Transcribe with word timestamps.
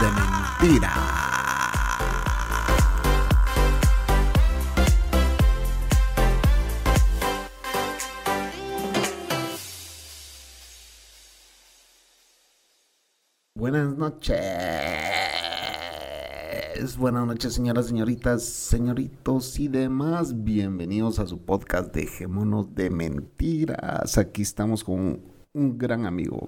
de 0.00 0.06
Mentira. 0.12 0.92
Buenas 13.54 13.96
noches. 13.96 14.36
Buenas 16.96 17.26
noches, 17.26 17.54
señoras, 17.54 17.86
señoritas, 17.86 18.44
señoritos 18.44 19.58
y 19.58 19.66
demás. 19.66 20.44
Bienvenidos 20.44 21.18
a 21.18 21.26
su 21.26 21.44
podcast 21.44 21.92
Dejémonos 21.92 22.72
de 22.74 22.90
Mentiras. 22.90 24.16
Aquí 24.16 24.42
estamos 24.42 24.84
con 24.84 25.37
un 25.54 25.78
gran 25.78 26.06
amigo. 26.06 26.46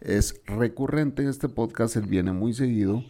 Es 0.00 0.40
recurrente 0.46 1.22
en 1.22 1.28
este 1.28 1.48
podcast, 1.48 1.96
él 1.96 2.06
viene 2.06 2.32
muy 2.32 2.52
seguido 2.52 3.02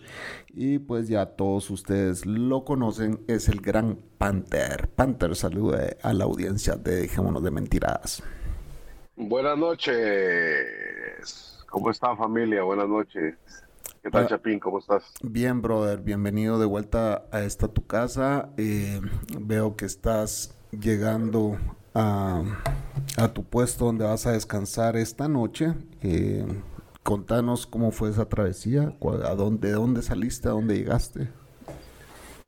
y 0.49 0.79
pues 0.79 1.09
ya 1.09 1.27
todos 1.27 1.71
ustedes 1.71 2.27
lo 2.27 2.65
conocen, 2.65 3.21
es 3.27 3.49
el 3.49 3.61
gran 3.61 3.99
Panther. 4.19 4.89
Panther, 4.89 5.35
salude 5.37 5.97
a 6.03 6.13
la 6.13 6.25
audiencia 6.25 6.77
de 6.77 6.97
Dejémonos 7.03 7.43
de 7.43 7.51
Mentiras. 7.51 8.23
Buenas 9.17 9.57
noches. 9.59 10.05
¿Cómo 11.71 11.91
está 11.91 12.15
familia? 12.17 12.63
Buenas 12.63 12.89
noches. 12.89 13.35
¿Qué 14.03 14.11
tal, 14.11 14.25
Ah. 14.25 14.29
Chapín? 14.29 14.61
¿Cómo 14.61 14.79
estás? 14.79 15.03
Bien, 15.23 15.61
brother, 15.63 16.01
bienvenido 16.01 16.59
de 16.61 16.67
vuelta 16.67 17.25
a 17.33 17.43
esta 17.43 17.69
tu 17.69 17.87
casa. 17.87 18.51
Eh, 18.57 19.01
veo 19.41 19.75
que 19.77 19.85
estás 19.87 20.57
llegando 20.71 21.57
a, 21.97 22.43
a 23.17 23.29
tu 23.33 23.43
puesto 23.45 23.87
donde 23.87 24.05
vas 24.05 24.27
a 24.27 24.33
descansar 24.33 24.97
esta 24.97 25.29
noche. 25.29 25.75
Eh, 26.03 26.45
contanos 27.03 27.67
cómo 27.67 27.91
fue 27.91 28.11
esa 28.11 28.29
travesía, 28.29 28.93
a 29.25 29.35
dónde, 29.35 29.69
de 29.69 29.75
dónde 29.75 30.03
saliste, 30.03 30.49
a 30.49 30.53
dónde 30.53 30.77
llegaste. 30.77 31.29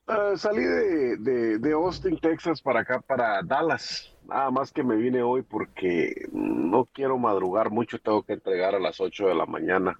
Ah, 0.07 0.33
salí 0.37 0.63
de, 0.63 1.59
de- 1.59 1.73
Austin, 1.73 2.19
Texas, 2.19 2.63
para 2.63 2.81
acá, 2.81 3.01
para 3.01 3.43
Dallas. 3.43 4.11
Nada 4.27 4.51
más 4.51 4.73
que 4.73 4.83
me 4.83 4.97
vine 4.97 5.23
hoy 5.23 5.43
porque 5.43 6.29
no 6.33 6.87
quiero 6.93 7.19
madrugar 7.19 7.71
mucho, 7.71 7.99
tengo 7.99 8.23
que 8.23 8.35
entregar 8.35 8.75
a 8.75 8.79
las 8.79 9.01
8 9.01 9.29
de 9.29 9.35
la 9.35 9.47
mañana. 9.47 9.99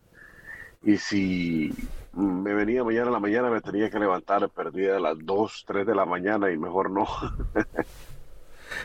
Y 0.83 0.97
si 0.99 1.73
me 2.13 2.55
venía 2.55 2.85
mañana 2.85 3.07
en 3.07 3.13
la 3.13 3.21
mañana, 3.21 3.51
me 3.51 3.61
tenía 3.61 3.91
que 3.91 3.99
levantar 3.99 4.49
perdida 4.51 4.97
a 4.97 5.01
las 5.01 5.17
2, 5.19 5.65
3 5.67 5.87
de 5.87 5.95
la 5.95 6.05
mañana 6.07 6.51
y 6.51 6.59
mejor 6.59 6.91
no, 6.91 7.07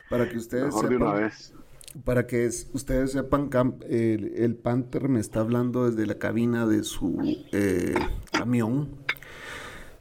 Para 0.09 0.29
que 0.29 0.37
ustedes 0.37 0.65
mejor 0.65 0.89
de 0.89 0.95
una 0.97 1.05
sepan, 1.11 1.23
vez. 1.23 1.53
para 2.03 2.27
que 2.27 2.45
es- 2.45 2.69
ustedes 2.73 3.11
sepan, 3.11 3.49
el, 3.89 4.33
el 4.35 4.55
Panther 4.55 5.09
me 5.09 5.19
está 5.19 5.41
hablando 5.41 5.89
desde 5.89 6.05
la 6.07 6.17
cabina 6.19 6.65
de 6.67 6.83
su 6.83 7.17
eh, 7.51 7.95
camión. 8.31 8.89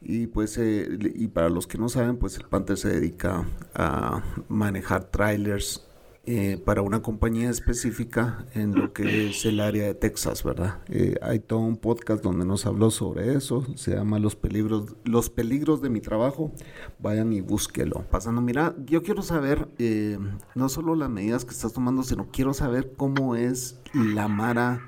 Y 0.00 0.26
pues, 0.26 0.58
eh, 0.58 0.88
y 1.14 1.28
para 1.28 1.48
los 1.48 1.66
que 1.68 1.78
no 1.78 1.88
saben, 1.88 2.16
pues 2.16 2.36
el 2.36 2.44
Panther 2.48 2.76
se 2.76 2.88
dedica 2.88 3.44
a 3.74 4.22
manejar 4.48 5.04
trailers 5.04 5.86
eh, 6.24 6.62
para 6.64 6.82
una 6.82 7.02
compañía 7.02 7.50
específica 7.50 8.46
en 8.54 8.76
lo 8.76 8.92
que 8.92 9.28
es 9.28 9.44
el 9.44 9.58
área 9.58 9.86
de 9.86 9.94
Texas, 9.94 10.44
¿verdad? 10.44 10.78
Eh, 10.88 11.16
hay 11.20 11.40
todo 11.40 11.58
un 11.58 11.76
podcast 11.76 12.22
donde 12.22 12.44
nos 12.44 12.64
habló 12.64 12.92
sobre 12.92 13.34
eso, 13.34 13.66
se 13.74 13.96
llama 13.96 14.20
Los 14.20 14.36
peligros, 14.36 14.94
los 15.04 15.30
peligros 15.30 15.82
de 15.82 15.90
mi 15.90 16.00
trabajo. 16.00 16.52
Vayan 17.00 17.32
y 17.32 17.40
búsquelo. 17.40 18.04
Pasando, 18.08 18.40
mira, 18.40 18.76
yo 18.86 19.02
quiero 19.02 19.22
saber 19.22 19.66
eh, 19.78 20.16
no 20.54 20.68
solo 20.68 20.94
las 20.94 21.10
medidas 21.10 21.44
que 21.44 21.50
estás 21.50 21.72
tomando, 21.72 22.04
sino 22.04 22.28
quiero 22.30 22.54
saber 22.54 22.92
cómo 22.96 23.34
es 23.34 23.80
la 23.92 24.28
Mara 24.28 24.80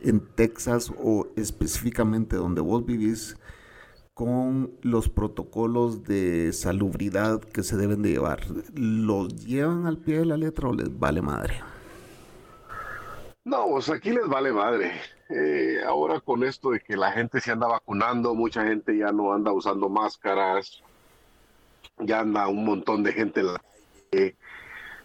en 0.00 0.20
Texas 0.20 0.90
o 0.96 1.26
específicamente 1.36 2.36
donde 2.36 2.62
vos 2.62 2.86
vivís 2.86 3.36
con 4.20 4.70
los 4.82 5.08
protocolos 5.08 6.04
de 6.04 6.52
salubridad 6.52 7.40
que 7.40 7.62
se 7.62 7.78
deben 7.78 8.02
de 8.02 8.10
llevar. 8.10 8.40
¿Los 8.74 9.46
llevan 9.46 9.86
al 9.86 9.96
pie 9.96 10.18
de 10.18 10.26
la 10.26 10.36
letra 10.36 10.68
o 10.68 10.74
les 10.74 10.98
vale 10.98 11.22
madre? 11.22 11.62
No, 13.44 13.64
pues 13.70 13.88
aquí 13.88 14.10
les 14.10 14.28
vale 14.28 14.52
madre. 14.52 14.92
Eh, 15.30 15.78
ahora 15.86 16.20
con 16.20 16.44
esto 16.44 16.72
de 16.72 16.80
que 16.80 16.98
la 16.98 17.12
gente 17.12 17.40
se 17.40 17.50
anda 17.50 17.66
vacunando, 17.66 18.34
mucha 18.34 18.62
gente 18.62 18.94
ya 18.94 19.10
no 19.10 19.32
anda 19.32 19.52
usando 19.52 19.88
máscaras, 19.88 20.82
ya 22.00 22.20
anda 22.20 22.46
un 22.46 22.66
montón 22.66 23.02
de 23.02 23.14
gente 23.14 23.40
en 23.40 23.46
la 23.54 23.62
calle. 24.12 24.36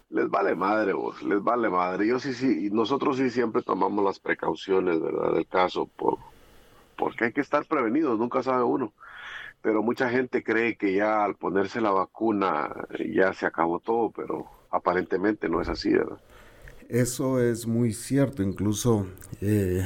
Les 0.10 0.30
vale 0.30 0.56
madre, 0.56 0.92
vos, 0.92 1.24
les 1.24 1.42
vale 1.42 1.70
madre. 1.70 2.06
Yo 2.06 2.20
sí, 2.20 2.34
sí, 2.34 2.68
nosotros 2.70 3.16
sí 3.16 3.30
siempre 3.30 3.62
tomamos 3.62 4.04
las 4.04 4.20
precauciones, 4.20 5.02
¿verdad? 5.02 5.36
Del 5.36 5.48
caso, 5.48 5.86
por, 5.86 6.18
porque 6.98 7.24
hay 7.24 7.32
que 7.32 7.40
estar 7.40 7.66
prevenidos, 7.66 8.20
nunca 8.20 8.44
sabe 8.44 8.64
uno. 8.66 8.92
Pero 9.66 9.82
mucha 9.82 10.12
gente 10.12 10.44
cree 10.44 10.78
que 10.78 10.94
ya 10.94 11.26
al 11.26 11.38
ponerse 11.38 11.82
la 11.82 11.90
vacuna 11.90 12.86
ya 13.12 13.34
se 13.34 13.48
acabó 13.48 13.80
todo, 13.80 14.12
pero 14.16 14.46
aparentemente 14.70 15.50
no 15.50 15.60
es 15.60 15.68
así, 15.68 15.92
¿verdad? 15.92 16.20
Eso 16.88 17.42
es 17.42 17.66
muy 17.66 17.92
cierto, 17.92 18.44
incluso 18.44 19.08
eh, 19.42 19.84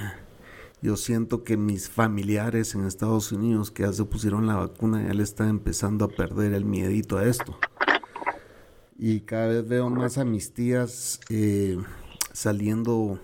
yo 0.81 0.97
siento 0.97 1.45
que 1.45 1.55
mis 1.55 1.89
familiares 1.89 2.75
en 2.75 2.85
Estados 2.85 3.31
Unidos 3.31 3.71
que 3.71 3.83
ya 3.83 3.93
se 3.93 4.03
pusieron 4.03 4.47
la 4.47 4.57
vacuna 4.57 5.07
ya 5.07 5.13
le 5.13 5.23
están 5.23 5.47
empezando 5.47 6.03
a 6.03 6.09
perder 6.09 6.51
el 6.51 6.65
miedito 6.65 7.17
a 7.17 7.23
esto. 7.23 7.57
Y 8.97 9.21
cada 9.21 9.47
vez 9.47 9.65
veo 9.65 9.89
más 9.89 10.17
a 10.17 10.25
mis 10.25 10.53
tías 10.53 11.21
eh, 11.29 11.77
saliendo 12.33 13.17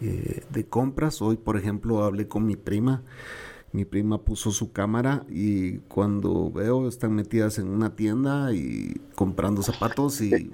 eh, 0.00 0.42
de 0.48 0.64
compras. 0.64 1.20
Hoy, 1.20 1.36
por 1.36 1.58
ejemplo, 1.58 2.02
hablé 2.02 2.28
con 2.28 2.46
mi 2.46 2.56
prima. 2.56 3.02
Mi 3.70 3.84
prima 3.84 4.22
puso 4.22 4.50
su 4.50 4.72
cámara 4.72 5.26
y 5.28 5.78
cuando 5.80 6.50
veo 6.50 6.88
están 6.88 7.14
metidas 7.14 7.58
en 7.58 7.68
una 7.68 7.94
tienda 7.94 8.54
y 8.54 8.98
comprando 9.14 9.62
zapatos 9.62 10.22
y 10.22 10.50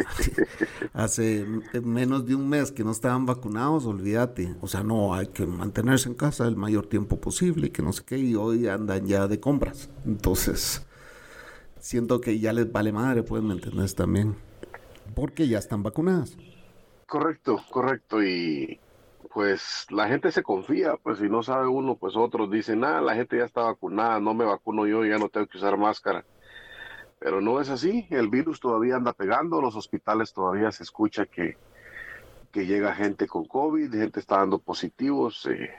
hace 0.92 1.47
menos 1.84 2.26
de 2.26 2.34
un 2.34 2.48
mes 2.48 2.72
que 2.72 2.82
no 2.82 2.91
estaban 2.91 3.25
vacunados, 3.25 3.86
olvídate. 3.86 4.56
O 4.60 4.66
sea, 4.66 4.82
no, 4.82 5.14
hay 5.14 5.28
que 5.28 5.47
mantenerse 5.47 6.08
en 6.08 6.16
casa 6.16 6.48
el 6.48 6.56
mayor 6.56 6.86
tiempo 6.86 7.20
posible 7.20 7.70
que 7.70 7.82
no 7.82 7.92
sé 7.92 8.02
qué. 8.04 8.19
Y 8.19 8.34
hoy 8.34 8.66
andan 8.66 9.06
ya 9.06 9.28
de 9.28 9.38
compras. 9.38 9.91
Entonces, 10.04 10.84
siento 11.78 12.20
que 12.20 12.41
ya 12.41 12.52
les 12.52 12.72
vale 12.72 12.91
madre, 12.91 13.25
¿me 13.42 13.54
entendés 13.54 13.94
también? 13.94 14.34
Porque 15.14 15.46
ya 15.46 15.58
están 15.58 15.84
vacunadas. 15.84 16.36
Correcto, 17.06 17.60
correcto. 17.70 18.25
Y 18.25 18.81
pues 19.34 19.87
la 19.91 20.06
gente 20.09 20.31
se 20.31 20.45
confía, 20.45 20.97
pues 21.03 21.19
si 21.19 21.28
no 21.28 21.43
sabe 21.43 21.67
uno, 21.67 21.97
pues 21.97 22.15
otros 22.17 22.49
dicen, 22.50 22.84
ah, 22.84 23.00
la 23.00 23.15
gente 23.17 23.37
ya 23.37 23.45
está 23.45 23.62
vacunada, 23.62 24.21
no 24.21 24.33
me 24.33 24.45
vacuno 24.45 24.87
yo, 24.87 25.05
ya 25.05 25.19
no 25.19 25.28
tengo 25.28 25.49
que 25.49 25.59
usar 25.59 25.77
máscara. 25.77 26.25
Pero 27.19 27.41
no 27.41 27.61
es 27.61 27.69
así, 27.69 28.06
el 28.11 28.29
virus 28.29 28.61
todavía 28.61 28.94
anda 28.97 29.12
pegando, 29.12 29.61
los 29.61 29.75
hospitales 29.75 30.32
todavía 30.32 30.70
se 30.70 30.85
escucha 30.85 31.26
que, 31.26 31.56
que 32.53 32.64
llega 32.67 32.94
gente 32.94 33.26
con 33.26 33.44
COVID, 33.47 33.91
gente 33.93 34.20
está 34.20 34.38
dando 34.38 34.58
positivos. 34.61 35.44
eh, 35.47 35.70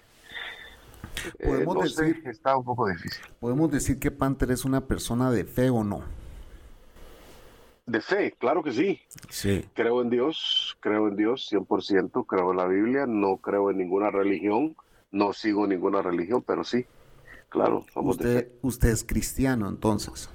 eh, 1.39 1.45
Podemos 1.45 1.75
no 1.75 1.85
sé, 1.87 2.03
decir- 2.03 2.27
está 2.27 2.57
un 2.57 2.65
poco 2.65 2.87
difícil. 2.89 3.23
Podemos 3.39 3.71
decir 3.71 3.99
que 3.99 4.11
Panther 4.11 4.51
es 4.51 4.65
una 4.65 4.81
persona 4.81 5.31
de 5.31 5.45
fe 5.45 5.69
o 5.69 5.83
no. 5.83 6.03
De 7.85 8.01
fe, 8.01 8.35
claro 8.39 8.63
que 8.63 8.71
sí. 8.71 8.99
Sí. 9.29 9.63
Creo 9.73 10.01
en 10.01 10.09
Dios, 10.09 10.75
creo 10.79 11.07
en 11.07 11.15
Dios 11.15 11.47
100%, 11.51 12.25
creo 12.25 12.51
en 12.51 12.57
la 12.57 12.65
Biblia, 12.65 13.05
no 13.05 13.37
creo 13.37 13.69
en 13.69 13.77
ninguna 13.77 14.09
religión, 14.09 14.75
no 15.11 15.33
sigo 15.33 15.67
ninguna 15.67 16.01
religión, 16.01 16.43
pero 16.45 16.63
sí, 16.63 16.85
claro, 17.49 17.85
somos 17.93 18.17
de 18.17 18.23
fe. 18.23 18.29
Usted, 18.29 18.51
usted 18.63 18.89
es 18.89 19.03
cristiano, 19.03 19.69
entonces. 19.69 20.29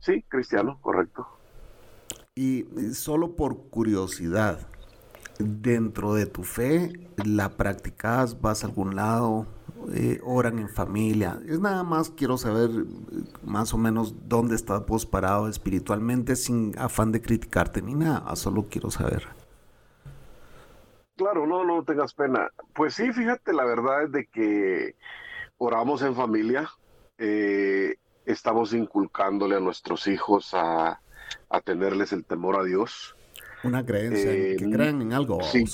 Sí, 0.00 0.22
cristiano, 0.28 0.78
correcto. 0.80 1.26
Y 2.34 2.66
solo 2.94 3.36
por 3.36 3.70
curiosidad, 3.70 4.66
dentro 5.38 6.14
de 6.14 6.26
tu 6.26 6.42
fe, 6.42 6.92
¿la 7.24 7.56
practicas? 7.56 8.40
¿Vas 8.40 8.64
a 8.64 8.66
algún 8.66 8.96
lado? 8.96 9.46
Eh, 9.92 10.20
¿Oran 10.24 10.58
en 10.58 10.68
familia? 10.68 11.38
Es 11.46 11.60
nada 11.60 11.84
más 11.84 12.10
quiero 12.10 12.38
saber 12.38 12.70
eh, 12.70 12.84
más 13.44 13.72
o 13.72 13.78
menos 13.78 14.28
dónde 14.28 14.56
estás 14.56 14.84
vos 14.86 15.06
parado 15.06 15.48
espiritualmente 15.48 16.34
sin 16.34 16.76
afán 16.78 17.12
de 17.12 17.22
criticarte 17.22 17.82
ni 17.82 17.94
nada, 17.94 18.34
solo 18.34 18.66
quiero 18.68 18.90
saber. 18.90 19.28
Claro, 21.16 21.46
no, 21.46 21.64
no 21.64 21.82
tengas 21.84 22.14
pena. 22.14 22.50
Pues 22.74 22.94
sí, 22.94 23.12
fíjate, 23.12 23.52
la 23.52 23.64
verdad 23.64 24.04
es 24.04 24.12
de 24.12 24.26
que 24.26 24.96
oramos 25.56 26.02
en 26.02 26.14
familia, 26.14 26.68
eh, 27.18 27.96
estamos 28.26 28.74
inculcándole 28.74 29.56
a 29.56 29.60
nuestros 29.60 30.08
hijos 30.08 30.52
a, 30.52 31.00
a, 31.48 31.60
tenerles 31.60 32.12
el 32.12 32.24
temor 32.24 32.56
a 32.56 32.64
Dios. 32.64 33.16
Una 33.62 33.84
creencia, 33.86 34.30
que 34.30 34.70
crean 34.70 35.00
en 35.00 35.12
algo. 35.12 35.42
Sí, 35.42 35.64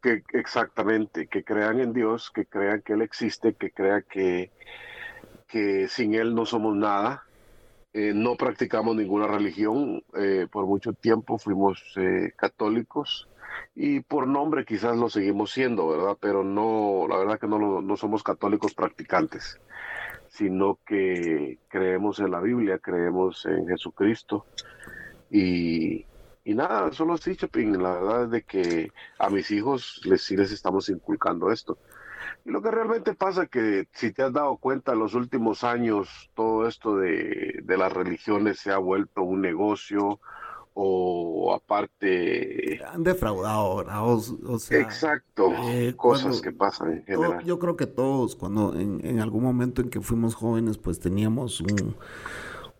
que, 0.00 0.22
exactamente, 0.32 1.26
que 1.26 1.44
crean 1.44 1.80
en 1.80 1.92
Dios, 1.92 2.30
que 2.30 2.46
crean 2.46 2.82
que 2.82 2.94
Él 2.94 3.02
existe, 3.02 3.54
que 3.54 3.70
crean 3.70 4.04
que, 4.08 4.50
que 5.46 5.88
sin 5.88 6.14
Él 6.14 6.34
no 6.34 6.46
somos 6.46 6.76
nada. 6.76 7.24
Eh, 7.92 8.12
no 8.14 8.36
practicamos 8.36 8.94
ninguna 8.94 9.26
religión, 9.26 10.04
por 10.52 10.66
mucho 10.66 10.92
tiempo 10.92 11.38
fuimos 11.38 11.82
católicos 12.36 13.28
y 13.74 14.00
por 14.00 14.26
nombre 14.26 14.64
quizás 14.64 14.96
lo 14.96 15.08
seguimos 15.08 15.50
siendo, 15.52 15.88
¿verdad? 15.88 16.16
Pero 16.20 16.44
no, 16.44 17.06
la 17.08 17.18
verdad 17.18 17.38
que 17.38 17.46
no, 17.46 17.80
no 17.80 17.96
somos 17.96 18.22
católicos 18.22 18.74
practicantes, 18.74 19.60
sino 20.28 20.78
que 20.86 21.58
creemos 21.68 22.20
en 22.20 22.30
la 22.30 22.40
Biblia, 22.40 22.78
creemos 22.78 23.46
en 23.46 23.66
Jesucristo 23.66 24.46
y, 25.30 26.04
y 26.44 26.54
nada, 26.54 26.92
solo 26.92 27.14
así, 27.14 27.36
Chapín, 27.36 27.82
la 27.82 27.92
verdad 27.92 28.24
es 28.24 28.30
de 28.30 28.42
que 28.42 28.92
a 29.18 29.30
mis 29.30 29.50
hijos 29.50 30.00
les, 30.04 30.22
sí 30.22 30.36
les 30.36 30.52
estamos 30.52 30.88
inculcando 30.88 31.50
esto. 31.50 31.78
Y 32.44 32.50
lo 32.50 32.62
que 32.62 32.70
realmente 32.70 33.14
pasa 33.14 33.46
que 33.46 33.88
si 33.92 34.12
te 34.12 34.22
has 34.22 34.32
dado 34.32 34.56
cuenta 34.56 34.92
en 34.92 35.00
los 35.00 35.14
últimos 35.14 35.64
años, 35.64 36.30
todo 36.34 36.66
esto 36.66 36.96
de, 36.96 37.60
de 37.62 37.76
las 37.76 37.92
religiones 37.92 38.58
se 38.58 38.72
ha 38.72 38.78
vuelto 38.78 39.22
un 39.22 39.42
negocio, 39.42 40.20
o 40.74 41.52
aparte... 41.54 42.80
Han 42.86 43.02
defraudado, 43.02 43.84
O, 44.46 44.58
sea, 44.58 44.80
exacto, 44.80 45.52
eh, 45.64 45.94
cosas 45.96 46.40
que 46.40 46.52
pasan 46.52 46.92
en 46.92 47.04
general. 47.04 47.44
yo 47.44 47.58
creo 47.58 47.76
que 47.76 47.86
todos, 47.86 48.36
cuando 48.36 48.74
en, 48.74 49.20
algún 49.20 49.42
momento 49.42 49.82
en 49.82 49.90
que 49.90 50.00
fuimos 50.00 50.34
jóvenes, 50.34 50.78
pues 50.78 51.00
teníamos 51.00 51.60
un, 51.60 51.96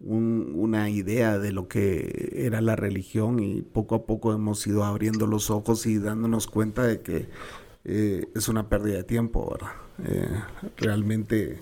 una 0.00 0.88
idea 0.88 1.38
de 1.38 1.52
lo 1.52 1.68
que 1.68 2.32
era 2.34 2.60
la 2.60 2.74
religión 2.74 3.38
y 3.38 3.62
poco 3.62 3.94
a 3.94 4.06
poco 4.06 4.32
hemos 4.32 4.66
ido 4.66 4.84
abriendo 4.84 5.26
los 5.26 5.50
ojos 5.50 5.86
y 5.86 5.98
dándonos 5.98 6.46
cuenta 6.46 6.84
de 6.84 7.00
que 7.02 7.28
eh, 7.84 8.26
es 8.34 8.48
una 8.48 8.68
pérdida 8.68 8.96
de 8.96 9.04
tiempo, 9.04 9.50
¿verdad? 9.50 9.72
Eh, 10.02 10.42
realmente 10.78 11.58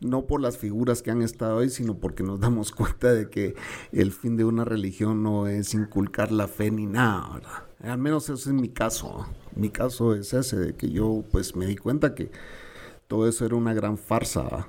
no 0.00 0.26
por 0.26 0.40
las 0.40 0.56
figuras 0.56 1.02
que 1.02 1.10
han 1.10 1.22
estado 1.22 1.58
ahí, 1.58 1.70
sino 1.70 1.98
porque 1.98 2.22
nos 2.22 2.38
damos 2.38 2.70
cuenta 2.72 3.12
de 3.12 3.28
que 3.28 3.54
el 3.92 4.12
fin 4.12 4.36
de 4.36 4.44
una 4.44 4.64
religión 4.64 5.22
no 5.22 5.48
es 5.48 5.74
inculcar 5.74 6.30
la 6.30 6.46
fe 6.46 6.70
ni 6.70 6.86
nada. 6.86 7.66
Al 7.82 7.98
menos 7.98 8.28
ese 8.28 8.50
es 8.50 8.54
mi 8.54 8.68
caso. 8.68 9.26
Mi 9.56 9.70
caso 9.70 10.14
es 10.14 10.32
ese, 10.32 10.56
de 10.56 10.74
que 10.74 10.90
yo 10.90 11.24
pues 11.32 11.56
me 11.56 11.66
di 11.66 11.76
cuenta 11.76 12.14
que 12.14 12.30
todo 13.08 13.28
eso 13.28 13.44
era 13.44 13.56
una 13.56 13.74
gran 13.74 13.98
farsa 13.98 14.68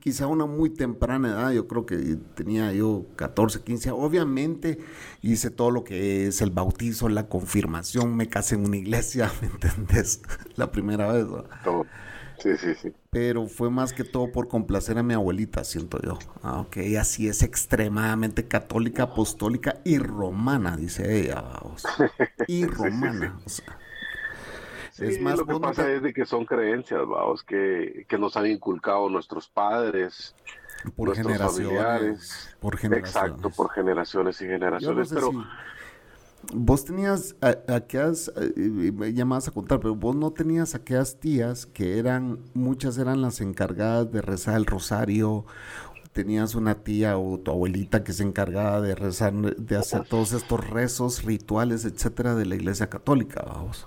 quizá 0.00 0.26
una 0.26 0.46
muy 0.46 0.70
temprana 0.70 1.28
edad, 1.28 1.52
yo 1.52 1.66
creo 1.66 1.86
que 1.86 1.96
tenía 2.34 2.72
yo 2.72 3.06
14, 3.16 3.62
15, 3.62 3.90
obviamente 3.90 4.78
hice 5.22 5.50
todo 5.50 5.70
lo 5.70 5.84
que 5.84 6.26
es 6.26 6.40
el 6.40 6.50
bautizo, 6.50 7.08
la 7.08 7.28
confirmación, 7.28 8.16
me 8.16 8.28
casé 8.28 8.54
en 8.56 8.66
una 8.66 8.76
iglesia, 8.76 9.30
¿me 9.40 9.48
entendés? 9.48 10.22
La 10.56 10.70
primera 10.70 11.12
vez. 11.12 11.26
Sí, 12.38 12.50
sí, 12.58 12.74
sí. 12.80 12.92
Pero 13.10 13.46
fue 13.46 13.70
más 13.70 13.94
que 13.94 14.04
todo 14.04 14.30
por 14.30 14.46
complacer 14.48 14.98
a 14.98 15.02
mi 15.02 15.14
abuelita, 15.14 15.64
siento 15.64 15.98
yo. 16.02 16.18
Ah, 16.42 16.60
ok, 16.60 16.76
así 17.00 17.28
es 17.28 17.42
extremadamente 17.42 18.46
católica, 18.46 19.04
apostólica 19.04 19.80
y 19.84 19.98
romana, 19.98 20.76
dice 20.76 21.20
ella. 21.20 21.42
Y 22.46 22.66
romana, 22.66 23.40
o 23.44 23.48
sea 23.48 23.78
es 24.98 25.20
más 25.20 25.38
lo 25.38 25.46
que 25.46 25.60
pasa 25.60 25.90
es 25.90 26.02
de 26.02 26.12
que 26.12 26.24
son 26.24 26.44
creencias, 26.44 27.00
vamos, 27.06 27.42
que, 27.42 28.06
que 28.08 28.18
nos 28.18 28.36
han 28.36 28.46
inculcado 28.46 29.08
nuestros 29.08 29.48
padres, 29.48 30.34
por 30.94 31.14
generaciones, 31.14 32.56
por 32.60 32.76
generaciones. 32.76 33.32
Exacto, 33.32 33.50
por 33.50 33.70
generaciones 33.70 34.40
y 34.40 34.46
generaciones. 34.46 35.10
pero 35.12 35.32
vos 36.52 36.84
tenías 36.84 37.34
aquellas, 37.40 38.30
me 38.56 39.12
llamabas 39.12 39.48
a 39.48 39.50
contar, 39.50 39.80
pero 39.80 39.94
vos 39.94 40.14
no 40.14 40.32
tenías 40.32 40.74
aquellas 40.74 41.18
tías 41.18 41.66
que 41.66 41.98
eran, 41.98 42.38
muchas 42.54 42.98
eran 42.98 43.22
las 43.22 43.40
encargadas 43.40 44.10
de 44.12 44.22
rezar 44.22 44.56
el 44.56 44.66
rosario. 44.66 45.44
Tenías 46.12 46.54
una 46.54 46.76
tía 46.76 47.18
o 47.18 47.38
tu 47.38 47.50
abuelita 47.50 48.02
que 48.02 48.14
se 48.14 48.22
encargaba 48.22 48.80
de 48.80 48.94
rezar, 48.94 49.34
de 49.34 49.76
hacer 49.76 50.08
todos 50.08 50.32
estos 50.32 50.66
rezos, 50.70 51.24
rituales, 51.24 51.84
etcétera, 51.84 52.34
de 52.34 52.46
la 52.46 52.54
iglesia 52.54 52.88
católica, 52.88 53.44
vamos. 53.46 53.86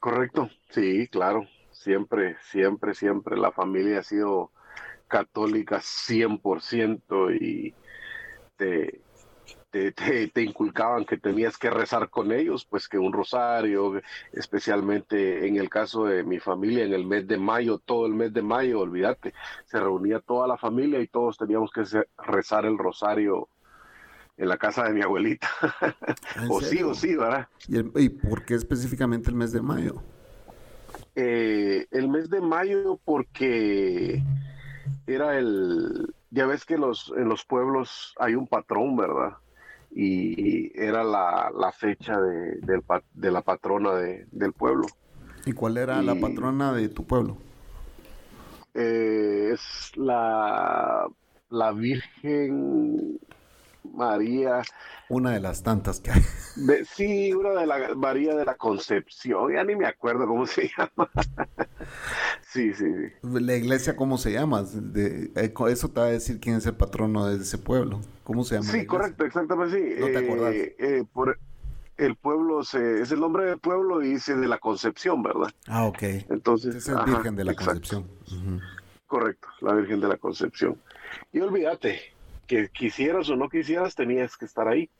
Correcto, 0.00 0.48
sí, 0.70 1.08
claro. 1.08 1.46
Siempre, 1.72 2.36
siempre, 2.50 2.94
siempre 2.94 3.36
la 3.36 3.52
familia 3.52 4.00
ha 4.00 4.02
sido 4.02 4.50
católica 5.08 5.80
100% 5.80 7.34
y 7.38 7.74
te, 8.56 9.00
te, 9.70 9.92
te, 9.92 10.42
inculcaban 10.42 11.04
que 11.04 11.18
tenías 11.18 11.58
que 11.58 11.68
rezar 11.68 12.08
con 12.08 12.32
ellos, 12.32 12.64
pues 12.64 12.88
que 12.88 12.98
un 12.98 13.12
rosario, 13.12 14.00
especialmente 14.32 15.46
en 15.46 15.56
el 15.56 15.68
caso 15.68 16.04
de 16.04 16.24
mi 16.24 16.38
familia, 16.38 16.84
en 16.84 16.94
el 16.94 17.04
mes 17.06 17.26
de 17.26 17.36
mayo, 17.36 17.78
todo 17.78 18.06
el 18.06 18.14
mes 18.14 18.32
de 18.32 18.42
mayo, 18.42 18.80
olvídate, 18.80 19.34
se 19.66 19.80
reunía 19.80 20.20
toda 20.20 20.46
la 20.46 20.56
familia 20.56 21.00
y 21.00 21.08
todos 21.08 21.36
teníamos 21.36 21.70
que 21.72 21.82
rezar 22.18 22.64
el 22.64 22.78
rosario 22.78 23.48
en 24.40 24.48
la 24.48 24.56
casa 24.56 24.84
de 24.84 24.94
mi 24.94 25.02
abuelita. 25.02 25.48
o 26.48 26.62
sí, 26.62 26.82
o 26.82 26.94
sí, 26.94 27.14
¿verdad? 27.14 27.46
¿Y, 27.68 28.08
por 28.08 28.44
qué 28.44 28.54
específicamente 28.54 29.28
el 29.28 29.36
mes 29.36 29.52
de 29.52 29.60
mayo? 29.60 30.02
Eh, 31.14 31.86
el 31.90 32.08
mes 32.08 32.30
de 32.30 32.40
mayo 32.40 32.98
porque 33.04 34.22
era 35.06 35.38
el, 35.38 36.14
ya 36.30 36.46
ves 36.46 36.64
que 36.64 36.78
los, 36.78 37.12
en 37.18 37.28
los 37.28 37.44
pueblos 37.44 38.14
hay 38.18 38.34
un 38.34 38.46
patrón, 38.46 38.96
¿verdad? 38.96 39.36
Y 39.90 40.72
era 40.80 41.04
la, 41.04 41.72
fecha 41.78 42.18
de, 42.18 42.60
de, 43.12 43.30
la 43.30 43.42
patrona 43.42 43.92
del 43.94 44.52
pueblo. 44.54 44.86
¿Y 45.44 45.52
cuál 45.52 45.76
era 45.76 46.00
la 46.00 46.14
patrona 46.14 46.72
de 46.72 46.88
tu 46.88 47.04
pueblo? 47.04 47.36
Eh, 48.72 49.50
es 49.52 49.92
la, 49.96 51.06
la 51.50 51.72
Virgen 51.72 53.18
María. 53.84 54.62
Una 55.08 55.32
de 55.32 55.40
las 55.40 55.62
tantas 55.62 56.00
que 56.00 56.10
hay. 56.10 56.22
sí, 56.94 57.32
una 57.32 57.50
de 57.60 57.66
la 57.66 57.94
María 57.94 58.34
de 58.34 58.44
la 58.44 58.54
Concepción, 58.56 59.52
ya 59.52 59.64
ni 59.64 59.76
me 59.76 59.86
acuerdo 59.86 60.26
cómo 60.26 60.46
se 60.46 60.70
llama. 60.78 61.10
sí, 62.42 62.72
sí, 62.74 62.84
sí. 62.84 63.28
La 63.40 63.56
iglesia, 63.56 63.96
¿cómo 63.96 64.18
se 64.18 64.32
llama? 64.32 64.62
De, 64.62 65.30
eh, 65.34 65.52
eso 65.68 65.88
te 65.88 66.00
va 66.00 66.06
a 66.06 66.10
decir 66.10 66.40
quién 66.40 66.56
es 66.56 66.66
el 66.66 66.74
patrono 66.74 67.26
de 67.26 67.42
ese 67.42 67.58
pueblo. 67.58 68.00
¿Cómo 68.24 68.44
se 68.44 68.56
llama? 68.56 68.70
Sí, 68.70 68.86
correcto, 68.86 69.24
exactamente, 69.24 69.76
sí. 69.76 70.00
¿No 70.00 70.06
te 70.06 70.18
acordás? 70.18 70.54
Eh, 70.54 70.76
eh, 70.78 71.04
por 71.12 71.38
el 71.96 72.16
pueblo 72.16 72.64
se, 72.64 73.02
es 73.02 73.12
el 73.12 73.20
nombre 73.20 73.44
del 73.44 73.58
pueblo 73.58 74.02
y 74.02 74.10
dice 74.10 74.34
de 74.34 74.48
la 74.48 74.58
Concepción, 74.58 75.22
¿verdad? 75.22 75.50
Ah, 75.66 75.84
ok. 75.84 76.02
Entonces, 76.30 76.74
es 76.74 76.88
la 76.88 77.04
Virgen 77.04 77.36
de 77.36 77.44
la 77.44 77.54
Concepción. 77.54 78.06
Correcto, 79.06 79.48
la 79.60 79.74
Virgen 79.74 80.00
de 80.00 80.08
la 80.08 80.16
Concepción. 80.16 80.80
Y 81.32 81.40
olvídate, 81.40 82.00
que 82.50 82.68
quisieras 82.68 83.30
o 83.30 83.36
no 83.36 83.48
quisieras, 83.48 83.94
tenías 83.94 84.36
que 84.36 84.44
estar 84.44 84.66
ahí. 84.66 84.90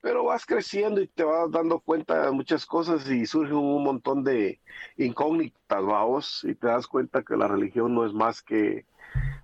Pero 0.00 0.24
vas 0.24 0.44
creciendo 0.44 1.00
y 1.00 1.06
te 1.06 1.22
vas 1.22 1.48
dando 1.48 1.78
cuenta 1.78 2.26
de 2.26 2.32
muchas 2.32 2.66
cosas 2.66 3.08
y 3.08 3.24
surgen 3.24 3.54
un 3.54 3.84
montón 3.84 4.24
de 4.24 4.58
incógnitas, 4.96 5.84
vamos, 5.84 6.44
y 6.44 6.56
te 6.56 6.66
das 6.66 6.88
cuenta 6.88 7.22
que 7.22 7.36
la 7.36 7.46
religión 7.46 7.94
no 7.94 8.04
es 8.04 8.12
más 8.12 8.42
que 8.42 8.84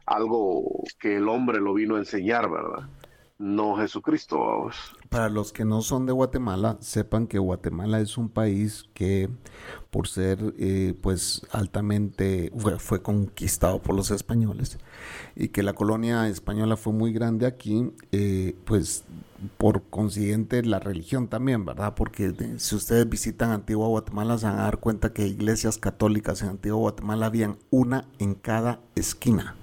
algo 0.04 0.82
que 0.99 1.16
el 1.18 1.28
hombre 1.28 1.61
lo 1.61 1.75
vino 1.75 1.94
a 1.94 2.00
enseñar, 2.00 2.50
¿verdad? 2.50 2.88
No 3.38 3.76
Jesucristo, 3.76 4.38
vamos. 4.38 4.76
Para 5.08 5.28
los 5.28 5.52
que 5.52 5.64
no 5.64 5.82
son 5.82 6.06
de 6.06 6.12
Guatemala, 6.12 6.76
sepan 6.80 7.26
que 7.26 7.40
Guatemala 7.40 7.98
es 7.98 8.16
un 8.16 8.28
país 8.28 8.88
que, 8.94 9.28
por 9.90 10.06
ser 10.06 10.54
eh, 10.56 10.94
pues 11.02 11.44
altamente, 11.50 12.52
fue, 12.78 13.02
conquistado 13.02 13.82
por 13.82 13.96
los 13.96 14.12
españoles 14.12 14.78
y 15.34 15.48
que 15.48 15.64
la 15.64 15.72
colonia 15.72 16.28
española 16.28 16.76
fue 16.76 16.92
muy 16.92 17.12
grande 17.12 17.46
aquí, 17.46 17.92
eh, 18.12 18.56
pues 18.64 19.04
por 19.58 19.82
consiguiente 19.82 20.62
la 20.62 20.78
religión 20.78 21.26
también, 21.26 21.64
¿verdad? 21.64 21.94
Porque 21.96 22.32
si 22.58 22.76
ustedes 22.76 23.08
visitan 23.08 23.50
Antigua 23.50 23.88
Guatemala 23.88 24.38
se 24.38 24.46
van 24.46 24.60
a 24.60 24.62
dar 24.62 24.78
cuenta 24.78 25.12
que 25.12 25.26
iglesias 25.26 25.78
católicas 25.78 26.40
en 26.42 26.50
Antigua 26.50 26.78
Guatemala 26.78 27.26
habían 27.26 27.58
una 27.70 28.06
en 28.20 28.34
cada 28.34 28.80
esquina. 28.94 29.56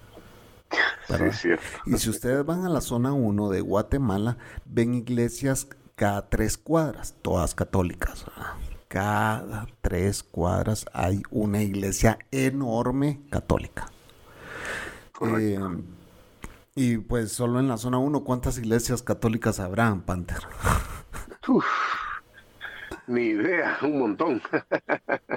Y 1.85 1.97
si 1.97 2.09
ustedes 2.09 2.45
van 2.45 2.65
a 2.65 2.69
la 2.69 2.81
zona 2.81 3.13
1 3.13 3.49
de 3.49 3.61
Guatemala, 3.61 4.37
ven 4.65 4.93
iglesias 4.93 5.67
cada 5.95 6.29
tres 6.29 6.57
cuadras, 6.57 7.15
todas 7.21 7.53
católicas. 7.53 8.25
Cada 8.87 9.67
tres 9.81 10.23
cuadras 10.23 10.85
hay 10.93 11.21
una 11.29 11.61
iglesia 11.61 12.19
enorme 12.31 13.21
católica. 13.29 13.91
Eh, 15.21 15.59
y 16.75 16.97
pues 16.97 17.31
solo 17.31 17.59
en 17.59 17.67
la 17.67 17.77
zona 17.77 17.97
1, 17.97 18.23
¿cuántas 18.23 18.57
iglesias 18.57 19.03
católicas 19.03 19.59
habrán, 19.59 20.01
Panther? 20.01 20.39
Ni 23.07 23.21
idea, 23.21 23.77
un 23.83 23.99
montón. 23.99 24.41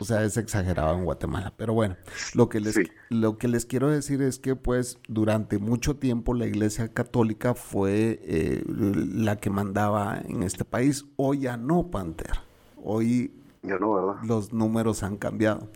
o 0.00 0.04
sea, 0.04 0.22
es 0.22 0.36
exagerado 0.36 0.96
en 0.96 1.04
Guatemala. 1.04 1.52
Pero 1.56 1.74
bueno, 1.74 1.96
lo 2.34 2.48
que, 2.48 2.60
les, 2.60 2.78
lo 3.08 3.38
que 3.38 3.48
les 3.48 3.66
quiero 3.66 3.88
decir 3.88 4.22
es 4.22 4.38
que 4.38 4.56
pues 4.56 4.98
durante 5.08 5.58
mucho 5.58 5.96
tiempo 5.96 6.34
la 6.34 6.46
Iglesia 6.46 6.92
Católica 6.92 7.54
fue 7.54 8.20
eh, 8.22 8.62
la 8.66 9.36
que 9.36 9.50
mandaba 9.50 10.20
en 10.26 10.42
este 10.42 10.64
país. 10.64 11.04
Hoy 11.16 11.40
ya 11.40 11.56
no, 11.56 11.90
Panther. 11.90 12.38
Hoy 12.82 13.32
ya 13.62 13.78
no, 13.78 13.94
¿verdad? 13.94 14.22
los 14.24 14.52
números 14.52 15.02
han 15.02 15.16
cambiado. 15.16 15.68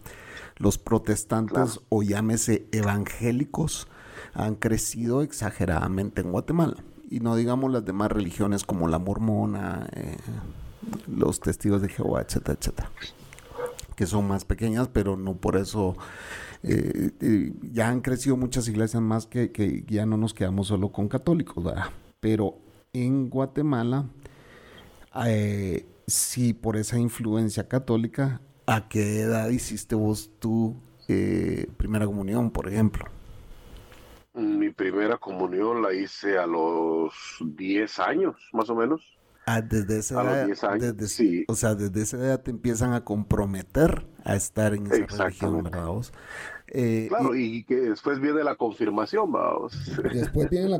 Los 0.56 0.78
protestantes 0.78 1.80
o 1.88 2.02
llámese 2.02 2.66
evangélicos 2.72 3.88
han 4.34 4.56
crecido 4.56 5.22
exageradamente 5.22 6.20
en 6.20 6.32
Guatemala. 6.32 6.76
Y 7.10 7.20
no 7.20 7.36
digamos 7.36 7.72
las 7.72 7.84
demás 7.84 8.12
religiones 8.12 8.64
como 8.64 8.88
la 8.88 8.98
mormona, 8.98 9.88
eh, 9.92 10.16
los 11.06 11.40
testigos 11.40 11.82
de 11.82 11.88
Jehová, 11.88 12.22
etcétera, 12.22 12.58
etcétera. 12.58 12.90
Que 13.96 14.06
son 14.06 14.28
más 14.28 14.44
pequeñas, 14.44 14.88
pero 14.88 15.16
no 15.16 15.34
por 15.36 15.56
eso 15.56 15.96
eh, 16.62 17.10
eh, 17.20 17.52
ya 17.72 17.88
han 17.88 18.00
crecido 18.00 18.36
muchas 18.36 18.68
iglesias 18.68 19.02
más 19.02 19.26
que, 19.26 19.50
que, 19.52 19.84
ya 19.86 20.06
no 20.06 20.16
nos 20.16 20.34
quedamos 20.34 20.68
solo 20.68 20.90
con 20.90 21.08
católicos, 21.08 21.62
¿verdad? 21.62 21.86
Pero 22.20 22.58
en 22.92 23.28
Guatemala, 23.28 24.06
sí, 26.06 26.54
por 26.54 26.76
esa 26.76 26.98
influencia 26.98 27.68
católica, 27.68 28.40
¿a 28.66 28.88
qué 28.88 29.20
edad 29.20 29.48
hiciste 29.50 29.94
vos 29.94 30.30
tu 30.38 30.76
primera 31.76 32.06
comunión, 32.06 32.50
por 32.50 32.68
ejemplo? 32.68 33.06
Mi 34.38 34.70
primera 34.70 35.16
comunión 35.16 35.82
la 35.82 35.92
hice 35.92 36.38
a 36.38 36.46
los 36.46 37.12
10 37.40 37.98
años, 37.98 38.36
más 38.52 38.70
o 38.70 38.76
menos. 38.76 39.17
Ah, 39.50 39.62
desde 39.62 40.00
esa 40.00 40.22
edad, 40.76 40.94
sí. 41.06 41.46
O 41.48 41.54
sea, 41.54 41.74
desde 41.74 42.02
esa 42.02 42.18
edad 42.18 42.42
te 42.42 42.50
empiezan 42.50 42.92
a 42.92 43.02
comprometer 43.02 44.06
a 44.22 44.36
estar 44.36 44.74
en 44.74 44.86
esa 44.86 45.24
religión, 45.24 45.62
¿verdad? 45.62 45.88
Eh, 46.66 47.06
claro, 47.08 47.34
y, 47.34 47.64
que 47.64 47.76
después 47.76 48.20
viene 48.20 48.44
la 48.44 48.56
confirmación, 48.56 49.32
vamos. 49.32 49.72
Después 50.12 50.50
viene 50.50 50.68
la, 50.68 50.78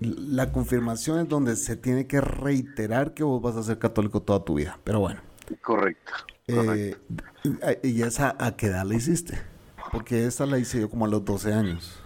la 0.00 0.50
confirmación 0.50 1.20
es 1.20 1.28
donde 1.28 1.56
se 1.56 1.76
tiene 1.76 2.06
que 2.06 2.22
reiterar 2.22 3.12
que 3.12 3.22
vos 3.22 3.42
vas 3.42 3.56
a 3.56 3.62
ser 3.62 3.78
católico 3.78 4.22
toda 4.22 4.42
tu 4.42 4.54
vida, 4.54 4.78
pero 4.82 5.00
bueno. 5.00 5.20
Correcto. 5.60 6.12
Eh, 6.46 6.96
¿Y 7.82 8.00
esa 8.00 8.34
a 8.38 8.56
qué 8.56 8.68
edad 8.68 8.86
la 8.86 8.94
hiciste? 8.94 9.38
Porque 9.92 10.24
esa 10.26 10.46
la 10.46 10.58
hice 10.58 10.80
yo 10.80 10.88
como 10.88 11.04
a 11.04 11.08
los 11.08 11.22
12 11.22 11.52
años. 11.52 12.00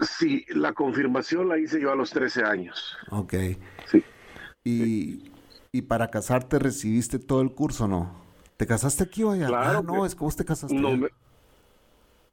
Sí, 0.00 0.46
la 0.48 0.72
confirmación 0.72 1.50
la 1.50 1.58
hice 1.58 1.82
yo 1.82 1.92
a 1.92 1.96
los 1.96 2.10
13 2.10 2.44
años. 2.44 2.96
Ok. 3.10 3.34
Sí. 3.90 4.02
Y, 4.64 5.33
y 5.74 5.82
para 5.82 6.08
casarte 6.08 6.60
recibiste 6.60 7.18
todo 7.18 7.40
el 7.40 7.50
curso, 7.50 7.88
¿no? 7.88 8.14
¿Te 8.56 8.64
casaste 8.64 9.02
aquí 9.02 9.24
o 9.24 9.32
allá? 9.32 9.48
Claro. 9.48 9.78
Ah, 9.80 9.82
no, 9.82 10.06
es 10.06 10.14
que 10.14 10.20
vos 10.20 10.36
te 10.36 10.44
casaste. 10.44 10.72
No, 10.72 11.08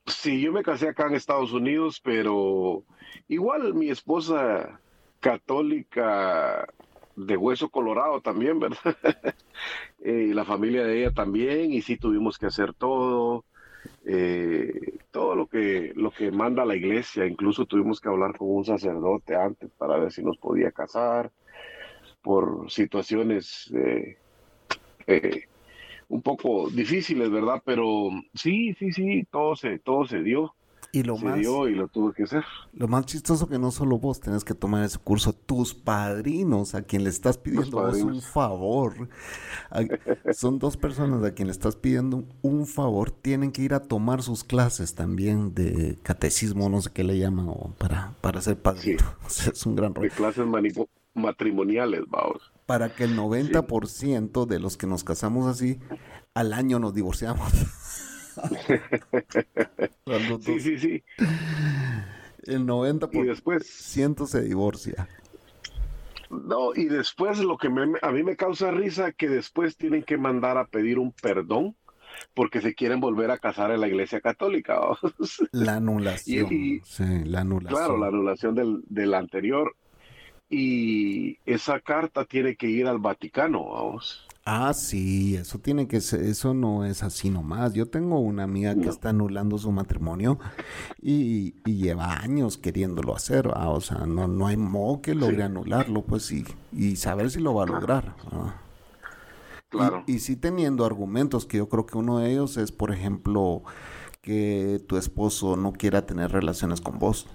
Sí, 0.05 0.39
yo 0.41 0.51
me 0.51 0.61
casé 0.61 0.89
acá 0.89 1.07
en 1.07 1.15
Estados 1.15 1.51
Unidos, 1.51 1.99
pero 2.03 2.83
igual 3.27 3.73
mi 3.73 3.89
esposa 3.89 4.79
católica 5.19 6.67
de 7.15 7.35
hueso 7.35 7.69
colorado 7.69 8.21
también, 8.21 8.59
¿verdad? 8.59 8.77
Eh, 10.03 10.29
y 10.29 10.33
la 10.33 10.45
familia 10.45 10.83
de 10.83 10.99
ella 10.99 11.11
también, 11.11 11.71
y 11.71 11.83
sí 11.83 11.95
tuvimos 11.95 12.39
que 12.39 12.47
hacer 12.47 12.73
todo. 12.73 13.45
Eh, 14.03 14.97
todo 15.11 15.35
lo 15.35 15.45
que, 15.45 15.93
lo 15.95 16.09
que 16.09 16.31
manda 16.31 16.65
la 16.65 16.75
iglesia, 16.75 17.27
incluso 17.27 17.67
tuvimos 17.67 18.01
que 18.01 18.09
hablar 18.09 18.35
con 18.35 18.49
un 18.49 18.65
sacerdote 18.65 19.35
antes 19.35 19.69
para 19.77 19.97
ver 19.97 20.11
si 20.11 20.23
nos 20.23 20.37
podía 20.37 20.71
casar 20.71 21.31
por 22.21 22.69
situaciones 22.69 23.71
eh, 23.73 24.17
eh, 25.07 25.43
un 26.09 26.21
poco 26.21 26.69
difíciles, 26.69 27.29
¿verdad? 27.31 27.61
Pero 27.65 28.09
sí, 28.33 28.73
sí, 28.77 28.91
sí, 28.91 29.25
todo 29.31 29.55
se, 29.55 29.79
todo 29.79 30.05
se 30.05 30.21
dio. 30.21 30.53
Y 30.93 31.03
lo 31.03 31.17
más, 31.17 31.39
dio 31.39 31.69
y 31.69 31.75
lo 31.75 31.87
tuve 31.87 32.13
que 32.13 32.23
hacer. 32.23 32.43
Lo 32.73 32.85
más 32.89 33.05
chistoso 33.05 33.47
que 33.47 33.57
no 33.57 33.71
solo 33.71 33.97
vos 33.97 34.19
tenés 34.19 34.43
que 34.43 34.53
tomar 34.53 34.83
ese 34.83 34.99
curso, 34.99 35.31
tus 35.31 35.73
padrinos 35.73 36.75
a 36.75 36.81
quien 36.81 37.05
le 37.05 37.09
estás 37.09 37.37
pidiendo 37.37 37.77
un 37.77 38.21
favor, 38.21 39.07
son 40.33 40.59
dos 40.59 40.75
personas 40.75 41.23
a 41.23 41.33
quien 41.33 41.47
le 41.47 41.53
estás 41.53 41.77
pidiendo 41.77 42.25
un 42.41 42.67
favor, 42.67 43.09
tienen 43.09 43.53
que 43.53 43.61
ir 43.61 43.73
a 43.73 43.79
tomar 43.79 44.21
sus 44.21 44.43
clases 44.43 44.93
también 44.93 45.55
de 45.55 45.97
catecismo, 46.03 46.67
no 46.67 46.81
sé 46.81 46.89
qué 46.91 47.05
le 47.05 47.17
llaman, 47.17 47.47
o 47.47 47.73
para, 47.77 48.13
para 48.19 48.41
ser 48.41 48.57
padrino. 48.57 49.05
es 49.27 49.65
un 49.65 49.77
gran 49.77 49.95
rollo. 49.95 50.09
De 50.09 50.15
clases 50.15 50.45
matrimoniales, 51.13 52.03
vamos. 52.07 52.51
Para 52.65 52.95
que 52.95 53.03
el 53.03 53.17
90% 53.17 54.45
de 54.45 54.59
los 54.59 54.77
que 54.77 54.87
nos 54.87 55.03
casamos 55.03 55.47
así, 55.47 55.79
al 56.33 56.53
año 56.53 56.79
nos 56.79 56.93
divorciamos. 56.93 57.51
sí, 60.41 60.59
sí, 60.59 60.77
sí. 60.77 61.03
El 62.43 62.65
90% 62.65 63.09
y 63.13 63.27
después, 63.27 63.67
se 63.67 64.41
divorcia. 64.41 65.07
No, 66.29 66.73
y 66.73 66.85
después 66.85 67.39
lo 67.39 67.57
que 67.57 67.67
a 68.01 68.11
mí 68.11 68.23
me 68.23 68.37
causa 68.37 68.71
risa 68.71 69.11
que 69.11 69.27
después 69.27 69.75
tienen 69.75 70.03
que 70.03 70.17
mandar 70.17 70.57
a 70.57 70.65
pedir 70.65 70.97
un 70.97 71.11
perdón 71.11 71.75
porque 72.33 72.61
se 72.61 72.73
quieren 72.73 72.99
volver 72.99 73.31
a 73.31 73.37
casar 73.37 73.71
en 73.71 73.81
la 73.81 73.87
iglesia 73.87 74.21
católica. 74.21 74.79
La 75.51 75.75
anulación. 75.75 76.49
sí, 76.83 77.23
la 77.25 77.41
anulación. 77.41 77.79
Claro, 77.79 77.97
la 77.97 78.07
anulación 78.07 78.55
del, 78.55 78.81
del, 78.87 79.13
anterior. 79.13 79.75
Y 80.53 81.37
esa 81.45 81.79
carta 81.79 82.25
tiene 82.25 82.57
que 82.57 82.67
ir 82.67 82.85
al 82.85 82.99
Vaticano, 82.99 83.69
vamos. 83.69 84.27
Ah, 84.43 84.73
sí, 84.73 85.35
eso 85.35 85.59
tiene 85.59 85.87
que 85.87 86.01
ser, 86.01 86.23
eso 86.23 86.53
no 86.53 86.83
es 86.83 87.03
así 87.03 87.29
nomás. 87.29 87.73
Yo 87.73 87.85
tengo 87.85 88.19
una 88.19 88.43
amiga 88.43 88.75
que 88.75 88.89
está 88.89 89.09
anulando 89.09 89.57
su 89.57 89.71
matrimonio 89.71 90.39
y, 91.01 91.53
lleva 91.63 92.17
años 92.17 92.57
queriéndolo 92.57 93.15
hacer, 93.15 93.47
o 93.47 93.79
sea, 93.79 94.05
no, 94.05 94.27
no 94.27 94.47
hay 94.47 94.57
modo 94.57 95.01
que 95.01 95.15
logre 95.15 95.43
anularlo, 95.43 96.01
pues, 96.01 96.31
y, 96.31 96.43
y 96.73 96.97
saber 96.97 97.31
si 97.31 97.39
lo 97.39 97.53
va 97.53 97.63
a 97.63 97.67
lograr. 97.67 98.15
Claro. 99.69 100.03
Y, 100.05 100.19
sí 100.19 100.35
teniendo 100.35 100.85
argumentos, 100.85 101.45
que 101.45 101.57
yo 101.57 101.69
creo 101.69 101.85
que 101.85 101.97
uno 101.97 102.17
de 102.19 102.31
ellos 102.31 102.57
es, 102.57 102.73
por 102.73 102.91
ejemplo, 102.91 103.63
que 104.21 104.83
tu 104.87 104.97
esposo 104.97 105.55
no 105.55 105.71
quiera 105.71 106.05
tener 106.05 106.31
relaciones 106.31 106.81
con 106.81 106.99
vos. 106.99 107.27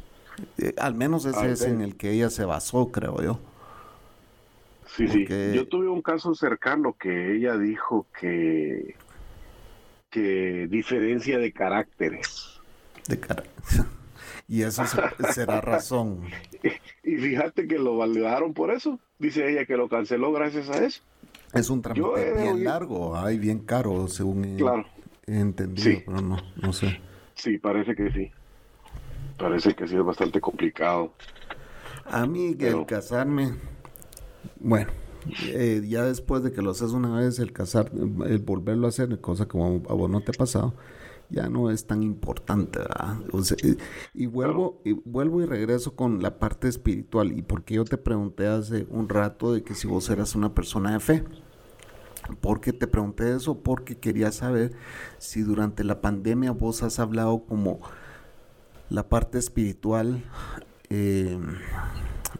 Eh, 0.59 0.75
al 0.79 0.95
menos 0.95 1.25
ese 1.25 1.39
ah, 1.39 1.49
es 1.49 1.63
en 1.63 1.81
el 1.81 1.97
que 1.97 2.11
ella 2.11 2.31
se 2.31 2.45
basó, 2.45 2.91
creo 2.91 3.23
yo. 3.23 3.41
Sí, 4.97 5.09
sí. 5.09 5.27
Yo 5.55 5.67
tuve 5.69 5.89
un 5.89 6.01
caso 6.01 6.35
cercano 6.35 6.95
que 6.99 7.37
ella 7.37 7.57
dijo 7.59 8.07
que, 8.19 8.95
que 10.11 10.67
diferencia 10.71 11.39
de 11.39 11.53
caracteres. 11.53 12.61
De 13.07 13.19
carácter. 13.21 13.85
y 14.49 14.63
eso 14.63 14.85
será 15.33 15.61
razón. 15.61 16.23
Y 17.05 17.19
fíjate 17.19 17.69
que 17.69 17.79
lo 17.79 17.97
validaron 17.97 18.53
por 18.53 18.73
eso. 18.73 18.99
Dice 19.21 19.49
ella 19.49 19.65
que 19.65 19.77
lo 19.77 19.89
canceló 19.89 20.33
gracias 20.33 20.69
a 20.71 20.85
eso. 20.85 21.03
Es 21.53 21.71
un 21.71 21.81
trámite 21.81 22.33
bien 22.35 22.65
largo, 22.65 23.17
ay, 23.17 23.39
bien 23.39 23.61
caro, 23.61 24.09
según 24.09 24.45
he, 24.45 25.39
entendido, 25.39 26.01
pero 26.05 26.21
no, 26.21 26.37
no 26.57 26.73
sé. 26.73 27.01
Sí, 27.35 27.59
parece 27.59 27.95
que 27.95 28.11
sí. 28.11 28.33
Parece 29.39 29.75
que 29.75 29.87
sí 29.87 29.97
es 29.97 30.05
bastante 30.05 30.41
complicado. 30.41 31.13
A 32.07 32.27
mí, 32.27 32.55
que 32.55 32.69
el 32.69 32.87
casarme, 32.87 33.55
bueno, 34.61 34.91
eh, 35.49 35.83
ya 35.87 36.05
después 36.05 36.43
de 36.43 36.53
que 36.53 36.63
lo 36.63 36.71
haces 36.71 36.93
una 36.93 37.17
vez, 37.19 37.39
el 37.39 37.53
casar, 37.53 37.91
el 38.27 38.39
volverlo 38.39 38.87
a 38.87 38.91
hacer, 38.91 39.21
cosa 39.21 39.47
como 39.47 39.83
a 39.89 39.95
vos 39.95 40.09
no 40.09 40.21
te 40.21 40.31
ha 40.31 40.39
pasado, 40.39 40.75
ya 41.29 41.49
no 41.49 41.71
es 41.71 41.87
tan 41.87 42.03
importante, 42.03 42.79
y, 44.15 44.27
vuelvo, 44.27 44.81
y 44.85 44.93
vuelvo 44.93 45.43
y 45.43 45.47
regreso 45.47 45.97
con 45.97 46.23
la 46.23 46.39
parte 46.39 46.69
espiritual. 46.69 47.37
Y 47.37 47.43
porque 47.43 47.75
yo 47.75 47.85
te 47.85 47.99
pregunté 47.99 48.47
hace 48.47 48.87
un 48.91 49.09
rato 49.09 49.53
de 49.53 49.63
que 49.63 49.75
si 49.75 49.89
vos 49.89 50.09
eras 50.11 50.35
una 50.35 50.55
persona 50.55 50.93
de 50.93 51.01
fe. 51.01 51.25
porque 52.41 52.73
te 52.73 52.87
pregunté 52.87 53.35
eso? 53.35 53.63
Porque 53.63 53.99
quería 53.99 54.33
saber 54.33 54.73
si 55.19 55.43
durante 55.43 55.85
la 55.85 56.01
pandemia 56.01 56.53
vos 56.53 56.83
has 56.83 56.99
hablado 56.99 57.45
como 57.45 57.81
la 58.91 59.09
parte 59.09 59.39
espiritual. 59.39 60.23
Eh, 60.89 61.39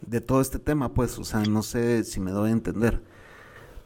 de 0.07 0.21
todo 0.21 0.41
este 0.41 0.59
tema, 0.59 0.95
pues, 0.95 1.19
o 1.19 1.25
sea, 1.25 1.43
no 1.43 1.63
sé 1.63 2.05
si 2.05 2.21
me 2.21 2.31
doy 2.31 2.51
a 2.51 2.53
entender, 2.53 3.03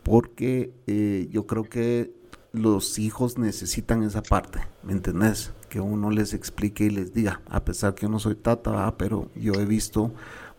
porque 0.03 0.73
eh, 0.87 1.29
yo 1.31 1.47
creo 1.47 1.65
que 1.65 2.13
los 2.53 2.99
hijos 2.99 3.39
necesitan 3.39 4.03
esa 4.03 4.23
parte, 4.23 4.61
¿me 4.83 4.93
entendés? 4.93 5.53
Que 5.69 5.81
uno 5.81 6.11
les 6.11 6.35
explique 6.35 6.85
y 6.85 6.91
les 6.91 7.15
diga, 7.15 7.41
a 7.49 7.65
pesar 7.65 7.95
que 7.95 8.03
yo 8.03 8.09
no 8.09 8.19
soy 8.19 8.35
tata, 8.35 8.97
pero 8.99 9.31
yo 9.35 9.55
he 9.55 9.65
visto 9.65 10.13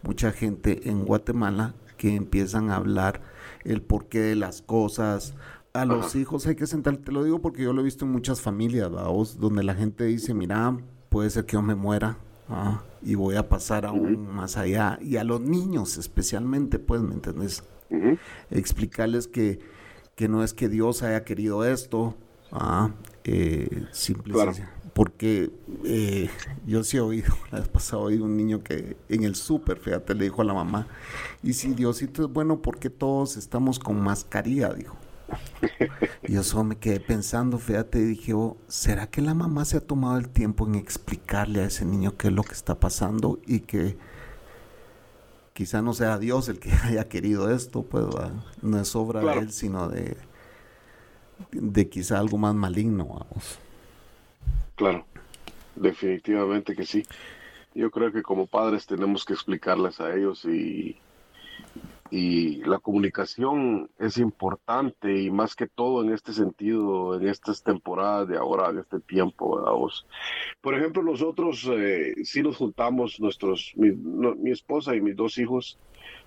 mucha 0.03 0.31
gente 0.31 0.89
en 0.89 1.05
Guatemala 1.05 1.75
que 1.97 2.15
empiezan 2.15 2.69
a 2.69 2.77
hablar 2.77 3.21
el 3.63 3.81
porqué 3.81 4.19
de 4.19 4.35
las 4.35 4.61
cosas. 4.61 5.35
A 5.73 5.85
los 5.85 6.15
hijos 6.15 6.47
hay 6.47 6.55
que 6.55 6.65
sentar, 6.65 6.97
te 6.97 7.11
lo 7.11 7.23
digo 7.23 7.39
porque 7.39 7.63
yo 7.63 7.73
lo 7.73 7.81
he 7.81 7.85
visto 7.85 8.05
en 8.05 8.11
muchas 8.11 8.41
familias, 8.41 8.89
donde 9.37 9.63
la 9.63 9.75
gente 9.75 10.05
dice, 10.05 10.33
mira, 10.33 10.77
puede 11.11 11.29
ser 11.29 11.45
que 11.45 11.53
yo 11.53 11.61
me 11.61 11.75
muera, 11.75 12.17
y 13.03 13.15
voy 13.15 13.35
a 13.35 13.49
pasar 13.49 13.85
aún 13.85 14.33
más 14.33 14.57
allá. 14.57 14.97
Y 15.01 15.17
a 15.17 15.23
los 15.23 15.41
niños 15.41 15.97
especialmente, 15.97 16.79
pues, 16.79 17.01
¿me 17.01 17.13
entendés? 17.13 17.63
Explicarles 18.49 19.27
que, 19.27 19.59
que 20.15 20.29
no 20.29 20.43
es 20.43 20.53
que 20.53 20.69
Dios 20.69 21.03
haya 21.03 21.23
querido 21.25 21.65
esto, 21.65 22.15
ah, 22.51 22.91
eh, 23.25 23.85
simplemente 23.91 24.65
porque 24.93 25.51
eh, 25.85 26.29
yo 26.65 26.83
sí 26.83 26.97
he 26.97 26.99
oído, 26.99 27.33
la 27.51 27.59
vez 27.59 27.67
pasada 27.67 28.03
oí 28.03 28.17
un 28.17 28.35
niño 28.35 28.63
que 28.63 28.97
en 29.09 29.23
el 29.23 29.35
súper, 29.35 29.77
fíjate, 29.77 30.15
le 30.15 30.25
dijo 30.25 30.41
a 30.41 30.45
la 30.45 30.53
mamá, 30.53 30.87
y 31.43 31.53
si 31.53 31.73
Diosito 31.73 32.25
es 32.25 32.31
bueno, 32.31 32.61
porque 32.61 32.89
todos 32.89 33.37
estamos 33.37 33.79
con 33.79 34.01
mascarilla? 34.01 34.73
Dijo. 34.73 34.97
Y 36.23 36.33
yo 36.33 36.43
solo 36.43 36.63
me 36.63 36.77
quedé 36.77 36.99
pensando, 36.99 37.57
fíjate, 37.57 37.99
y 37.99 38.03
dije, 38.03 38.33
oh, 38.33 38.57
¿será 38.67 39.07
que 39.07 39.21
la 39.21 39.33
mamá 39.33 39.65
se 39.65 39.77
ha 39.77 39.81
tomado 39.81 40.17
el 40.17 40.29
tiempo 40.29 40.67
en 40.67 40.75
explicarle 40.75 41.61
a 41.61 41.65
ese 41.65 41.85
niño 41.85 42.17
qué 42.17 42.27
es 42.27 42.33
lo 42.33 42.43
que 42.43 42.53
está 42.53 42.79
pasando 42.79 43.39
y 43.45 43.61
que 43.61 43.97
quizá 45.53 45.81
no 45.81 45.93
sea 45.93 46.17
Dios 46.17 46.49
el 46.49 46.59
que 46.59 46.71
haya 46.83 47.07
querido 47.07 47.51
esto, 47.51 47.83
pues 47.83 48.05
no 48.61 48.79
es 48.79 48.95
obra 48.95 49.21
de 49.21 49.39
él, 49.39 49.51
sino 49.51 49.89
de, 49.89 50.17
de 51.51 51.89
quizá 51.89 52.19
algo 52.19 52.37
más 52.37 52.55
maligno, 52.55 53.05
vamos. 53.05 53.59
Claro, 54.75 55.05
definitivamente 55.75 56.75
que 56.75 56.85
sí. 56.85 57.03
Yo 57.73 57.89
creo 57.89 58.11
que 58.11 58.21
como 58.21 58.47
padres 58.47 58.85
tenemos 58.85 59.23
que 59.23 59.33
explicarles 59.33 60.01
a 60.01 60.13
ellos 60.13 60.43
y, 60.45 60.97
y 62.11 62.57
la 62.65 62.79
comunicación 62.79 63.89
es 63.97 64.17
importante 64.17 65.21
y 65.21 65.31
más 65.31 65.55
que 65.55 65.65
todo 65.65 66.03
en 66.03 66.11
este 66.11 66.33
sentido, 66.33 67.15
en 67.15 67.29
estas 67.29 67.63
temporadas 67.63 68.27
de 68.27 68.37
ahora, 68.37 68.69
en 68.69 68.79
este 68.79 68.99
tiempo, 68.99 69.55
¿verdad? 69.55 69.71
Por 70.59 70.75
ejemplo, 70.75 71.01
nosotros 71.01 71.67
eh, 71.71 72.13
sí 72.25 72.43
nos 72.43 72.57
juntamos, 72.57 73.21
nuestros, 73.21 73.71
mi, 73.77 74.51
esposa 74.51 74.93
y 74.93 74.99
mis 74.99 75.15
dos 75.15 75.37
hijos, 75.37 75.79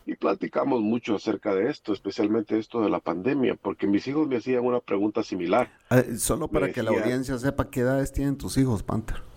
y 0.07 0.17
platicamos 0.17 0.81
mucho 0.81 1.17
acerca 1.17 1.55
de 1.55 1.69
esto, 1.69 1.93
especialmente 1.93 2.59
esto 2.59 2.81
de 2.81 2.88
la 2.88 3.00
pandemia, 3.00 3.55
porque 3.55 3.87
mis 3.87 4.09
hijos 4.09 4.26
me 4.26 4.38
hacían 4.38 4.64
una 4.64 4.81
pregunta 4.81 5.23
similar. 5.23 5.71
Ah, 5.91 6.03
solo 6.17 6.49
para 6.49 6.73
que 6.73 6.83
la 6.83 6.93
audiencia 6.93 7.37
sepa 7.37 7.69
qué 7.69 7.81
edades 7.81 8.11
tienen 8.11 8.38
tus 8.38 8.57
hijos, 8.57 8.83
Panther. 8.83 9.34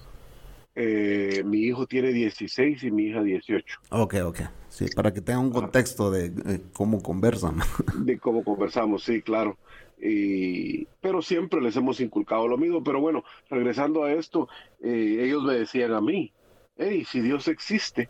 Eh, 0.79 1.41
mi 1.43 1.61
hijo 1.61 1.87
tiene 1.87 2.13
16 2.13 2.83
y 2.83 2.91
mi 2.91 3.05
hija 3.05 3.23
18. 3.23 3.79
Ok, 3.89 4.15
ok. 4.23 4.41
Sí, 4.69 4.85
para 4.95 5.11
que 5.11 5.21
tenga 5.21 5.39
un 5.39 5.49
contexto 5.49 6.11
de, 6.11 6.61
cómo 6.71 7.01
conversan. 7.01 7.57
De 8.05 8.19
cómo 8.19 8.43
conversamos, 8.43 9.03
sí, 9.03 9.23
claro. 9.23 9.57
Y, 9.99 10.85
pero 11.01 11.23
siempre 11.23 11.61
les 11.61 11.75
hemos 11.77 11.99
inculcado 11.99 12.47
lo 12.47 12.59
mismo. 12.59 12.83
Pero 12.83 13.01
bueno, 13.01 13.23
regresando 13.49 14.03
a 14.03 14.13
esto, 14.13 14.49
eh, 14.79 15.17
ellos 15.21 15.43
me 15.43 15.55
decían 15.55 15.93
a 15.93 16.01
mí, 16.01 16.31
hey, 16.77 17.03
si 17.09 17.21
Dios 17.21 17.47
existe, 17.47 18.07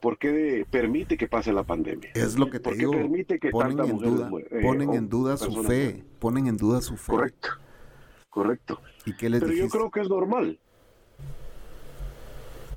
¿por 0.00 0.16
qué 0.16 0.64
permite 0.70 1.18
que 1.18 1.28
pase 1.28 1.52
la 1.52 1.64
pandemia? 1.64 2.10
Es 2.14 2.38
lo 2.38 2.48
que 2.48 2.58
te 2.58 2.74
digo. 2.74 2.92
permite 2.92 3.38
que 3.38 3.50
ponen 3.50 3.80
en 3.80 3.98
duda, 3.98 4.30
eh, 4.50 4.60
ponen 4.62 4.94
en 4.94 5.10
duda 5.10 5.36
su 5.36 5.62
fe, 5.62 6.02
ponen 6.20 6.46
en 6.46 6.56
duda 6.56 6.80
su 6.80 6.96
fe. 6.96 7.12
Correcto, 7.12 7.48
correcto. 8.30 8.80
¿Y 9.04 9.14
qué 9.14 9.28
les 9.28 9.42
Pero 9.42 9.52
yo 9.52 9.68
creo 9.68 9.90
que 9.90 10.00
es 10.00 10.08
normal. 10.08 10.58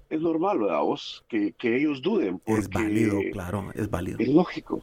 Es 0.09 0.21
normal, 0.21 0.59
¿verdad? 0.59 0.81
Vos? 0.81 1.23
Que, 1.27 1.53
ellos 1.61 2.01
duden. 2.01 2.41
es 2.45 2.69
válido, 2.69 3.19
claro, 3.31 3.71
es 3.75 3.89
válido. 3.89 4.17
Es 4.19 4.27
lógico, 4.27 4.81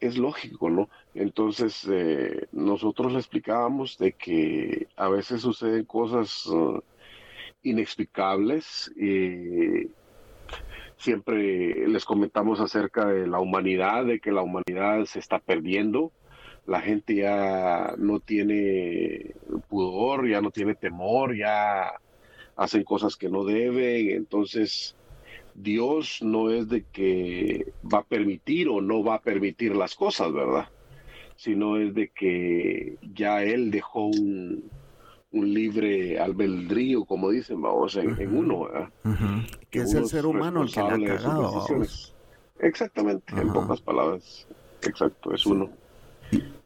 es 0.00 0.16
lógico, 0.16 0.70
¿no? 0.70 0.88
Entonces, 1.14 1.86
eh, 1.90 2.46
nosotros 2.52 3.12
le 3.12 3.18
explicábamos 3.18 3.98
de 3.98 4.12
que 4.12 4.88
a 4.96 5.08
veces 5.08 5.42
suceden 5.42 5.84
cosas 5.84 6.46
uh, 6.46 6.80
inexplicables 7.62 8.90
y 8.96 9.90
Siempre 11.00 11.88
les 11.88 12.04
comentamos 12.04 12.60
acerca 12.60 13.06
de 13.06 13.26
la 13.26 13.40
humanidad, 13.40 14.04
de 14.04 14.20
que 14.20 14.32
la 14.32 14.42
humanidad 14.42 15.06
se 15.06 15.18
está 15.18 15.38
perdiendo. 15.38 16.12
La 16.66 16.82
gente 16.82 17.14
ya 17.14 17.94
no 17.96 18.20
tiene 18.20 19.34
pudor, 19.70 20.28
ya 20.28 20.42
no 20.42 20.50
tiene 20.50 20.74
temor, 20.74 21.34
ya 21.34 21.90
hacen 22.60 22.84
cosas 22.84 23.16
que 23.16 23.30
no 23.30 23.44
deben. 23.44 24.10
Entonces, 24.10 24.94
Dios 25.54 26.18
no 26.20 26.50
es 26.50 26.68
de 26.68 26.84
que 26.84 27.72
va 27.82 27.98
a 28.00 28.04
permitir 28.04 28.68
o 28.68 28.82
no 28.82 29.02
va 29.02 29.14
a 29.14 29.22
permitir 29.22 29.74
las 29.74 29.94
cosas, 29.94 30.30
¿verdad? 30.30 30.68
Sino 31.36 31.78
es 31.78 31.94
de 31.94 32.08
que 32.08 32.98
ya 33.14 33.42
Él 33.42 33.70
dejó 33.70 34.08
un, 34.08 34.70
un 35.32 35.54
libre 35.54 36.20
albedrío, 36.20 37.06
como 37.06 37.30
dicen, 37.30 37.62
vamos, 37.62 37.96
en, 37.96 38.36
uno, 38.36 38.64
¿verdad? 38.64 38.90
Que, 39.70 39.78
es 39.78 39.94
el 39.94 40.06
ser 40.06 40.26
humano 40.26 40.62
el 40.62 40.70
que 40.70 40.82
le 40.82 41.12
ha 41.12 41.16
cagado. 41.16 41.66
Exactamente, 42.58 43.40
en 43.40 43.54
pocas 43.54 43.80
palabras. 43.80 44.46
Exacto, 44.82 45.32
es 45.32 45.46
uno. 45.46 45.70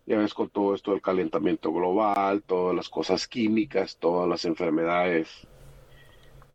Ya 0.06 0.18
ves 0.18 0.34
con 0.34 0.50
todo 0.50 0.74
esto 0.74 0.90
del 0.90 1.00
calentamiento 1.00 1.72
global, 1.72 2.42
todas 2.42 2.74
las 2.74 2.88
cosas 2.88 3.28
químicas, 3.28 3.96
todas 3.96 4.28
las 4.28 4.44
enfermedades 4.44 5.46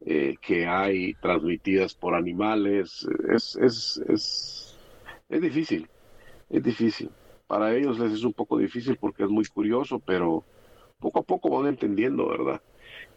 eh, 0.06 0.38
que 0.42 0.66
hay 0.66 1.14
transmitidas 1.16 1.94
por 1.94 2.16
animales, 2.16 3.08
es, 3.34 3.56
es, 3.58 4.02
es, 4.08 4.78
es 5.28 5.42
difícil, 5.42 5.88
es 6.50 6.64
difícil. 6.64 7.10
Para 7.48 7.76
ellos 7.76 8.00
les 8.00 8.14
es 8.14 8.24
un 8.24 8.34
poco 8.34 8.58
difícil 8.58 8.96
porque 8.98 9.24
es 9.24 9.30
muy 9.30 9.46
curioso, 9.46 10.00
pero 10.00 10.44
poco 11.00 11.20
a 11.20 11.24
poco 11.24 11.50
van 11.50 11.68
entendiendo, 11.68 12.28
¿verdad? 12.28 12.62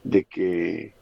De 0.03 0.25
que 0.25 0.95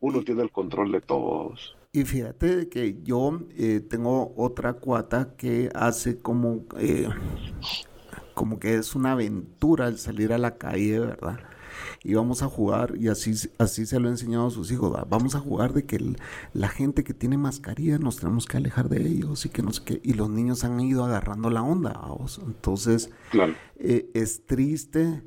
uno 0.00 0.22
tiene 0.22 0.42
el 0.42 0.50
control 0.50 0.92
de 0.92 1.00
todos. 1.00 1.76
Y 1.92 2.04
fíjate 2.04 2.68
que 2.68 2.98
yo 3.02 3.40
eh, 3.56 3.80
tengo 3.80 4.34
otra 4.36 4.74
cuata 4.74 5.34
que 5.36 5.70
hace 5.74 6.20
como, 6.20 6.66
eh, 6.78 7.08
como 8.34 8.58
que 8.58 8.74
es 8.74 8.94
una 8.94 9.12
aventura 9.12 9.88
el 9.88 9.98
salir 9.98 10.32
a 10.34 10.38
la 10.38 10.58
calle, 10.58 11.00
¿verdad? 11.00 11.40
Y 12.02 12.14
vamos 12.14 12.42
a 12.42 12.46
jugar, 12.46 12.94
y 12.98 13.08
así, 13.08 13.34
así 13.58 13.86
se 13.86 14.00
lo 14.00 14.08
he 14.08 14.10
enseñado 14.10 14.46
a 14.46 14.50
sus 14.50 14.70
hijos, 14.70 14.96
vamos 15.08 15.34
a 15.34 15.40
jugar 15.40 15.72
de 15.72 15.84
que 15.84 15.98
la 16.52 16.68
gente 16.68 17.04
que 17.04 17.14
tiene 17.14 17.38
mascarilla 17.38 17.98
nos 17.98 18.16
tenemos 18.16 18.46
que 18.46 18.56
alejar 18.56 18.88
de 18.88 19.06
ellos 19.06 19.46
y 19.46 19.48
que 19.48 19.62
no 19.62 19.72
sé 19.72 19.82
qué. 19.84 20.00
Y 20.02 20.14
los 20.14 20.30
niños 20.30 20.64
han 20.64 20.80
ido 20.80 21.04
agarrando 21.04 21.50
la 21.50 21.62
onda, 21.62 21.92
¿vamos? 21.92 22.40
Entonces, 22.44 23.10
eh, 23.78 24.10
es 24.14 24.46
triste 24.46 25.22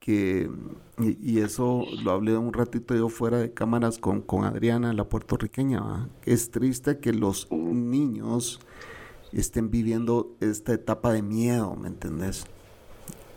que, 0.00 0.50
y, 0.98 1.38
eso 1.38 1.84
lo 2.02 2.10
hablé 2.10 2.36
un 2.36 2.52
ratito 2.52 2.94
yo 2.94 3.08
fuera 3.08 3.38
de 3.38 3.54
cámaras 3.54 3.98
con, 3.98 4.20
con 4.20 4.44
Adriana, 4.44 4.92
la 4.92 5.08
puertorriqueña, 5.08 6.10
es 6.26 6.50
triste 6.50 6.98
que 6.98 7.12
los 7.14 7.50
niños 7.50 8.60
estén 9.32 9.70
viviendo 9.70 10.36
esta 10.40 10.74
etapa 10.74 11.12
de 11.12 11.22
miedo, 11.22 11.74
¿me 11.76 11.88
entendés? 11.88 12.44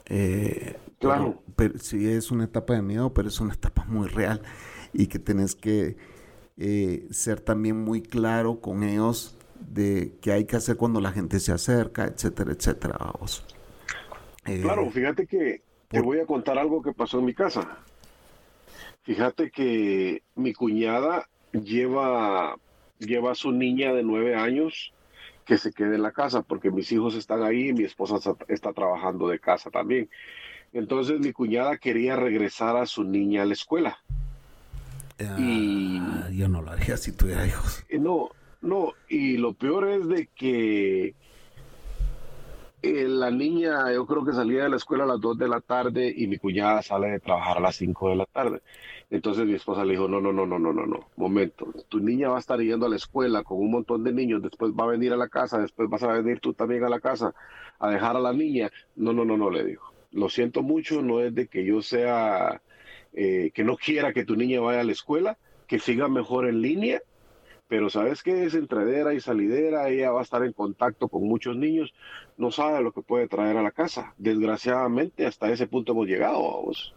Eh, 0.08 0.78
claro. 1.00 1.42
Pero, 1.56 1.78
sí, 1.80 2.08
es 2.08 2.32
una 2.32 2.46
etapa 2.46 2.74
de 2.74 2.82
miedo, 2.82 3.14
pero 3.14 3.28
es 3.28 3.40
una 3.40 3.54
etapa 3.54 3.86
muy 3.86 4.08
real 4.08 4.42
y 4.94 5.08
que 5.08 5.20
tenés 5.20 5.56
que 5.56 5.98
eh, 6.58 7.08
ser 7.12 7.40
también 7.40 7.84
muy 7.84 8.02
claro 8.02 8.60
con 8.62 8.84
ellos 8.84 9.38
de 9.60 10.14
qué 10.22 10.32
hay 10.32 10.46
que 10.46 10.56
hacer 10.56 10.78
cuando 10.78 11.02
la 11.02 11.12
gente 11.12 11.40
se 11.40 11.52
acerca, 11.52 12.06
etcétera, 12.06 12.52
etcétera. 12.52 12.98
Vamos. 13.00 13.46
claro, 14.44 14.84
eh, 14.84 14.92
fíjate 14.92 15.28
que 15.28 15.62
te 15.88 16.02
voy 16.02 16.20
a 16.20 16.26
contar 16.26 16.58
algo 16.58 16.82
que 16.82 16.94
pasó 16.94 17.20
en 17.20 17.26
mi 17.26 17.34
casa. 17.34 17.80
Fíjate 19.04 19.52
que 19.52 20.22
mi 20.36 20.54
cuñada 20.54 21.30
lleva, 21.54 22.58
lleva 23.00 23.32
a 23.32 23.36
su 23.36 23.52
niña 23.52 23.94
de 23.94 24.04
nueve 24.04 24.36
años 24.36 24.94
que 25.46 25.58
se 25.58 25.72
quede 25.72 25.96
en 25.96 26.04
la 26.04 26.12
casa 26.12 26.42
porque 26.42 26.72
mis 26.72 26.92
hijos 26.92 27.16
están 27.16 27.42
ahí 27.42 27.70
y 27.70 27.74
mi 27.74 27.86
esposa 27.86 28.18
está 28.50 28.74
trabajando 28.74 29.30
de 29.30 29.40
casa 29.40 29.72
también. 29.72 30.10
Entonces 30.78 31.20
mi 31.20 31.34
cuñada 31.34 31.78
quería 31.78 32.16
regresar 32.16 32.78
a 32.78 32.86
su 32.86 33.04
niña 33.04 33.42
a 33.42 33.46
la 33.46 33.54
escuela. 33.54 33.98
Ah, 35.20 35.36
y 35.40 36.00
yo 36.38 36.48
no 36.48 36.62
lo 36.62 36.70
haría 36.70 36.98
si 36.98 37.14
tuviera 37.14 37.48
hijos. 37.48 37.84
No, 37.90 38.30
no, 38.62 38.94
y 39.10 39.38
lo 39.38 39.54
peor 39.54 39.90
es 39.90 40.08
de 40.08 40.28
que 40.28 41.16
eh, 42.84 43.08
la 43.08 43.32
niña, 43.32 43.92
yo 43.92 44.06
creo 44.06 44.24
que 44.24 44.34
salía 44.34 44.64
de 44.64 44.70
la 44.70 44.76
escuela 44.76 45.06
a 45.06 45.08
las 45.08 45.20
2 45.20 45.40
de 45.40 45.48
la 45.48 45.62
tarde 45.62 46.14
y 46.16 46.28
mi 46.28 46.38
cuñada 46.38 46.84
sale 46.84 47.08
de 47.08 47.20
trabajar 47.22 47.58
a 47.58 47.62
las 47.62 47.76
5 47.78 48.10
de 48.10 48.16
la 48.16 48.26
tarde. 48.28 48.62
Entonces 49.10 49.48
mi 49.48 49.56
esposa 49.56 49.84
le 49.84 49.94
dijo, 49.94 50.08
no, 50.08 50.22
no, 50.22 50.32
no, 50.32 50.46
no, 50.46 50.60
no, 50.60 50.74
no, 50.74 50.86
no, 50.86 51.10
momento, 51.16 51.74
tu 51.90 52.00
niña 52.00 52.30
va 52.30 52.36
a 52.36 52.40
estar 52.40 52.60
yendo 52.60 52.86
a 52.86 52.90
la 52.90 52.98
escuela 52.98 53.42
con 53.42 53.58
un 53.58 53.72
montón 53.72 54.04
de 54.04 54.14
niños, 54.14 54.44
después 54.44 54.74
va 54.74 54.84
a 54.84 54.88
venir 54.88 55.12
a 55.12 55.18
la 55.18 55.28
casa, 55.28 55.58
después 55.58 55.90
vas 55.90 56.04
a 56.04 56.14
venir 56.14 56.40
tú 56.40 56.54
también 56.54 56.84
a 56.84 56.90
la 56.90 57.00
casa 57.00 57.34
a 57.80 57.90
dejar 57.90 58.16
a 58.16 58.20
la 58.20 58.32
niña. 58.32 58.70
No, 58.96 59.12
no, 59.12 59.26
no, 59.26 59.38
no, 59.38 59.50
le 59.50 59.66
dijo. 59.66 59.97
Lo 60.12 60.30
siento 60.30 60.62
mucho, 60.62 61.02
no 61.02 61.22
es 61.22 61.34
de 61.36 61.48
que 61.48 61.66
yo 61.66 61.82
sea, 61.82 62.62
eh, 63.14 63.52
que 63.54 63.64
no 63.64 63.78
quiera 63.78 64.14
que 64.14 64.26
tu 64.26 64.36
niña 64.36 64.62
vaya 64.62 64.82
a 64.82 64.84
la 64.84 64.92
escuela, 64.92 65.38
que 65.68 65.80
siga 65.80 66.08
mejor 66.08 66.48
en 66.48 66.62
línea, 66.62 67.02
pero 67.68 67.90
sabes 67.90 68.24
que 68.24 68.46
es 68.46 68.54
entradera 68.54 69.14
y 69.14 69.20
salidera, 69.20 69.90
ella 69.90 70.12
va 70.12 70.22
a 70.22 70.24
estar 70.24 70.44
en 70.44 70.54
contacto 70.54 71.10
con 71.10 71.28
muchos 71.28 71.58
niños, 71.58 71.94
no 72.38 72.52
sabe 72.52 72.82
lo 72.82 72.94
que 72.94 73.02
puede 73.02 73.28
traer 73.28 73.58
a 73.58 73.64
la 73.64 73.72
casa. 73.72 74.14
Desgraciadamente 74.18 75.26
hasta 75.26 75.52
ese 75.52 75.68
punto 75.68 75.92
hemos 75.92 76.08
llegado, 76.08 76.40
vos. 76.40 76.94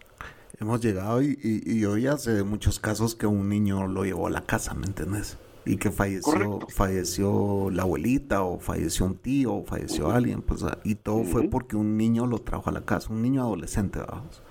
Hemos 0.61 0.81
llegado 0.81 1.23
y, 1.23 1.39
y, 1.43 1.85
y, 1.85 2.19
sé 2.19 2.33
de 2.33 2.45
muchos 2.45 2.79
casos 2.79 3.15
que 3.15 3.27
un 3.27 3.49
niño 3.49 3.87
lo 3.87 4.05
llevó 4.05 4.27
a 4.27 4.31
la 4.31 4.43
casa, 4.43 4.75
¿me 4.75 4.87
entiendes? 4.87 5.39
Y 5.65 5.77
que 5.77 5.91
falleció 5.91 6.61
falleció 6.69 7.71
la 7.71 7.83
abuelita 7.83 8.43
o 8.43 8.59
falleció 8.59 9.07
un 9.07 9.17
tío 9.17 9.55
o 9.55 9.65
falleció 9.65 10.11
alguien 10.11 10.43
pues 10.43 10.65
y 10.85 10.95
todo 10.95 11.25
fue 11.25 11.49
porque 11.49 11.77
un 11.77 11.97
niño 11.97 12.27
lo 12.27 12.39
trajo 12.39 12.71
a 12.71 12.73
la 12.73 12.85
casa 12.85 13.13
un 13.13 13.23
niño 13.23 13.43
adolescente 13.43 14.01
vamos 14.01 14.43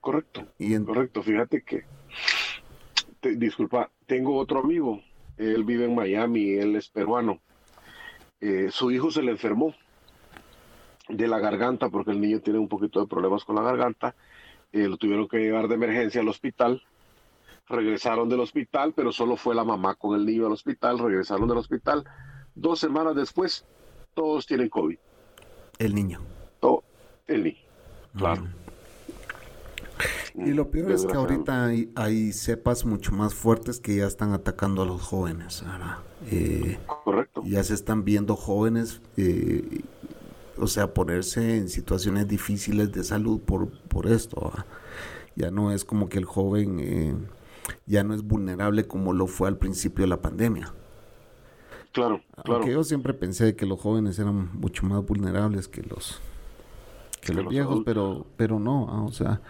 correcto 0.00 0.44
y 0.58 0.78
correcto. 0.80 1.22
Fíjate 1.22 1.62
que 1.62 1.84
disculpa 3.36 3.90
tengo 4.06 4.36
otro 4.36 4.60
amigo 4.60 5.00
él 5.38 5.64
vive 5.64 5.86
en 5.86 5.94
Miami 5.94 6.50
él 6.52 6.76
es 6.76 6.88
peruano. 6.88 7.40
Eh, 8.40 8.68
su 8.70 8.90
hijo 8.90 9.10
se 9.10 9.22
le 9.22 9.30
enfermó 9.30 9.74
de 11.08 11.28
la 11.28 11.38
garganta 11.38 11.88
porque 11.88 12.10
el 12.10 12.20
niño 12.20 12.40
tiene 12.40 12.58
un 12.58 12.68
poquito 12.68 13.00
de 13.00 13.06
problemas 13.06 13.44
con 13.44 13.54
la 13.56 13.62
garganta 13.62 14.14
eh, 14.72 14.88
lo 14.88 14.96
tuvieron 14.96 15.28
que 15.28 15.38
llevar 15.38 15.68
de 15.68 15.74
emergencia 15.74 16.20
al 16.20 16.28
hospital 16.28 16.82
regresaron 17.72 18.28
del 18.28 18.40
hospital, 18.40 18.92
pero 18.94 19.10
solo 19.10 19.36
fue 19.36 19.54
la 19.54 19.64
mamá 19.64 19.94
con 19.94 20.14
el 20.14 20.24
niño 20.24 20.46
al 20.46 20.52
hospital, 20.52 20.98
regresaron 20.98 21.48
del 21.48 21.58
hospital. 21.58 22.04
Dos 22.54 22.78
semanas 22.78 23.16
después, 23.16 23.64
todos 24.14 24.46
tienen 24.46 24.68
COVID. 24.68 24.98
El 25.78 25.94
niño. 25.94 26.20
Todo, 26.60 26.84
el 27.26 27.44
niño, 27.44 27.58
claro. 28.16 28.44
Y 30.34 30.52
lo 30.52 30.70
peor 30.70 30.92
es 30.92 31.04
que 31.04 31.14
ahorita 31.14 31.70
hay, 31.94 32.32
cepas 32.32 32.84
mucho 32.84 33.12
más 33.12 33.34
fuertes 33.34 33.80
que 33.80 33.96
ya 33.96 34.06
están 34.06 34.32
atacando 34.32 34.82
a 34.82 34.86
los 34.86 35.02
jóvenes. 35.02 35.62
Eh, 36.30 36.78
Correcto. 37.04 37.42
Ya 37.44 37.62
se 37.62 37.74
están 37.74 38.04
viendo 38.04 38.36
jóvenes, 38.36 39.00
eh, 39.16 39.82
o 40.56 40.66
sea, 40.66 40.94
ponerse 40.94 41.56
en 41.56 41.68
situaciones 41.68 42.28
difíciles 42.28 42.92
de 42.92 43.04
salud 43.04 43.40
por, 43.40 43.70
por 43.88 44.06
esto. 44.06 44.52
Ya 45.36 45.50
no 45.50 45.72
es 45.72 45.84
como 45.84 46.08
que 46.08 46.18
el 46.18 46.24
joven... 46.24 46.80
Eh, 46.80 47.14
ya 47.86 48.04
no 48.04 48.14
es 48.14 48.22
vulnerable 48.22 48.86
como 48.86 49.12
lo 49.12 49.26
fue 49.26 49.48
al 49.48 49.58
principio 49.58 50.04
de 50.04 50.08
la 50.08 50.22
pandemia. 50.22 50.72
Claro, 51.92 52.22
claro. 52.42 52.54
Aunque 52.54 52.72
yo 52.72 52.84
siempre 52.84 53.12
pensé 53.12 53.54
que 53.54 53.66
los 53.66 53.80
jóvenes 53.80 54.18
eran 54.18 54.58
mucho 54.58 54.86
más 54.86 55.04
vulnerables 55.04 55.68
que 55.68 55.82
los 55.82 56.20
que, 57.20 57.34
los, 57.34 57.48
viejos, 57.48 57.82
pero 57.84 58.26
pero 58.36 58.58
no, 58.58 58.88
ah, 58.90 59.02
o 59.02 59.12
sea, 59.12 59.42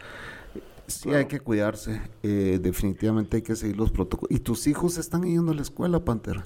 sí 0.86 1.14
hay 1.14 1.26
que 1.26 1.40
cuidarse, 1.40 2.02
eh, 2.22 2.58
definitivamente 2.60 3.36
hay 3.38 3.42
que 3.42 3.56
seguir 3.56 3.76
los 3.76 3.92
protocolos. 3.92 4.30
¿Y 4.36 4.40
tus 4.40 4.66
hijos 4.66 4.98
están 4.98 5.22
yendo 5.22 5.52
a 5.52 5.54
la 5.54 5.62
escuela, 5.62 6.04
Pantera? 6.04 6.44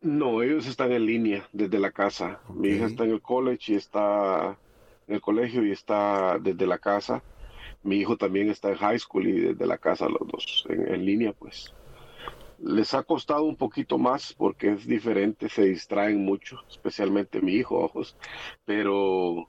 No, 0.00 0.42
ellos 0.42 0.66
están 0.66 0.90
en 0.90 1.06
línea 1.06 1.48
desde 1.52 1.78
la 1.78 1.92
casa. 1.92 2.40
Mi 2.52 2.70
hija 2.70 2.86
está 2.86 3.04
en 3.04 3.12
el 3.12 3.22
college 3.22 3.72
y 3.72 3.76
está 3.76 4.58
en 5.06 5.14
el 5.14 5.20
colegio 5.20 5.64
y 5.64 5.70
está 5.70 6.38
desde 6.40 6.66
la 6.66 6.78
casa 6.78 7.22
mi 7.82 7.96
hijo 7.96 8.16
también 8.16 8.48
está 8.48 8.70
en 8.70 8.76
high 8.76 8.98
school 8.98 9.26
y 9.26 9.40
desde 9.40 9.66
la 9.66 9.78
casa 9.78 10.08
los 10.08 10.26
dos 10.28 10.66
en, 10.68 11.04
línea, 11.04 11.32
pues. 11.32 11.72
Les 12.58 12.94
ha 12.94 13.02
costado 13.02 13.42
un 13.42 13.56
poquito 13.56 13.98
más 13.98 14.32
porque 14.32 14.72
es 14.72 14.86
diferente, 14.86 15.48
se 15.48 15.64
distraen 15.64 16.24
mucho, 16.24 16.58
especialmente 16.70 17.40
mi 17.40 17.54
hijo, 17.54 17.76
ojos, 17.76 18.16
pero 18.64 19.48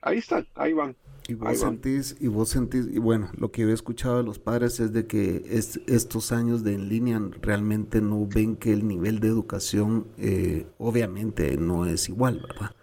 ahí 0.00 0.18
están, 0.18 0.46
ahí 0.54 0.72
van. 0.72 0.96
Y 1.28 1.34
vos 1.34 1.58
sentís, 1.58 2.16
y 2.20 2.28
vos 2.28 2.48
sentís, 2.50 2.86
y 2.86 2.98
bueno, 2.98 3.30
lo 3.36 3.50
que 3.50 3.62
yo 3.62 3.68
he 3.68 3.72
escuchado 3.72 4.18
de 4.18 4.24
los 4.24 4.38
padres 4.38 4.80
es 4.80 4.92
de 4.92 5.06
que 5.06 5.42
estos 5.46 6.32
años 6.32 6.64
de 6.64 6.74
en 6.74 6.88
línea 6.88 7.20
realmente 7.40 8.00
no 8.00 8.26
ven 8.26 8.56
que 8.56 8.72
el 8.72 8.86
nivel 8.86 9.20
de 9.20 9.28
educación 9.28 10.06
eh, 10.18 10.66
obviamente 10.78 11.56
no 11.58 11.86
es 11.86 12.08
igual, 12.08 12.46
¿verdad? 12.48 12.74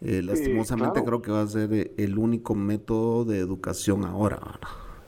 Eh, 0.00 0.22
lastimosamente 0.22 1.02
creo 1.02 1.22
que 1.22 1.30
va 1.30 1.42
a 1.42 1.46
ser 1.46 1.72
eh, 1.72 1.94
el 1.96 2.18
único 2.18 2.54
método 2.54 3.24
de 3.24 3.38
educación 3.38 4.04
ahora. 4.04 4.40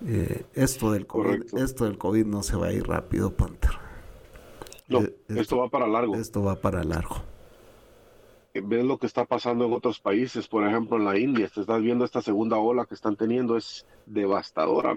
Eh, 0.07 0.45
esto 0.55 0.93
del 0.93 1.07
COVID, 1.07 1.59
esto 1.59 1.85
del 1.85 1.99
COVID 1.99 2.25
no 2.25 2.43
se 2.43 2.57
va 2.57 2.69
a 2.69 2.73
ir 2.73 2.87
rápido, 2.87 3.33
Panther. 3.33 3.73
No, 4.89 5.01
esto, 5.29 5.59
va 5.59 5.69
para 5.69 5.87
largo. 5.87 6.15
Esto 6.17 6.43
va 6.43 6.57
para 6.57 6.83
largo. 6.83 7.17
Ves 8.55 8.85
lo 8.85 8.99
que 8.99 9.07
está 9.07 9.27
pasando 9.27 9.67
en 9.67 9.73
otros 9.75 10.01
países, 10.01 10.49
por 10.49 10.67
ejemplo 10.67 10.97
en 10.97 11.05
la 11.05 11.19
India, 11.19 11.49
te 11.55 11.61
estás 11.61 11.81
viendo 11.83 12.05
esta 12.05 12.23
segunda 12.23 12.57
ola 12.57 12.87
que 12.87 12.95
están 12.95 13.15
teniendo, 13.15 13.57
es 13.57 13.87
devastadora. 14.07 14.97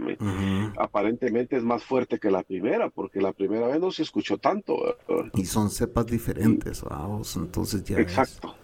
Aparentemente 0.79 1.57
es 1.57 1.63
más 1.63 1.83
fuerte 1.83 2.17
que 2.17 2.31
la 2.31 2.43
primera, 2.43 2.89
porque 2.89 3.19
la 3.19 3.33
primera 3.33 3.67
vez 3.67 3.79
no 3.81 3.91
se 3.91 4.03
escuchó 4.03 4.37
tanto. 4.37 4.77
Y 5.33 5.45
son 5.45 5.69
cepas 5.69 6.05
diferentes, 6.05 6.81
vamos, 6.81 7.35
entonces 7.35 7.83
ya. 7.83 7.99
Exacto. 7.99 8.55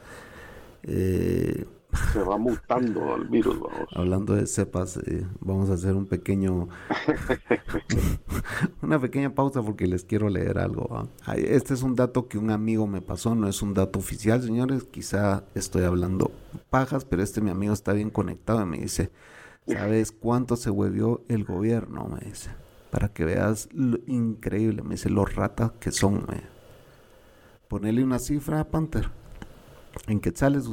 Eh, 0.87 1.65
se 2.13 2.21
va 2.21 2.37
mutando 2.37 3.15
el 3.15 3.27
virus. 3.27 3.57
Hablando 3.91 4.35
de 4.35 4.45
cepas, 4.47 4.97
eh, 4.97 5.25
vamos 5.39 5.69
a 5.69 5.73
hacer 5.73 5.95
un 5.95 6.05
pequeño, 6.05 6.67
una 8.81 8.99
pequeña 8.99 9.33
pausa 9.33 9.61
porque 9.61 9.87
les 9.87 10.03
quiero 10.03 10.29
leer 10.29 10.59
algo. 10.59 11.09
Este 11.35 11.73
es 11.73 11.83
un 11.83 11.95
dato 11.95 12.27
que 12.27 12.37
un 12.37 12.51
amigo 12.51 12.87
me 12.87 13.01
pasó, 13.01 13.35
no 13.35 13.47
es 13.47 13.61
un 13.61 13.73
dato 13.73 13.99
oficial, 13.99 14.41
señores. 14.41 14.83
Quizá 14.83 15.43
estoy 15.55 15.83
hablando 15.83 16.31
pajas, 16.69 17.05
pero 17.05 17.23
este 17.23 17.41
mi 17.41 17.51
amigo 17.51 17.73
está 17.73 17.93
bien 17.93 18.09
conectado 18.09 18.61
y 18.61 18.65
me 18.65 18.77
dice, 18.77 19.11
¿sabes 19.67 20.11
cuánto 20.11 20.55
se 20.55 20.69
huevió 20.69 21.23
el 21.29 21.43
gobierno? 21.45 22.07
Me 22.07 22.29
dice, 22.29 22.51
para 22.91 23.09
que 23.09 23.25
veas 23.25 23.69
lo 23.73 23.97
increíble, 24.07 24.83
me 24.83 24.95
dice, 24.95 25.09
los 25.09 25.35
ratas 25.35 25.71
que 25.79 25.91
son. 25.91 26.25
Me. 26.27 26.43
Ponele 27.67 28.03
una 28.03 28.19
cifra, 28.19 28.63
Panther. 28.65 29.09
¿En 30.05 30.19
quetzales? 30.19 30.65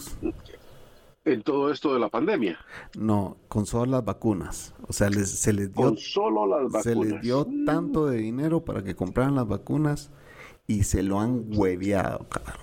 En 1.24 1.42
todo 1.42 1.70
esto 1.70 1.94
de 1.94 2.00
la 2.00 2.08
pandemia. 2.10 2.58
No, 2.98 3.38
con 3.48 3.64
solo 3.64 3.92
las 3.92 4.04
vacunas. 4.04 4.74
O 4.86 4.92
sea, 4.92 5.10
se 5.10 5.52
les 5.52 5.72
dio. 5.72 5.82
Con 5.82 5.96
solo 5.96 6.46
las 6.46 6.70
vacunas. 6.70 6.82
Se 6.82 6.94
les 6.94 7.22
dio 7.22 7.46
mm. 7.48 7.64
tanto 7.64 8.06
de 8.06 8.18
dinero 8.18 8.64
para 8.64 8.82
que 8.84 8.94
compraran 8.94 9.34
las 9.34 9.48
vacunas 9.48 10.10
y 10.66 10.84
se 10.84 11.02
lo 11.02 11.20
han 11.20 11.46
hueveado, 11.48 12.26
cabrón. 12.28 12.56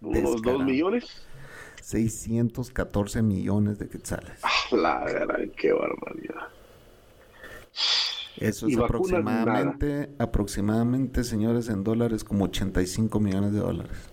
¿Unos 0.00 0.42
dos 0.42 0.64
millones? 0.64 1.28
614 1.82 3.22
millones 3.22 3.78
de 3.78 3.88
quetzales. 3.88 4.40
Ah, 4.42 4.76
la 4.76 5.00
gran, 5.10 5.50
qué 5.50 5.72
barbaridad. 5.72 6.48
Eso 8.36 8.68
es 8.68 8.76
aproximadamente, 8.76 10.10
aproximadamente, 10.18 11.24
señores, 11.24 11.68
en 11.68 11.82
dólares, 11.82 12.24
como 12.24 12.44
85 12.44 13.18
millones 13.20 13.52
de 13.52 13.60
dólares. 13.60 14.10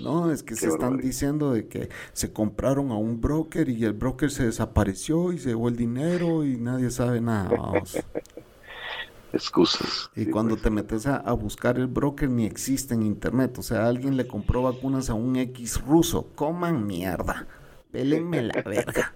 No, 0.00 0.30
es 0.30 0.42
que 0.42 0.54
se 0.54 0.68
están 0.68 0.98
diciendo 0.98 1.52
de 1.52 1.66
que 1.66 1.88
se 2.12 2.32
compraron 2.32 2.90
a 2.90 2.96
un 2.96 3.20
broker 3.20 3.68
y 3.68 3.84
el 3.84 3.92
broker 3.92 4.30
se 4.30 4.46
desapareció 4.46 5.32
y 5.32 5.38
se 5.38 5.50
llevó 5.50 5.68
el 5.68 5.76
dinero 5.76 6.44
y 6.44 6.56
nadie 6.56 6.90
sabe 6.90 7.20
nada. 7.20 7.50
Excusas. 9.32 10.10
Y 10.14 10.26
cuando 10.26 10.54
pues. 10.54 10.62
te 10.62 10.70
metes 10.70 11.06
a, 11.06 11.32
buscar 11.32 11.78
el 11.78 11.86
broker 11.86 12.28
ni 12.28 12.44
existe 12.44 12.94
en 12.94 13.02
internet. 13.02 13.58
O 13.58 13.62
sea, 13.62 13.86
alguien 13.86 14.16
le 14.16 14.26
compró 14.26 14.62
vacunas 14.62 15.08
a 15.08 15.14
un 15.14 15.36
X 15.36 15.80
ruso. 15.80 16.28
Coman 16.34 16.86
mierda. 16.86 17.46
Pélenme 17.90 18.42
la 18.42 18.62
verga. 18.62 19.14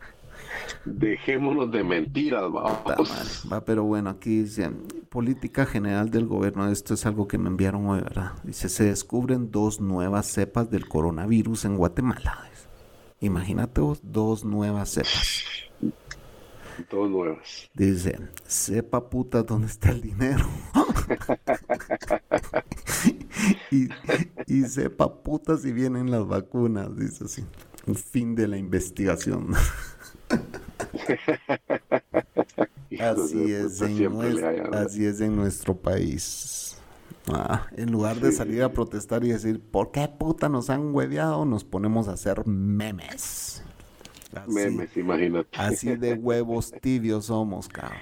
Dejémonos 0.86 1.70
de 1.72 1.82
mentiras, 1.82 2.44
vamos. 2.50 3.44
Va, 3.52 3.64
pero 3.64 3.82
bueno, 3.82 4.10
aquí 4.10 4.42
dice, 4.42 4.70
política 5.08 5.66
general 5.66 6.10
del 6.10 6.26
gobierno, 6.26 6.68
esto 6.68 6.94
es 6.94 7.04
algo 7.06 7.26
que 7.26 7.38
me 7.38 7.48
enviaron 7.48 7.88
hoy, 7.88 8.00
¿verdad? 8.00 8.32
Dice, 8.44 8.68
se 8.68 8.84
descubren 8.84 9.50
dos 9.50 9.80
nuevas 9.80 10.26
cepas 10.26 10.70
del 10.70 10.88
coronavirus 10.88 11.64
en 11.64 11.76
Guatemala. 11.76 12.48
Imagínate 13.20 13.80
vos, 13.80 14.00
dos 14.02 14.44
nuevas 14.44 14.90
cepas. 14.90 15.44
Dos 16.90 17.10
nuevas. 17.10 17.70
Dice, 17.74 18.18
sepa 18.46 19.08
puta 19.08 19.42
dónde 19.42 19.66
está 19.66 19.90
el 19.90 20.02
dinero. 20.02 20.46
y, 23.72 23.88
y 24.46 24.62
sepa 24.62 25.22
puta 25.22 25.56
si 25.56 25.72
vienen 25.72 26.10
las 26.10 26.26
vacunas, 26.28 26.96
dice 26.96 27.24
así. 27.24 27.44
Fin 27.94 28.34
de 28.34 28.46
la 28.46 28.56
investigación. 28.56 29.48
así, 33.00 33.52
es 33.52 33.80
en 33.80 34.12
nuestro, 34.12 34.74
así 34.74 35.04
es 35.04 35.20
en 35.20 35.36
nuestro 35.36 35.74
país. 35.74 36.76
Ah, 37.32 37.66
en 37.76 37.90
lugar 37.90 38.20
de 38.20 38.30
salir 38.30 38.62
a 38.62 38.68
protestar 38.68 39.24
y 39.24 39.30
decir, 39.30 39.60
¿por 39.60 39.90
qué 39.90 40.08
puta 40.08 40.48
nos 40.48 40.70
han 40.70 40.94
hueveado? 40.94 41.44
Nos 41.44 41.64
ponemos 41.64 42.06
a 42.08 42.12
hacer 42.12 42.46
memes. 42.46 43.64
memes, 44.46 44.96
imagínate. 44.96 45.48
Así 45.58 45.96
de 45.96 46.14
huevos 46.14 46.72
tibios 46.80 47.26
somos, 47.26 47.68
cabrón. 47.68 47.98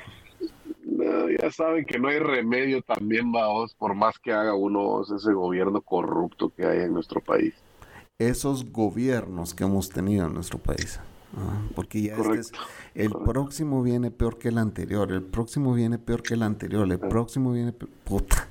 ya 1.41 1.51
saben 1.51 1.87
que 1.87 1.99
no 1.99 2.09
hay 2.09 2.19
remedio 2.19 2.83
también, 2.83 3.33
vamos, 3.33 3.75
por 3.75 3.95
más 3.95 4.19
que 4.19 4.33
haga 4.33 4.55
uno 4.55 5.03
ese 5.03 5.33
gobierno 5.33 5.81
corrupto 5.81 6.53
que 6.55 6.67
hay 6.67 6.81
en 6.81 6.93
nuestro 6.93 7.23
país. 7.23 7.55
Esos 8.19 8.71
gobiernos 8.71 9.55
que 9.55 9.65
hemos 9.65 9.89
tenido 9.89 10.27
en 10.27 10.35
nuestro 10.35 10.59
país. 10.59 11.01
Ah, 11.37 11.62
porque 11.75 12.03
ya 12.03 12.14
este 12.14 12.57
el 12.94 13.11
próximo 13.11 13.83
viene 13.83 14.11
peor 14.11 14.38
que 14.38 14.49
el 14.49 14.59
anterior, 14.59 15.11
el 15.11 15.23
próximo 15.23 15.75
viene 15.75 15.99
peor 15.99 16.23
que 16.23 16.35
el 16.35 16.42
anterior, 16.42 16.90
el 16.90 16.99
próximo 16.99 17.53
viene 17.53 17.73
peor. 17.73 17.90
Puta, 18.05 18.49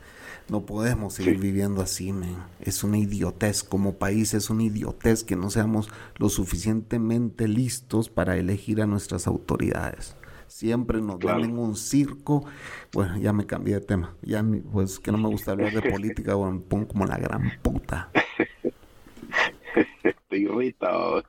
no 0.49 0.65
podemos 0.65 1.13
seguir 1.13 1.39
viviendo 1.39 1.81
así, 1.81 2.11
men. 2.11 2.35
Es 2.59 2.83
una 2.83 2.97
idiotez, 2.97 3.63
como 3.63 3.95
país 3.95 4.33
es 4.33 4.49
una 4.49 4.63
idiotez 4.63 5.23
que 5.23 5.35
no 5.35 5.49
seamos 5.49 5.89
lo 6.17 6.29
suficientemente 6.29 7.47
listos 7.47 8.09
para 8.09 8.35
elegir 8.35 8.81
a 8.81 8.85
nuestras 8.85 9.27
autoridades. 9.27 10.15
Siempre 10.47 11.01
nos 11.01 11.19
ven 11.19 11.45
en 11.45 11.57
un 11.57 11.75
circo. 11.75 12.45
Bueno, 12.91 13.17
ya 13.17 13.33
me 13.33 13.45
cambié 13.45 13.75
de 13.75 13.81
tema. 13.81 14.15
Ya, 14.21 14.45
pues, 14.71 14.99
que 14.99 15.11
no 15.11 15.17
me 15.17 15.29
gusta 15.29 15.51
hablar 15.51 15.73
de 15.73 15.81
política, 15.91 16.35
bueno, 16.35 16.55
me 16.55 16.59
pongo 16.59 16.87
como 16.89 17.05
la 17.05 17.17
gran 17.17 17.51
puta. 17.61 18.11
Te. 20.33 21.23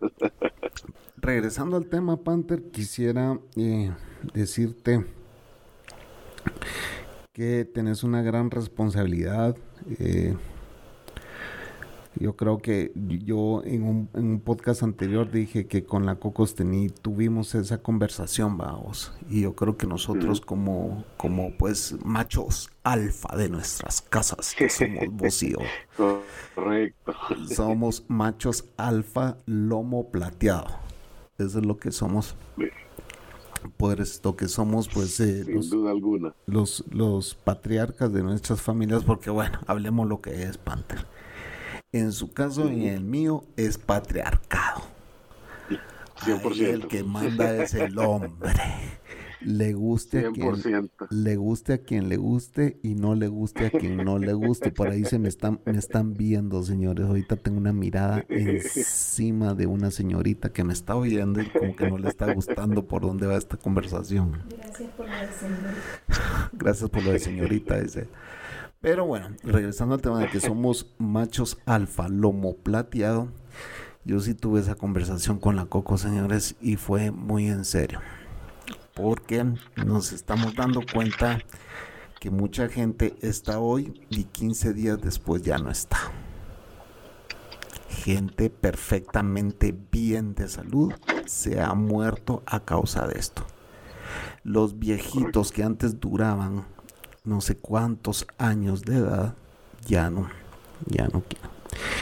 Regresando 1.17 1.77
al 1.77 1.87
tema, 1.87 2.17
Panther, 2.23 2.71
quisiera 2.71 3.39
eh, 3.57 3.93
decirte 4.33 5.05
que 7.33 7.65
tenés 7.65 8.05
una 8.05 8.23
gran 8.23 8.51
responsabilidad. 8.51 9.57
Eh, 9.99 10.37
yo 12.17 12.37
creo 12.37 12.59
que 12.59 12.93
yo 12.95 13.63
en 13.65 13.83
un, 14.15 14.41
podcast 14.41 14.83
anterior 14.83 15.31
dije 15.31 15.67
que 15.67 15.85
con 15.85 16.07
la 16.07 16.17
Cocos 16.17 16.55
tení, 16.55 16.89
tuvimos 16.89 17.55
esa 17.55 17.79
conversación, 17.79 18.57
vamos. 18.57 19.13
Y 19.29 19.43
yo 19.43 19.55
creo 19.55 19.77
que 19.77 19.87
nosotros 19.87 20.41
como, 20.41 21.05
como 21.17 21.57
pues 21.57 21.97
machos 22.05 22.71
alfa 22.83 23.37
de 23.37 23.49
nuestras 23.49 24.01
casas, 24.03 24.55
que 24.57 24.69
somos 24.71 25.05
vos 25.11 25.43
y 25.43 25.55
Correcto. 25.97 27.15
Somos 27.49 28.05
machos 28.09 28.65
alfa 28.77 29.39
lomo 29.47 30.11
plateado. 30.11 30.67
Eso 31.39 31.59
es 31.59 31.67
lo 31.67 31.79
que 31.79 31.91
somos. 31.91 32.37
Por 33.77 34.01
esto 34.01 34.37
que 34.37 34.47
somos, 34.47 34.89
pues, 34.89 35.19
eh, 35.21 35.45
Sin 35.45 35.55
los, 35.55 35.71
duda 35.71 35.91
alguna. 35.91 36.35
Los, 36.47 36.85
los 36.91 37.35
patriarcas 37.35 38.13
de 38.13 38.23
nuestras 38.23 38.61
familias, 38.61 39.05
porque 39.05 39.31
bueno, 39.31 39.59
hablemos 39.67 40.07
lo 40.07 40.21
que 40.21 40.43
es 40.43 40.59
Panther 40.59 41.07
en 41.95 42.13
su 42.13 42.33
caso 42.33 42.71
y 42.71 42.89
en 42.89 42.95
el 42.95 43.05
mío 43.05 43.45
es 43.57 43.79
patriarcado. 43.79 44.83
100%. 46.17 46.61
el 46.67 46.89
que 46.89 47.05
manda 47.05 47.57
es 47.63 47.75
el 47.75 47.99
hombre. 47.99 48.53
Le 49.41 49.75
guste 49.75 50.27
a 50.27 50.33
quien 50.33 50.91
le 51.11 51.37
guste 51.37 51.75
a 51.75 51.79
quien 51.79 52.09
le 52.09 52.17
guste 52.17 52.79
y 52.83 52.95
no 52.95 53.15
le 53.15 53.29
guste 53.29 53.67
a 53.67 53.71
quien 53.71 53.99
no 53.99 54.19
le 54.19 54.33
guste. 54.33 54.73
Por 54.73 54.89
ahí 54.89 55.05
se 55.05 55.19
me 55.19 55.29
están 55.29 55.61
me 55.67 55.79
están 55.79 56.15
viendo, 56.15 56.63
señores. 56.63 57.07
Ahorita 57.07 57.37
tengo 57.37 57.59
una 57.59 57.73
mirada 57.73 58.25
encima 58.29 59.55
de 59.55 59.67
una 59.67 59.91
señorita 59.91 60.51
que 60.51 60.65
me 60.65 60.73
está 60.73 60.97
oyendo 60.97 61.43
y 61.43 61.49
como 61.51 61.77
que 61.77 61.91
no 61.91 61.99
le 61.99 62.09
está 62.09 62.33
gustando 62.33 62.87
por 62.87 63.03
dónde 63.03 63.27
va 63.27 63.37
esta 63.37 63.59
conversación. 63.59 64.43
Gracias 64.49 64.91
por 64.97 65.07
lo 65.07 65.15
de 65.15 65.29
señorita. 65.29 66.51
Gracias 66.55 66.91
por 66.91 67.03
lo 67.05 67.13
de 67.13 67.19
señorita, 67.19 67.81
dice. 67.81 68.09
Pero 68.85 69.07
bueno, 69.07 69.29
regresando 69.43 69.95
al 69.95 70.03
tema 70.03 70.19
de 70.19 70.29
que 70.29 70.41
somos 70.41 70.93
machos 70.99 71.57
alfa, 71.65 72.07
lomo 72.11 72.55
plateado, 72.55 73.31
yo 74.05 74.21
sí 74.21 74.35
tuve 74.35 74.61
esa 74.61 74.75
conversación 74.75 75.39
con 75.39 75.57
la 75.57 75.65
Coco, 75.65 75.97
señores, 75.97 76.55
y 76.61 76.77
fue 76.77 77.11
muy 77.11 77.47
en 77.47 77.65
serio. 77.65 78.03
Porque 78.93 79.43
nos 79.83 80.13
estamos 80.13 80.55
dando 80.55 80.83
cuenta 80.93 81.39
que 82.21 82.31
mucha 82.31 82.69
gente 82.69 83.17
está 83.23 83.59
hoy 83.59 84.03
y 84.11 84.25
15 84.25 84.75
días 84.75 85.01
después 85.01 85.41
ya 85.41 85.57
no 85.57 85.71
está. 85.71 85.97
Gente 87.89 88.51
perfectamente 88.51 89.75
bien 89.91 90.35
de 90.35 90.47
salud 90.47 90.93
se 91.25 91.59
ha 91.59 91.73
muerto 91.73 92.43
a 92.45 92.61
causa 92.61 93.07
de 93.07 93.19
esto. 93.19 93.47
Los 94.43 94.79
viejitos 94.79 95.53
que 95.53 95.63
antes 95.63 96.01
duraban 96.01 96.74
no 97.25 97.41
sé 97.41 97.57
cuántos 97.57 98.27
años 98.37 98.83
de 98.83 98.99
edad, 98.99 99.35
ya 99.87 100.11
no, 100.11 100.29
ya 100.87 101.09
no 101.09 101.23
quiero. 101.23 101.49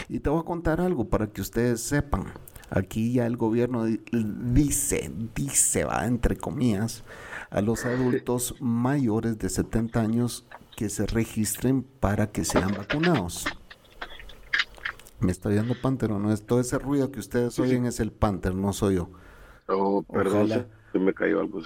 Y 0.09 0.19
te 0.19 0.29
voy 0.29 0.41
a 0.41 0.45
contar 0.45 0.81
algo 0.81 1.09
para 1.09 1.29
que 1.29 1.41
ustedes 1.41 1.81
sepan. 1.81 2.27
Aquí 2.71 3.13
ya 3.13 3.27
el 3.27 3.37
gobierno 3.37 3.85
dice, 3.85 5.13
dice, 5.35 5.85
va, 5.85 6.07
entre 6.07 6.37
comillas, 6.37 7.05
a 7.51 7.61
los 7.61 7.85
adultos 7.87 8.57
mayores 8.61 9.39
de 9.39 9.49
70 9.49 10.01
años 10.01 10.45
que 10.77 10.89
se 10.89 11.07
registren 11.07 11.83
para 11.83 12.33
que 12.33 12.45
sean 12.45 12.73
vacunados. 12.73 13.47
Me 15.21 15.31
está 15.31 15.51
oyendo 15.51 15.75
Panther, 15.81 16.11
¿no? 16.11 16.33
Es 16.33 16.45
todo 16.45 16.61
ese 16.61 16.79
ruido 16.79 17.13
que 17.13 17.21
ustedes 17.21 17.57
oyen 17.61 17.87
es 17.87 18.01
el 18.01 18.11
Panther, 18.11 18.55
no 18.57 18.73
soy 18.73 18.97
yo. 18.97 19.11
Oh, 19.69 20.03
perdón 20.03 20.67
me 20.99 21.15
cayó 21.15 21.41
algo 21.41 21.61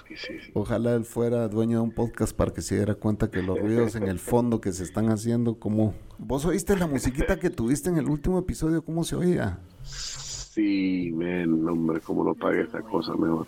Ojalá 0.55 0.95
él 0.95 1.05
fuera 1.05 1.49
dueño 1.49 1.79
de 1.79 1.85
un 1.85 1.93
podcast 1.93 2.37
para 2.37 2.53
que 2.53 2.63
se 2.63 2.77
diera 2.77 2.95
cuenta 2.95 3.31
que 3.31 3.43
los 3.43 3.59
ruidos 3.59 3.97
en 3.97 4.05
el 4.05 4.19
fondo 4.19 4.61
que 4.61 4.73
se 4.73 4.85
están 4.85 5.11
haciendo, 5.11 5.59
como... 5.59 5.95
¿Vos 6.19 6.45
oíste 6.45 6.77
la 6.77 6.87
musiquita 6.87 7.39
que 7.39 7.51
tuviste 7.51 7.91
en 7.91 7.99
el 7.99 8.09
último 8.09 8.39
episodio? 8.39 8.85
¿Cómo 8.85 9.05
se 9.05 9.17
oía? 9.17 9.59
Sí, 9.83 11.13
men, 11.15 11.69
hombre, 11.69 12.01
cómo 12.01 12.25
lo 12.25 12.35
pague 12.35 12.63
esa 12.63 12.81
cosa 12.81 13.13
mejor. 13.15 13.47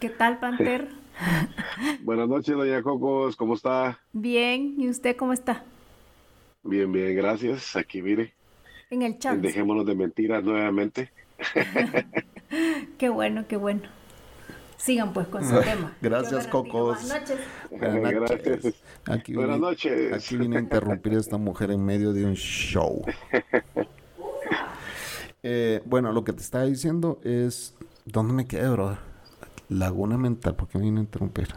¿Qué 0.00 0.10
tal, 0.10 0.38
Panther? 0.40 0.88
Buenas 2.02 2.28
noches, 2.28 2.56
doña 2.56 2.82
Cocos, 2.82 3.36
¿cómo 3.36 3.54
está? 3.54 4.00
Bien, 4.12 4.74
¿y 4.78 4.88
usted 4.88 5.16
cómo 5.16 5.32
está? 5.32 5.64
Bien, 6.62 6.90
bien, 6.90 7.14
gracias. 7.14 7.76
Aquí, 7.76 8.02
mire. 8.02 8.34
En 8.90 9.02
el 9.02 9.18
chat. 9.18 9.36
Dejémonos 9.38 9.86
de 9.86 9.94
mentiras 9.94 10.42
nuevamente. 10.42 11.10
qué 12.98 13.08
bueno, 13.08 13.44
qué 13.46 13.56
bueno 13.56 13.99
sigan 14.80 15.12
pues 15.12 15.28
con 15.28 15.44
su 15.44 15.60
tema. 15.60 15.94
Gracias, 16.00 16.46
Cocos. 16.46 16.98
Buenas 17.00 17.20
noches. 17.20 17.38
Buenas 17.70 18.30
noches. 18.30 18.74
Aquí 19.06 19.34
Buenas 19.34 19.56
vine, 19.56 19.68
noches. 19.68 20.12
Aquí 20.12 20.36
vine 20.36 20.56
a 20.56 20.60
interrumpir 20.60 21.14
a 21.14 21.18
esta 21.18 21.36
mujer 21.36 21.70
en 21.70 21.84
medio 21.84 22.12
de 22.12 22.24
un 22.24 22.34
show. 22.34 23.02
Eh, 25.42 25.80
bueno, 25.86 26.12
lo 26.12 26.22
que 26.22 26.34
te 26.34 26.42
estaba 26.42 26.64
diciendo 26.64 27.18
es, 27.24 27.74
¿dónde 28.04 28.34
me 28.34 28.46
quedé, 28.46 28.68
brother? 28.68 28.98
Laguna 29.70 30.18
mental, 30.18 30.54
¿por 30.54 30.68
qué 30.68 30.76
me 30.76 30.84
vine 30.84 31.00
a 31.00 31.04
interrumpir? 31.04 31.48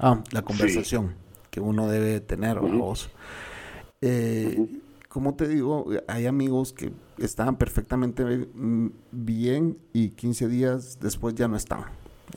Ah, 0.00 0.20
la 0.32 0.42
conversación 0.42 1.14
que 1.52 1.60
uno 1.60 1.86
debe 1.86 2.18
tener, 2.18 2.58
vos. 2.58 3.08
Eh, 4.00 4.66
como 5.10 5.34
te 5.34 5.48
digo, 5.48 5.88
hay 6.06 6.26
amigos 6.26 6.72
que 6.72 6.92
estaban 7.18 7.56
perfectamente 7.56 8.24
mm, 8.24 8.90
bien 9.10 9.76
y 9.92 10.10
15 10.10 10.46
días 10.46 10.98
después 11.00 11.34
ya 11.34 11.48
no 11.48 11.56
están. 11.56 11.86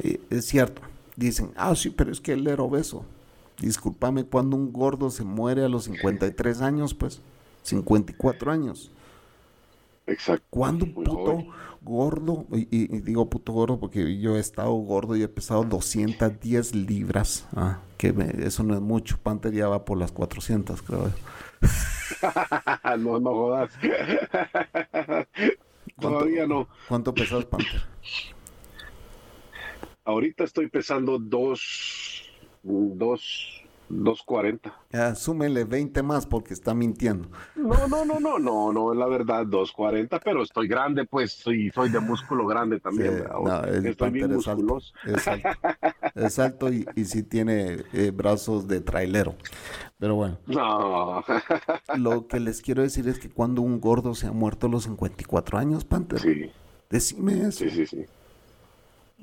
Eh, 0.01 0.19
es 0.31 0.45
cierto. 0.45 0.81
Dicen, 1.15 1.51
ah, 1.55 1.75
sí, 1.75 1.91
pero 1.91 2.12
es 2.12 2.19
que 2.19 2.33
él 2.33 2.47
era 2.47 2.63
obeso. 2.63 3.05
Discúlpame, 3.59 4.23
cuando 4.23 4.57
un 4.57 4.73
gordo 4.73 5.12
se 5.12 5.23
muere 5.23 5.63
a 5.63 5.69
los 5.69 5.83
53 5.83 6.62
años, 6.62 6.95
pues, 6.95 7.21
54 7.62 8.51
años. 8.51 8.89
Exacto. 10.07 10.45
Cuando 10.49 10.85
un 10.85 10.93
puto 10.93 11.45
gordo, 11.81 12.45
y, 12.51 12.87
digo 13.01 13.29
puto 13.29 13.51
gordo 13.53 13.79
porque 13.79 14.19
yo 14.19 14.37
he 14.37 14.39
estado 14.39 14.71
gordo 14.71 15.15
y 15.15 15.23
he 15.23 15.27
pesado 15.27 15.63
210 15.63 16.75
libras, 16.75 17.47
ah, 17.55 17.79
que 17.97 18.13
eso 18.39 18.63
no 18.63 18.73
es 18.73 18.81
mucho, 18.81 19.17
Panther 19.21 19.53
ya 19.53 19.67
va 19.67 19.85
por 19.85 19.97
las 19.97 20.11
400, 20.11 20.81
creo. 20.81 21.11
no, 22.99 23.19
no 23.19 23.31
jodas. 23.31 23.71
Todavía 25.99 26.47
no. 26.47 26.67
¿Cuánto 26.87 27.13
pesas, 27.13 27.45
Panther? 27.45 27.83
Ahorita 30.05 30.43
estoy 30.43 30.67
pesando 30.67 31.17
dos, 31.17 32.23
dos, 32.61 33.62
2.40. 33.89 34.73
Ya, 34.91 35.15
súmele 35.15 35.63
20 35.63 36.03
más 36.03 36.25
porque 36.25 36.53
está 36.53 36.73
mintiendo. 36.73 37.29
No, 37.55 37.87
no, 37.87 38.05
no, 38.05 38.19
no, 38.19 38.39
no, 38.39 38.73
no, 38.73 38.93
es 38.93 38.97
la 38.97 39.07
verdad, 39.07 39.45
2.40, 39.45 40.19
pero 40.23 40.43
estoy 40.43 40.67
grande, 40.67 41.05
pues, 41.05 41.33
soy, 41.33 41.69
soy 41.71 41.89
de 41.89 41.99
músculo 41.99 42.45
grande 42.45 42.79
también. 42.79 43.23
no, 43.23 43.63
estoy 43.63 44.11
bien 44.11 44.31
es 44.33 44.47
alto, 44.47 44.79
es 46.15 46.39
alto, 46.39 46.71
y, 46.71 46.85
y 46.95 47.05
sí 47.05 47.23
tiene 47.23 47.83
eh, 47.93 48.11
brazos 48.13 48.67
de 48.67 48.81
trailero. 48.81 49.35
Pero 49.99 50.15
bueno. 50.15 50.37
No. 50.47 51.23
lo 51.95 52.27
que 52.27 52.39
les 52.39 52.61
quiero 52.61 52.81
decir 52.81 53.07
es 53.07 53.19
que 53.19 53.29
cuando 53.29 53.61
un 53.61 53.79
gordo 53.79 54.15
se 54.15 54.27
ha 54.27 54.31
muerto 54.31 54.67
a 54.67 54.69
los 54.69 54.83
54 54.83 55.57
años, 55.57 55.85
Panther, 55.85 56.19
sí. 56.19 56.51
decime 56.89 57.47
eso. 57.47 57.59
Sí, 57.63 57.69
sí, 57.69 57.85
sí. 57.85 58.05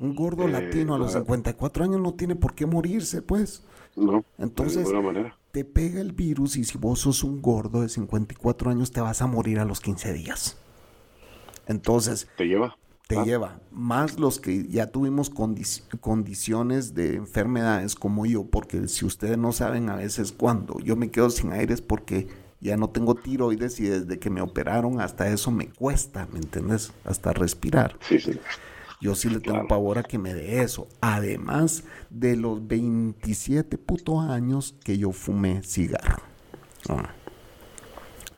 Un 0.00 0.14
gordo 0.14 0.48
eh, 0.48 0.52
latino 0.52 0.94
a 0.94 0.98
los 0.98 1.12
54 1.12 1.84
años 1.84 2.00
no 2.00 2.14
tiene 2.14 2.34
por 2.34 2.54
qué 2.54 2.64
morirse, 2.64 3.20
pues. 3.20 3.62
No. 4.00 4.24
Entonces, 4.38 4.88
te 5.52 5.64
pega 5.64 6.00
el 6.00 6.12
virus 6.12 6.56
y 6.56 6.64
si 6.64 6.78
vos 6.78 7.00
sos 7.00 7.22
un 7.22 7.42
gordo 7.42 7.82
de 7.82 7.88
54 7.88 8.70
años, 8.70 8.90
te 8.90 9.00
vas 9.00 9.20
a 9.22 9.26
morir 9.26 9.58
a 9.58 9.64
los 9.64 9.80
15 9.80 10.12
días. 10.12 10.58
Entonces, 11.66 12.28
te 12.36 12.46
lleva. 12.46 12.76
Te 13.06 13.18
ah. 13.18 13.24
lleva. 13.24 13.60
Más 13.70 14.18
los 14.18 14.40
que 14.40 14.66
ya 14.68 14.86
tuvimos 14.86 15.30
condiciones 15.30 16.94
de 16.94 17.16
enfermedades 17.16 17.94
como 17.94 18.26
yo, 18.26 18.44
porque 18.44 18.88
si 18.88 19.04
ustedes 19.04 19.36
no 19.36 19.52
saben, 19.52 19.90
a 19.90 19.96
veces 19.96 20.32
cuando 20.32 20.78
yo 20.80 20.96
me 20.96 21.10
quedo 21.10 21.30
sin 21.30 21.52
aire 21.52 21.74
es 21.74 21.82
porque 21.82 22.28
ya 22.60 22.76
no 22.76 22.90
tengo 22.90 23.14
tiroides 23.14 23.80
y 23.80 23.84
desde 23.84 24.18
que 24.18 24.30
me 24.30 24.42
operaron 24.42 25.00
hasta 25.00 25.28
eso 25.28 25.50
me 25.50 25.68
cuesta, 25.68 26.28
¿me 26.32 26.38
entiendes? 26.38 26.92
Hasta 27.04 27.32
respirar. 27.32 27.96
Sí, 28.00 28.20
sí. 28.20 28.38
Yo 29.00 29.14
sí 29.14 29.30
le 29.30 29.40
tengo 29.40 29.66
pavor 29.66 29.98
a 29.98 30.02
que 30.02 30.18
me 30.18 30.34
dé 30.34 30.62
eso. 30.62 30.86
Además 31.00 31.84
de 32.10 32.36
los 32.36 32.66
27 32.66 33.78
putos 33.78 34.28
años 34.28 34.74
que 34.84 34.98
yo 34.98 35.12
fumé 35.12 35.62
cigarro. 35.62 36.22
Ah. 36.88 37.14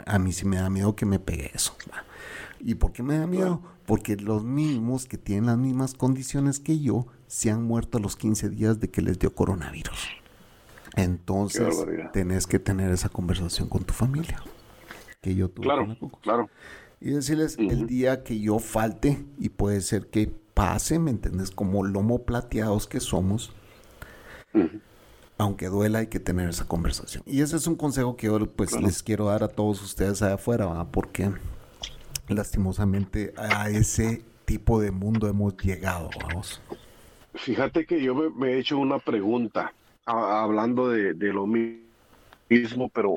A 0.07 0.19
mí 0.19 0.33
sí 0.33 0.47
me 0.47 0.57
da 0.57 0.71
miedo 0.71 0.95
que 0.95 1.07
me 1.07 1.19
pegue 1.19 1.51
eso. 1.53 1.77
¿Y 2.61 2.77
por 2.77 2.93
qué 2.93 3.03
me 3.03 3.19
da 3.19 3.27
miedo? 3.27 3.61
Porque 3.87 4.17
los 4.17 4.45
mismos 4.45 5.07
que 5.07 5.19
tienen 5.19 5.47
las 5.47 5.59
mismas 5.59 5.95
condiciones 5.95 6.61
que 6.61 6.79
yo 6.79 7.07
se 7.27 7.51
han 7.51 7.65
muerto 7.65 7.99
a 7.99 8.01
los 8.01 8.15
15 8.15 8.51
días 8.51 8.79
de 8.79 8.89
que 8.89 9.03
les 9.03 9.19
dio 9.19 9.35
coronavirus. 9.35 10.09
Entonces, 10.95 11.85
tenés 12.13 12.47
que 12.47 12.59
tener 12.59 12.93
esa 12.93 13.09
conversación 13.09 13.69
con 13.69 13.85
tu 13.85 13.95
familia. 13.95 14.43
Que 15.21 15.35
yo 15.35 15.49
tuve 15.49 15.65
claro, 15.65 15.97
claro. 16.21 16.51
Y 17.01 17.11
decirles 17.11 17.57
el 17.59 17.87
día 17.87 18.23
que 18.23 18.39
yo 18.39 18.59
falte, 18.59 19.25
y 19.39 19.49
puede 19.49 19.81
ser 19.81 20.09
que 20.09 20.42
pase, 20.63 21.01
¿me 21.01 21.11
entiendes? 21.11 21.51
Como 21.51 21.83
lomo 21.83 22.23
plateados 22.23 22.87
que 22.87 23.01
somos. 23.01 23.53
Aunque 25.37 25.67
duela, 25.67 25.99
hay 25.99 26.07
que 26.07 26.21
tener 26.21 26.49
esa 26.49 26.69
conversación. 26.69 27.25
Y 27.27 27.41
ese 27.41 27.57
es 27.57 27.67
un 27.67 27.75
consejo 27.75 28.17
que 28.17 28.29
yo 28.29 28.39
pues 28.47 28.81
les 28.81 29.03
quiero 29.03 29.25
dar 29.27 29.43
a 29.43 29.49
todos 29.49 29.83
ustedes 29.83 30.23
allá 30.23 30.35
afuera, 30.35 30.87
porque 30.93 31.33
lastimosamente 32.29 33.35
a 33.37 33.71
ese 33.71 34.23
tipo 34.45 34.81
de 34.81 34.93
mundo 34.93 35.27
hemos 35.27 35.57
llegado, 35.57 36.11
vamos. 36.21 36.63
Fíjate 37.35 37.85
que 37.85 38.01
yo 38.01 38.15
me, 38.15 38.53
he 38.53 38.59
hecho 38.61 38.79
una 38.79 39.01
pregunta, 39.01 39.73
hablando 40.05 40.91
de, 40.91 41.33
lo 41.33 41.45
mismo, 41.45 42.89
pero 42.95 43.15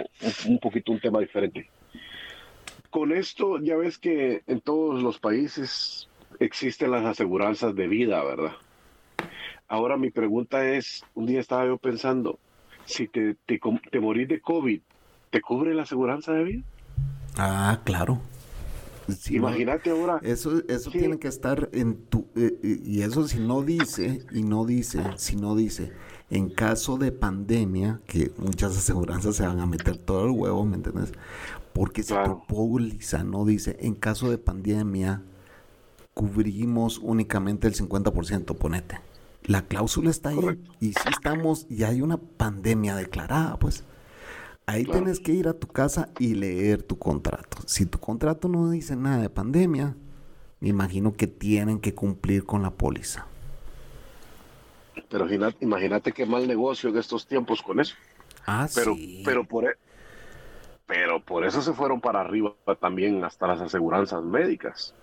un, 0.48 0.60
poquito 0.60 0.94
un 0.94 1.00
tema 1.00 1.20
diferente. 1.20 1.70
Con 2.90 3.12
esto, 3.12 3.60
ya 3.60 3.78
ves 3.78 4.00
que 4.00 4.42
en 4.48 4.62
todos 4.62 5.04
los 5.04 5.20
países 5.20 6.10
existen 6.40 6.92
las 6.92 7.06
aseguranzas 7.06 7.76
de 7.76 7.88
vida, 7.88 8.24
¿verdad? 8.24 8.54
Ahora 9.68 9.98
mi 9.98 10.12
pregunta 10.12 10.68
es, 10.70 11.04
un 11.16 11.26
día 11.26 11.40
estaba 11.40 11.66
yo 11.66 11.78
pensando, 11.78 12.40
si 12.86 13.08
te, 13.08 13.36
te, 13.46 13.60
te 13.92 14.00
morís 14.00 14.28
de 14.28 14.40
COVID, 14.40 14.80
¿te 15.32 15.42
cubre 15.42 15.74
la 15.74 15.84
aseguranza 15.84 16.34
de 16.34 16.44
vida? 16.44 16.64
Ah, 17.38 17.82
claro. 17.84 18.22
Imagínate 19.30 19.90
ahora. 19.92 20.20
Eso, 20.24 20.64
eso 20.68 20.90
tiene 20.90 21.20
que 21.20 21.28
estar 21.28 21.70
en 21.74 22.06
tu. 22.06 22.28
Eh, 22.36 22.58
eh, 22.64 22.82
y 22.84 23.02
eso 23.02 23.28
si 23.28 23.40
no 23.40 23.62
dice, 23.62 24.26
y 24.32 24.44
no 24.44 24.66
dice, 24.66 25.04
si 25.18 25.36
no 25.36 25.56
dice, 25.56 25.92
en 26.30 26.50
caso 26.50 26.98
de 26.98 27.12
pandemia, 27.12 28.02
que 28.08 28.32
muchas 28.38 28.78
aseguranzas 28.78 29.36
se 29.36 29.46
van 29.46 29.60
a 29.60 29.66
meter 29.66 29.98
todo 29.98 30.26
el 30.26 30.32
huevo, 30.32 30.66
¿me 30.66 30.78
entiendes? 30.78 31.12
Porque 31.74 32.04
si 32.04 32.14
tu 32.24 32.46
póliza 32.48 33.24
no 33.24 33.46
dice, 33.46 33.78
en 33.82 33.96
caso 33.96 34.30
de 34.30 34.38
pandemia, 34.38 35.22
cubrimos 36.16 36.98
únicamente 36.98 37.68
el 37.68 37.76
50%, 37.76 38.58
ponete. 38.58 39.02
La 39.44 39.62
cláusula 39.62 40.10
está 40.10 40.30
ahí. 40.30 40.60
Y 40.80 40.94
si 40.94 41.10
estamos, 41.10 41.68
y 41.70 41.84
hay 41.84 42.02
una 42.02 42.18
pandemia 42.18 42.96
declarada, 42.96 43.58
pues. 43.60 43.84
Ahí 44.66 44.86
tienes 44.86 45.20
que 45.20 45.32
ir 45.32 45.48
a 45.48 45.54
tu 45.54 45.68
casa 45.68 46.10
y 46.18 46.34
leer 46.34 46.82
tu 46.82 46.98
contrato. 46.98 47.58
Si 47.68 47.86
tu 47.86 48.00
contrato 48.00 48.48
no 48.48 48.72
dice 48.72 48.96
nada 48.96 49.22
de 49.22 49.30
pandemia, 49.30 49.96
me 50.60 50.70
imagino 50.70 51.14
que 51.14 51.28
tienen 51.28 51.80
que 51.80 51.94
cumplir 51.94 52.46
con 52.46 52.64
la 52.64 52.72
póliza. 52.72 53.28
Pero 55.08 55.28
imagínate 55.60 56.14
qué 56.14 56.26
mal 56.26 56.48
negocio 56.48 56.90
en 56.90 56.98
estos 56.98 57.28
tiempos 57.28 57.62
con 57.62 57.80
eso. 57.80 57.96
Ah, 58.48 58.68
pero, 58.74 58.96
sí. 58.96 59.22
Pero 59.24 59.44
por, 59.44 59.66
e, 59.66 59.76
pero 60.88 61.24
por 61.24 61.46
eso 61.46 61.62
se 61.62 61.74
fueron 61.74 62.02
para 62.02 62.22
arriba 62.22 62.56
también 62.80 63.24
hasta 63.24 63.46
las 63.46 63.62
aseguranzas 63.62 64.24
médicas. 64.24 64.96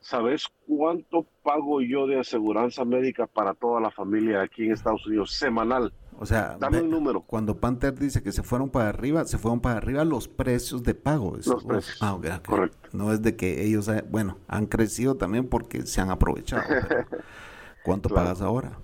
¿Sabes 0.00 0.46
cuánto 0.66 1.26
pago 1.42 1.80
yo 1.80 2.06
de 2.06 2.20
aseguranza 2.20 2.84
médica 2.84 3.26
para 3.26 3.54
toda 3.54 3.80
la 3.80 3.90
familia 3.90 4.42
aquí 4.42 4.64
en 4.64 4.72
Estados 4.72 5.06
Unidos 5.06 5.32
semanal? 5.32 5.92
O 6.20 6.26
sea, 6.26 6.56
dame 6.58 6.80
un 6.80 6.90
número. 6.90 7.20
Cuando 7.20 7.58
Panther 7.58 7.94
dice 7.94 8.22
que 8.22 8.32
se 8.32 8.42
fueron 8.42 8.70
para 8.70 8.88
arriba, 8.88 9.24
se 9.24 9.38
fueron 9.38 9.60
para 9.60 9.76
arriba 9.76 10.04
los 10.04 10.26
precios 10.26 10.82
de 10.82 10.94
pago. 10.94 11.36
Los 11.36 11.64
precios. 11.64 11.98
Ah, 12.00 12.18
Correcto. 12.44 12.88
No 12.92 13.12
es 13.12 13.22
de 13.22 13.36
que 13.36 13.64
ellos, 13.64 13.88
eh, 13.88 14.04
bueno, 14.08 14.38
han 14.48 14.66
crecido 14.66 15.16
también 15.16 15.48
porque 15.48 15.86
se 15.86 16.00
han 16.00 16.10
aprovechado. 16.10 16.62
¿Cuánto 17.84 18.08
pagas 18.08 18.40
ahora? 18.40 18.78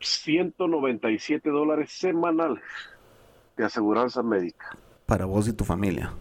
197 0.00 1.50
dólares 1.50 1.92
semanales 1.92 2.62
de 3.56 3.64
aseguranza 3.64 4.22
médica. 4.22 4.76
Para 5.06 5.26
vos 5.26 5.46
y 5.48 5.52
tu 5.52 5.64
familia. 5.64 6.12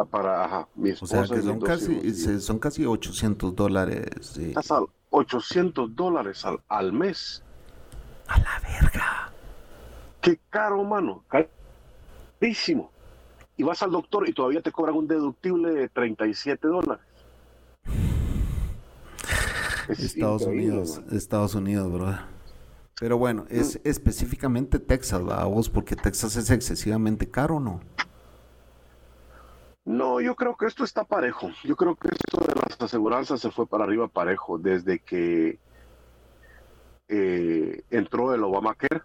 Ah, 0.00 0.04
para 0.06 0.44
ajá, 0.44 0.68
mi 0.76 0.90
esposa 0.90 1.20
O 1.20 1.26
sea, 1.26 1.36
que 1.36 1.42
son 1.42 1.60
casi, 1.60 2.40
son 2.40 2.58
casi 2.58 2.86
800 2.86 3.54
dólares. 3.54 4.06
Sí. 4.20 4.54
800 5.10 5.94
dólares 5.94 6.44
al, 6.46 6.60
al 6.68 6.92
mes. 6.94 7.42
A 8.26 8.38
la 8.38 8.62
verga. 8.62 9.32
Qué 10.22 10.40
caro, 10.48 10.82
mano. 10.84 11.22
Carísimo. 12.38 12.90
Y 13.58 13.62
vas 13.62 13.82
al 13.82 13.90
doctor 13.90 14.26
y 14.26 14.32
todavía 14.32 14.62
te 14.62 14.72
cobran 14.72 14.96
un 14.96 15.06
deductible 15.06 15.74
de 15.74 15.88
37 15.90 16.66
dólares. 16.66 17.04
Estados 19.88 20.42
Unidos, 20.42 21.02
Estados 21.10 21.54
Unidos, 21.54 21.92
brother. 21.92 22.20
Pero 22.98 23.18
bueno, 23.18 23.44
es 23.50 23.76
mm. 23.76 23.88
específicamente 23.88 24.78
Texas, 24.78 25.22
¿verdad? 25.22 25.44
Vos, 25.46 25.68
porque 25.68 25.94
Texas 25.94 26.36
es 26.36 26.48
excesivamente 26.50 27.28
caro, 27.28 27.60
¿no? 27.60 27.80
No, 29.84 30.20
yo 30.20 30.36
creo 30.36 30.56
que 30.56 30.66
esto 30.66 30.84
está 30.84 31.04
parejo. 31.04 31.50
Yo 31.64 31.76
creo 31.76 31.96
que 31.96 32.08
esto 32.08 32.40
de 32.46 32.54
las 32.54 32.80
aseguranzas 32.80 33.40
se 33.40 33.50
fue 33.50 33.66
para 33.66 33.84
arriba 33.84 34.08
parejo 34.08 34.58
desde 34.58 34.98
que 34.98 35.58
eh, 37.08 37.82
entró 37.90 38.34
el 38.34 38.44
Obamacare, 38.44 39.02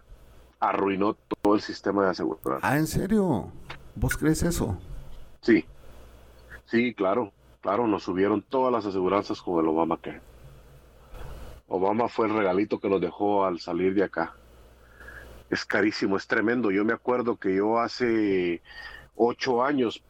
arruinó 0.60 1.14
todo 1.14 1.54
el 1.54 1.60
sistema 1.60 2.04
de 2.04 2.10
aseguranza. 2.10 2.60
Ah, 2.62 2.78
¿en 2.78 2.86
serio? 2.86 3.50
¿Vos 3.94 4.16
crees 4.16 4.42
eso? 4.42 4.78
Sí, 5.40 5.64
sí, 6.66 6.94
claro, 6.94 7.32
claro, 7.62 7.86
nos 7.86 8.02
subieron 8.04 8.42
todas 8.42 8.72
las 8.72 8.86
aseguranzas 8.86 9.40
con 9.40 9.58
el 9.58 9.68
Obamacare. 9.68 10.20
Obama 11.68 12.08
fue 12.08 12.26
el 12.26 12.34
regalito 12.34 12.78
que 12.78 12.88
nos 12.88 13.00
dejó 13.00 13.44
al 13.44 13.58
salir 13.58 13.94
de 13.94 14.04
acá. 14.04 14.34
Es 15.50 15.64
carísimo, 15.64 16.16
es 16.16 16.26
tremendo. 16.26 16.70
Yo 16.70 16.84
me 16.84 16.92
acuerdo 16.92 17.36
que 17.36 17.56
yo 17.56 17.78
hace 17.80 18.62
ocho 19.16 19.64
años 19.64 20.02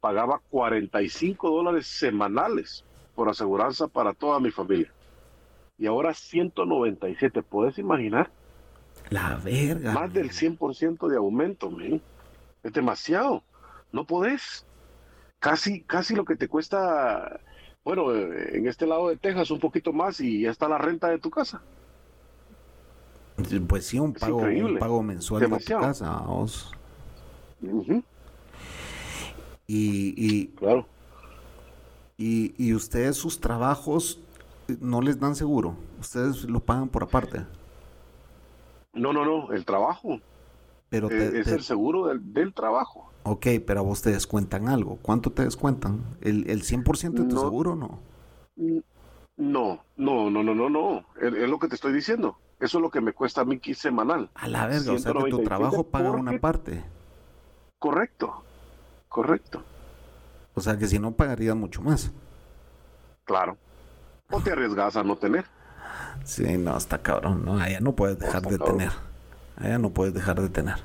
pagaba 0.00 0.40
45 0.50 1.50
dólares 1.50 1.86
semanales 1.86 2.84
por 3.14 3.28
aseguranza 3.28 3.86
para 3.88 4.12
toda 4.14 4.40
mi 4.40 4.50
familia 4.50 4.92
y 5.80 5.86
ahora 5.86 6.12
197. 6.12 7.42
¿Puedes 7.42 7.78
imaginar? 7.78 8.30
La 9.08 9.36
verga. 9.36 9.92
Más 9.92 10.12
del 10.12 10.30
100% 10.30 11.08
de 11.08 11.16
aumento, 11.16 11.70
man. 11.70 12.02
Es 12.62 12.72
demasiado. 12.74 13.42
No 13.90 14.04
podés. 14.04 14.66
Casi, 15.38 15.80
casi 15.80 16.14
lo 16.14 16.26
que 16.26 16.36
te 16.36 16.48
cuesta, 16.48 17.40
bueno, 17.82 18.14
en 18.14 18.68
este 18.68 18.86
lado 18.86 19.08
de 19.08 19.16
Texas 19.16 19.50
un 19.50 19.58
poquito 19.58 19.90
más 19.94 20.20
y 20.20 20.42
ya 20.42 20.50
está 20.50 20.68
la 20.68 20.76
renta 20.76 21.08
de 21.08 21.18
tu 21.18 21.30
casa. 21.30 21.62
Pues 23.66 23.86
sí, 23.86 23.98
un 23.98 24.12
pago, 24.12 24.36
un 24.36 24.78
pago 24.78 25.02
mensual 25.02 25.48
de 25.48 25.48
tu 25.48 25.78
casa. 25.80 26.18
Vos. 26.26 26.70
Y, 29.72 30.14
y, 30.16 30.46
claro. 30.48 30.86
Y, 32.18 32.54
y 32.58 32.74
ustedes 32.74 33.16
sus 33.16 33.40
trabajos 33.40 34.20
no 34.80 35.00
les 35.00 35.20
dan 35.20 35.36
seguro. 35.36 35.76
Ustedes 36.00 36.44
lo 36.44 36.60
pagan 36.60 36.88
por 36.88 37.04
aparte. 37.04 37.46
No, 38.92 39.12
no, 39.12 39.24
no, 39.24 39.52
el 39.52 39.64
trabajo. 39.64 40.18
Pero 40.88 41.08
es, 41.08 41.46
el 41.46 41.62
seguro 41.62 42.06
del, 42.08 42.52
trabajo. 42.52 43.12
Ok, 43.22 43.46
pero 43.64 43.80
a 43.80 43.82
vos 43.84 44.02
te 44.02 44.10
descuentan 44.10 44.68
algo. 44.68 44.98
¿Cuánto 45.02 45.30
te 45.30 45.44
descuentan? 45.44 46.00
¿El, 46.20 46.50
el 46.50 46.62
100% 46.62 47.12
de 47.12 47.24
tu 47.28 47.38
seguro 47.38 47.72
o 47.72 47.76
no? 47.76 48.00
No, 49.36 49.84
no, 49.96 50.30
no, 50.30 50.42
no, 50.42 50.52
no, 50.52 50.68
no. 50.68 51.04
Es, 51.20 51.48
lo 51.48 51.60
que 51.60 51.68
te 51.68 51.76
estoy 51.76 51.92
diciendo. 51.92 52.36
Eso 52.58 52.78
es 52.78 52.82
lo 52.82 52.90
que 52.90 53.00
me 53.00 53.12
cuesta 53.12 53.42
a 53.42 53.44
mí 53.44 53.60
semanal. 53.72 54.30
A 54.34 54.48
la 54.48 54.66
verga, 54.66 54.92
o 54.92 54.98
sea 54.98 55.12
que 55.12 55.30
tu 55.30 55.44
trabajo 55.44 55.84
paga 55.84 56.10
una 56.10 56.40
parte. 56.40 56.82
Correcto, 57.78 58.42
correcto. 59.10 59.62
O 60.54 60.62
sea 60.62 60.78
que 60.78 60.86
si 60.86 60.98
no 60.98 61.12
pagarías 61.12 61.54
mucho 61.54 61.82
más. 61.82 62.10
Claro 63.26 63.58
o 64.30 64.40
te 64.40 64.52
arriesgas 64.52 64.96
a 64.96 65.02
no 65.02 65.16
tener. 65.16 65.44
Sí, 66.24 66.56
no, 66.58 66.76
está 66.76 66.98
cabrón, 66.98 67.44
¿no? 67.44 67.58
Allá 67.58 67.80
no 67.80 67.94
puedes 67.94 68.18
dejar 68.18 68.42
de 68.42 68.58
tener. 68.58 68.90
Allá 69.56 69.78
no 69.78 69.90
puedes 69.90 70.14
dejar 70.14 70.40
de 70.40 70.48
tener. 70.48 70.76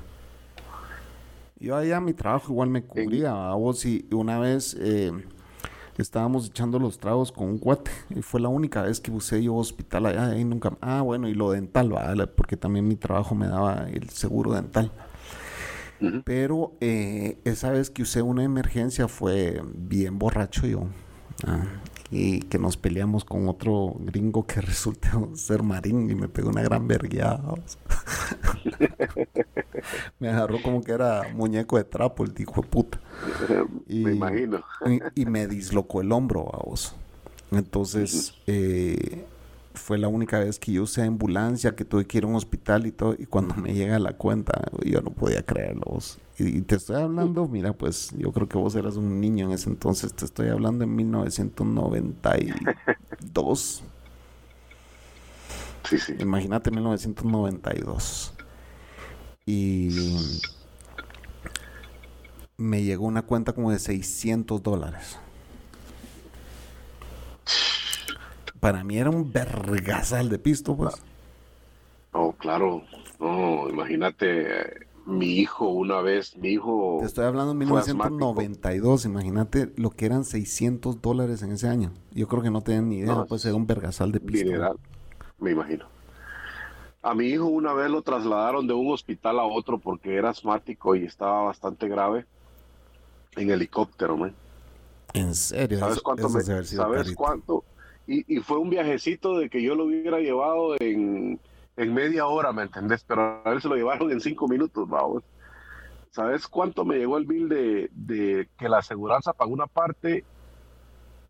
Yo 1.59 1.75
allá 1.75 1.99
mi 1.99 2.13
trabajo 2.13 2.51
igual 2.51 2.69
me 2.69 2.83
cubría. 2.83 3.31
A 3.31 3.55
vos 3.55 3.85
y 3.85 4.07
una 4.11 4.39
vez 4.39 4.75
eh, 4.79 5.11
estábamos 5.97 6.47
echando 6.47 6.79
los 6.79 6.99
tragos 6.99 7.31
con 7.31 7.47
un 7.47 7.57
cuate 7.57 7.91
y 8.09 8.21
fue 8.21 8.41
la 8.41 8.49
única 8.49 8.81
vez 8.81 8.99
que 8.99 9.11
usé 9.11 9.41
yo 9.41 9.55
hospital 9.55 10.07
allá 10.07 10.37
y 10.37 10.43
nunca... 10.43 10.73
Ah, 10.81 11.01
bueno, 11.01 11.27
y 11.27 11.33
lo 11.33 11.51
dental, 11.51 11.89
¿vale? 11.89 12.27
porque 12.27 12.57
también 12.57 12.87
mi 12.87 12.95
trabajo 12.95 13.35
me 13.35 13.47
daba 13.47 13.87
el 13.89 14.09
seguro 14.09 14.53
dental. 14.53 14.91
Pero 16.23 16.73
eh, 16.81 17.39
esa 17.45 17.71
vez 17.71 17.89
que 17.89 18.03
usé 18.03 18.21
una 18.21 18.43
emergencia 18.43 19.07
fue 19.07 19.61
bien 19.73 20.19
borracho 20.19 20.67
yo. 20.67 20.87
Ah, 21.45 21.65
y 22.11 22.41
que 22.41 22.59
nos 22.59 22.77
peleamos 22.77 23.25
con 23.25 23.49
otro 23.49 23.95
gringo 23.99 24.45
que 24.45 24.61
resultó 24.61 25.35
ser 25.35 25.63
marín 25.63 26.09
y 26.09 26.15
me 26.15 26.27
pegó 26.27 26.49
una 26.49 26.61
gran 26.61 26.87
vergueada. 26.87 27.41
me 30.19 30.29
agarró 30.29 30.61
como 30.61 30.81
que 30.81 30.91
era 30.91 31.23
muñeco 31.33 31.77
de 31.77 31.83
trapo 31.83 32.23
el 32.23 32.33
hijo 32.37 32.61
de 32.61 32.67
puta. 32.67 32.99
Y, 33.87 34.03
me 34.03 34.13
imagino. 34.13 34.63
y, 35.13 35.25
me 35.25 35.47
dislocó 35.47 36.01
el 36.01 36.11
hombro, 36.11 36.43
vos. 36.65 36.95
Entonces, 37.51 38.33
eh, 38.47 39.25
fue 39.75 39.97
la 39.97 40.07
única 40.07 40.39
vez 40.39 40.59
que 40.59 40.71
yo 40.71 40.83
usé 40.83 41.03
ambulancia, 41.03 41.75
que 41.75 41.83
tuve 41.85 42.05
que 42.05 42.17
ir 42.17 42.23
a 42.23 42.27
un 42.27 42.35
hospital 42.35 42.87
y 42.87 42.91
todo. 42.91 43.15
Y 43.17 43.25
cuando 43.25 43.55
me 43.55 43.73
llega 43.73 43.99
la 43.99 44.13
cuenta, 44.13 44.61
yo 44.83 45.01
no 45.01 45.11
podía 45.11 45.43
creerlo. 45.43 45.99
Y, 46.37 46.61
te 46.61 46.75
estoy 46.75 47.01
hablando, 47.01 47.47
mira, 47.47 47.73
pues 47.73 48.11
yo 48.17 48.31
creo 48.31 48.47
que 48.49 48.57
vos 48.57 48.75
eras 48.75 48.97
un 48.97 49.21
niño 49.21 49.45
en 49.45 49.51
ese 49.51 49.69
entonces. 49.69 50.13
Te 50.13 50.25
estoy 50.25 50.49
hablando 50.49 50.83
en 50.83 50.95
1992. 50.95 53.83
Sí, 55.89 55.99
sí. 55.99 56.15
Imagínate 56.19 56.71
1992. 56.71 58.33
Y 59.45 60.17
me 62.57 62.83
llegó 62.83 63.05
una 63.05 63.21
cuenta 63.21 63.53
como 63.53 63.71
de 63.71 63.79
600 63.79 64.61
dólares. 64.63 65.19
Para 68.65 68.83
mí 68.83 68.97
era 68.97 69.11
un 69.11 69.31
vergasal 69.31 70.27
de 70.27 70.39
pisto, 70.39 70.75
pues. 70.75 70.95
Oh, 72.13 72.31
claro. 72.31 72.81
No, 73.19 73.69
imagínate, 73.69 74.87
mi 75.05 75.37
hijo 75.37 75.67
una 75.67 76.01
vez, 76.01 76.35
mi 76.35 76.53
hijo... 76.53 76.97
Te 76.99 77.05
estoy 77.05 77.25
hablando 77.25 77.53
de 77.53 77.59
1992, 77.59 79.05
imagínate 79.05 79.71
lo 79.77 79.91
que 79.91 80.07
eran 80.07 80.25
600 80.25 80.99
dólares 80.99 81.43
en 81.43 81.51
ese 81.51 81.67
año. 81.67 81.91
Yo 82.11 82.27
creo 82.27 82.41
que 82.41 82.49
no 82.49 82.61
tenían 82.61 82.89
ni 82.89 82.97
idea, 83.01 83.25
pues 83.25 83.45
era 83.45 83.53
un 83.53 83.67
vergasal 83.67 84.11
de 84.11 84.19
pisto. 84.19 84.49
me 85.37 85.51
imagino. 85.51 85.85
A 87.03 87.13
mi 87.13 87.27
hijo 87.27 87.45
una 87.45 87.71
vez 87.71 87.91
lo 87.91 88.01
trasladaron 88.01 88.65
de 88.65 88.73
un 88.73 88.91
hospital 88.91 89.37
a 89.37 89.43
otro 89.43 89.77
porque 89.77 90.15
era 90.15 90.31
asmático 90.31 90.95
y 90.95 91.05
estaba 91.05 91.43
bastante 91.43 91.87
grave 91.87 92.25
en 93.35 93.51
helicóptero, 93.51 94.17
man. 94.17 94.33
¿En 95.13 95.35
serio? 95.35 95.77
¿Sabes 95.77 96.01
cuánto? 96.01 96.29
¿Sabes 96.63 97.13
cuánto? 97.13 97.63
Y, 98.07 98.39
fue 98.39 98.59
un 98.59 98.69
viajecito 98.69 99.37
de 99.37 99.49
que 99.49 99.63
yo 99.63 99.75
lo 99.75 99.85
hubiera 99.85 100.19
llevado 100.19 100.75
en, 100.79 101.39
media 101.77 102.27
hora, 102.27 102.53
¿me 102.53 102.63
entendés? 102.63 103.03
Pero 103.03 103.41
a 103.43 103.51
él 103.51 103.61
se 103.61 103.67
lo 103.67 103.75
llevaron 103.75 104.11
en 104.11 104.21
cinco 104.21 104.47
minutos, 104.47 104.87
vamos. 104.87 105.23
¿Sabes 106.11 106.47
cuánto 106.47 106.85
me 106.85 106.97
llegó 106.97 107.17
el 107.17 107.25
bill 107.25 107.49
de, 107.49 108.49
que 108.57 108.69
la 108.69 108.77
aseguranza 108.77 109.33
pagó 109.33 109.51
una 109.51 109.67
parte 109.67 110.23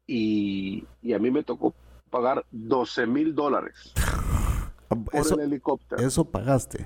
y, 0.06 0.86
a 1.14 1.18
mí 1.18 1.32
me 1.32 1.44
tocó 1.44 1.74
pagar 2.10 2.46
12 2.52 3.08
mil 3.08 3.34
dólares 3.34 3.94
por 4.90 5.40
el 5.40 5.40
helicóptero? 5.40 6.02
¿Eso 6.06 6.26
pagaste? 6.26 6.86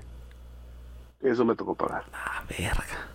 Eso 1.20 1.44
me 1.44 1.56
tocó 1.56 1.76
pagar. 1.76 2.06
La 2.12 2.44
verga. 2.48 3.08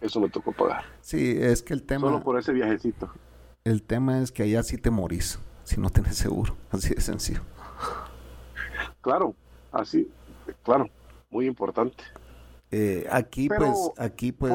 Eso 0.00 0.20
me 0.20 0.28
tocó 0.28 0.52
pagar. 0.52 0.84
Sí, 1.00 1.34
es 1.40 1.62
que 1.62 1.72
el 1.72 1.82
tema... 1.82 2.08
Solo 2.08 2.22
por 2.22 2.38
ese 2.38 2.52
viajecito. 2.52 3.10
El 3.64 3.82
tema 3.82 4.20
es 4.20 4.30
que 4.30 4.42
allá 4.42 4.62
sí 4.62 4.76
te 4.76 4.90
morís, 4.90 5.38
si 5.64 5.80
no 5.80 5.90
tienes 5.90 6.16
seguro. 6.16 6.54
Así 6.70 6.94
de 6.94 7.00
sencillo. 7.00 7.40
Claro, 9.00 9.34
así, 9.70 10.10
claro, 10.62 10.88
muy 11.30 11.46
importante. 11.46 12.02
Eh, 12.70 13.06
aquí, 13.10 13.48
pues, 13.48 13.90
aquí, 13.98 14.32
pues, 14.32 14.54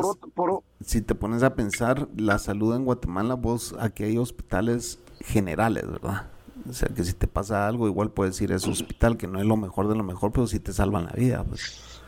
si 0.81 1.01
te 1.01 1.13
pones 1.13 1.43
a 1.43 1.53
pensar, 1.53 2.07
la 2.17 2.39
salud 2.39 2.75
en 2.75 2.83
Guatemala, 2.83 3.35
vos, 3.35 3.75
aquí 3.79 4.03
hay 4.03 4.17
hospitales 4.17 4.97
generales, 5.19 5.87
¿verdad? 5.87 6.29
O 6.67 6.73
sea, 6.73 6.89
que 6.89 7.03
si 7.03 7.13
te 7.13 7.27
pasa 7.27 7.67
algo, 7.67 7.87
igual 7.87 8.09
puedes 8.09 8.41
ir 8.41 8.51
a 8.51 8.55
ese 8.55 8.71
hospital, 8.71 9.17
que 9.17 9.27
no 9.27 9.39
es 9.39 9.45
lo 9.45 9.55
mejor 9.55 9.87
de 9.87 9.95
lo 9.95 10.03
mejor, 10.03 10.31
pero 10.31 10.47
sí 10.47 10.59
te 10.59 10.73
salvan 10.73 11.05
la 11.05 11.11
vida, 11.11 11.43
pues 11.43 12.01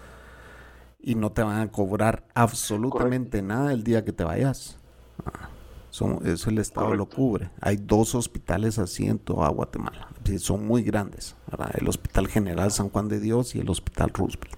y 1.04 1.16
no 1.16 1.32
te 1.32 1.44
van 1.44 1.60
a 1.60 1.72
cobrar 1.72 2.24
absolutamente 2.34 3.42
nada 3.42 3.74
el 3.74 3.84
día 3.84 4.06
que 4.06 4.14
te 4.14 4.24
vayas. 4.24 4.78
Ah, 5.26 5.50
eso 5.92 6.50
el 6.50 6.58
Estado 6.58 6.96
lo 6.96 7.08
cubre. 7.08 7.50
Hay 7.60 7.78
dos 7.78 8.16
hospitales 8.16 8.80
así 8.80 9.08
en 9.08 9.20
toda 9.20 9.50
Guatemala. 9.50 10.08
Son 10.38 10.66
muy 10.66 10.84
grandes. 10.84 11.36
El 11.74 11.88
Hospital 11.88 12.28
General 12.28 12.72
San 12.72 12.90
Juan 12.90 13.10
de 13.10 13.20
Dios 13.20 13.56
y 13.56 13.60
el 13.60 13.70
Hospital 13.70 14.10
Roosevelt. 14.10 14.56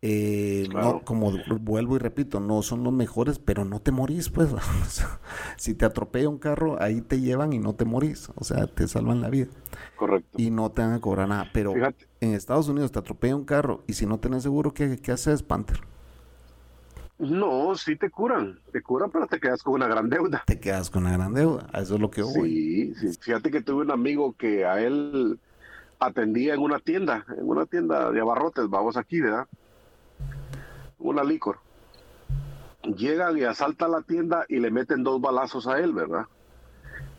Eh, 0.00 0.68
no, 0.72 1.02
como 1.04 1.32
vuelvo 1.60 1.96
y 1.96 1.98
repito, 1.98 2.38
no 2.38 2.62
son 2.62 2.84
los 2.84 2.92
mejores, 2.92 3.40
pero 3.40 3.64
no 3.64 3.80
te 3.80 3.90
morís, 3.90 4.30
pues. 4.30 4.50
si 5.56 5.74
te 5.74 5.84
atropella 5.84 6.28
un 6.28 6.38
carro, 6.38 6.80
ahí 6.80 7.00
te 7.00 7.20
llevan 7.20 7.52
y 7.52 7.58
no 7.58 7.74
te 7.74 7.84
morís. 7.84 8.30
O 8.36 8.44
sea, 8.44 8.68
te 8.68 8.86
salvan 8.86 9.20
la 9.20 9.28
vida. 9.28 9.48
Correcto. 9.96 10.30
Y 10.40 10.50
no 10.50 10.70
te 10.70 10.82
van 10.82 10.92
a 10.92 11.00
cobrar 11.00 11.28
nada. 11.28 11.50
Pero 11.52 11.74
en 11.74 12.34
Estados 12.34 12.68
Unidos 12.68 12.92
te 12.92 13.00
atropella 13.00 13.34
un 13.34 13.44
carro 13.44 13.82
y 13.88 13.94
si 13.94 14.06
no 14.06 14.20
tenés 14.20 14.44
seguro, 14.44 14.72
¿qué, 14.72 14.98
qué 14.98 15.10
haces, 15.10 15.42
Panther? 15.42 15.80
No, 17.18 17.74
sí 17.74 17.96
te 17.96 18.10
curan, 18.10 18.60
te 18.72 18.80
curan, 18.80 19.10
pero 19.10 19.26
te 19.26 19.40
quedas 19.40 19.62
con 19.62 19.74
una 19.74 19.88
gran 19.88 20.08
deuda. 20.08 20.44
Te 20.46 20.60
quedas 20.60 20.88
con 20.88 21.02
una 21.02 21.12
gran 21.14 21.34
deuda, 21.34 21.66
eso 21.74 21.96
es 21.96 22.00
lo 22.00 22.10
que 22.10 22.22
voy. 22.22 22.94
Sí, 22.94 22.94
sí, 22.94 23.18
fíjate 23.20 23.50
que 23.50 23.60
tuve 23.60 23.82
un 23.82 23.90
amigo 23.90 24.34
que 24.36 24.64
a 24.64 24.80
él 24.80 25.40
atendía 25.98 26.54
en 26.54 26.60
una 26.60 26.78
tienda, 26.78 27.26
en 27.36 27.48
una 27.48 27.66
tienda 27.66 28.12
de 28.12 28.20
abarrotes, 28.20 28.68
vamos 28.68 28.96
aquí, 28.96 29.20
¿verdad? 29.20 29.48
una 30.98 31.24
licor. 31.24 31.58
Llegan 32.82 33.36
y 33.38 33.44
asaltan 33.44 33.92
la 33.92 34.02
tienda 34.02 34.44
y 34.48 34.58
le 34.58 34.70
meten 34.70 35.02
dos 35.02 35.20
balazos 35.20 35.66
a 35.66 35.78
él, 35.78 35.92
¿verdad? 35.92 36.26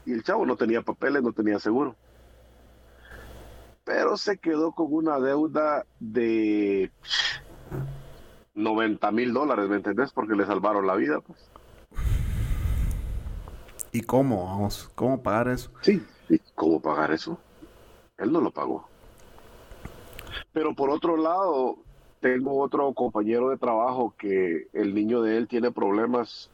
Y 0.05 0.13
el 0.13 0.23
chavo 0.23 0.45
no 0.45 0.55
tenía 0.55 0.81
papeles, 0.81 1.21
no 1.21 1.33
tenía 1.33 1.59
seguro. 1.59 1.95
Pero 3.83 4.17
se 4.17 4.37
quedó 4.37 4.71
con 4.71 4.87
una 4.93 5.19
deuda 5.19 5.85
de 5.99 6.91
90 8.59 9.11
mil 9.11 9.33
dólares, 9.33 9.69
¿me 9.69 9.77
entendés? 9.77 10.11
Porque 10.11 10.35
le 10.35 10.45
salvaron 10.45 10.85
la 10.85 10.95
vida, 10.95 11.21
pues. 11.21 11.39
¿Y 13.91 14.01
cómo? 14.01 14.45
Vamos, 14.45 14.91
¿cómo 14.95 15.23
pagar 15.23 15.47
eso? 15.47 15.71
Sí, 15.81 16.05
¿y 16.29 16.39
cómo 16.55 16.79
pagar 16.79 17.11
eso? 17.11 17.39
Él 18.17 18.31
no 18.31 18.41
lo 18.41 18.51
pagó. 18.51 18.87
Pero 20.51 20.75
por 20.75 20.89
otro 20.89 21.15
lado, 21.15 21.77
tengo 22.19 22.59
otro 22.59 22.93
compañero 22.93 23.49
de 23.49 23.57
trabajo 23.57 24.13
que 24.17 24.67
el 24.73 24.93
niño 24.93 25.21
de 25.21 25.37
él 25.37 25.47
tiene 25.47 25.71
problemas 25.71 26.51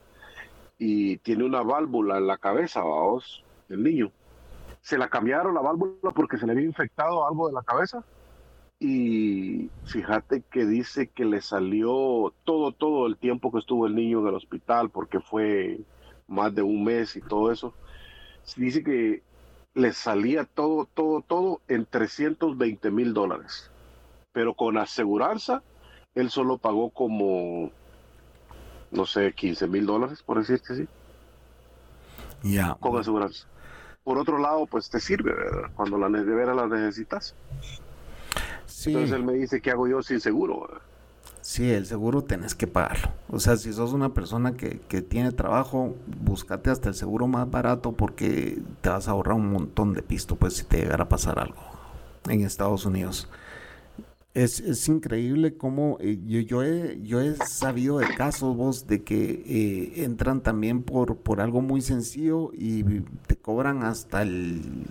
y 0.77 1.17
tiene 1.17 1.43
una 1.43 1.63
válvula 1.63 2.17
en 2.17 2.27
la 2.27 2.37
cabeza, 2.37 2.81
vamos, 2.81 3.43
el 3.69 3.83
niño. 3.83 4.11
Se 4.81 4.97
la 4.97 5.09
cambiaron 5.09 5.55
la 5.55 5.61
válvula 5.61 6.11
porque 6.13 6.37
se 6.37 6.45
le 6.45 6.51
había 6.51 6.65
infectado 6.65 7.27
algo 7.27 7.47
de 7.47 7.53
la 7.53 7.63
cabeza. 7.63 8.03
Y 8.87 9.69
fíjate 9.85 10.43
que 10.51 10.65
dice 10.65 11.07
que 11.07 11.25
le 11.25 11.41
salió 11.41 12.33
todo, 12.43 12.71
todo 12.71 13.07
el 13.07 13.17
tiempo 13.17 13.51
que 13.51 13.59
estuvo 13.59 13.87
el 13.87 13.95
niño 13.95 14.19
en 14.19 14.27
el 14.27 14.35
hospital, 14.35 14.89
porque 14.89 15.19
fue 15.19 15.79
más 16.27 16.53
de 16.53 16.61
un 16.61 16.83
mes 16.83 17.15
y 17.15 17.21
todo 17.21 17.51
eso. 17.51 17.73
Dice 18.57 18.83
que 18.83 19.23
le 19.73 19.91
salía 19.91 20.45
todo, 20.45 20.87
todo, 20.93 21.21
todo 21.21 21.61
en 21.67 21.85
320 21.85 22.91
mil 22.91 23.13
dólares 23.13 23.71
pero 24.35 24.53
con 24.53 24.77
aseguranza, 24.77 25.63
él 26.13 26.29
solo 26.29 26.57
pagó 26.57 26.89
como, 26.89 27.71
no 28.91 29.05
sé, 29.05 29.31
15 29.31 29.65
mil 29.67 29.85
dólares, 29.85 30.21
por 30.23 30.37
decirte 30.37 30.73
así. 30.73 30.87
Ya. 32.43 32.75
Con 32.81 32.97
aseguranza. 32.97 33.47
Por 34.03 34.17
otro 34.17 34.37
lado, 34.37 34.65
pues 34.65 34.89
te 34.89 34.99
sirve, 34.99 35.33
¿verdad? 35.33 35.71
Cuando 35.73 35.97
la, 35.97 36.09
de 36.09 36.35
veras 36.35 36.53
la 36.53 36.67
necesitas. 36.67 37.33
Sí. 38.75 38.89
Entonces 38.89 39.15
él 39.15 39.23
me 39.23 39.33
dice, 39.33 39.61
¿qué 39.61 39.71
hago 39.71 39.87
yo 39.87 40.03
sin 40.03 40.19
seguro? 40.19 40.67
Sí, 41.39 41.71
el 41.71 41.85
seguro 41.85 42.23
tenés 42.23 42.55
que 42.55 42.67
pagarlo. 42.67 43.09
O 43.29 43.39
sea, 43.39 43.55
si 43.55 43.71
sos 43.71 43.93
una 43.93 44.13
persona 44.13 44.57
que, 44.57 44.81
que, 44.89 45.01
tiene 45.01 45.31
trabajo, 45.31 45.95
búscate 46.21 46.69
hasta 46.69 46.89
el 46.89 46.95
seguro 46.95 47.25
más 47.25 47.49
barato 47.49 47.93
porque 47.93 48.61
te 48.81 48.89
vas 48.89 49.07
a 49.07 49.11
ahorrar 49.11 49.37
un 49.37 49.49
montón 49.49 49.93
de 49.93 50.01
pisto, 50.01 50.35
pues 50.35 50.55
si 50.55 50.65
te 50.65 50.79
llegara 50.79 51.05
a 51.05 51.09
pasar 51.09 51.39
algo 51.39 51.61
en 52.27 52.41
Estados 52.41 52.85
Unidos. 52.85 53.29
Es, 54.33 54.59
es 54.59 54.89
increíble 54.89 55.55
cómo 55.55 55.97
eh, 56.01 56.19
yo, 56.25 56.41
yo, 56.41 56.61
he, 56.61 56.99
yo 57.01 57.21
he 57.21 57.33
sabido 57.37 57.99
de 57.99 58.13
casos 58.13 58.57
vos 58.57 58.87
de 58.87 59.03
que 59.03 59.41
eh, 59.45 60.03
entran 60.03 60.41
también 60.41 60.83
por, 60.83 61.15
por 61.15 61.39
algo 61.39 61.61
muy 61.61 61.79
sencillo 61.79 62.51
y 62.53 62.83
te 63.25 63.37
cobran 63.37 63.83
hasta 63.83 64.23
el 64.23 64.85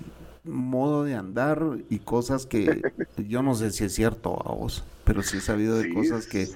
modo 0.45 1.05
de 1.05 1.15
andar 1.15 1.63
y 1.91 1.99
cosas 2.01 2.47
que 2.47 2.83
yo 3.29 3.43
no 3.43 3.55
sé 3.55 3.71
si 3.71 3.85
es 3.85 3.95
cierto 3.95 4.39
a 4.49 4.55
vos, 4.55 4.85
pero 5.05 5.23
sí 5.23 5.39
he 5.39 5.41
sabido 5.41 5.79
de 5.79 5.93
cosas 5.93 6.27
que 6.27 6.49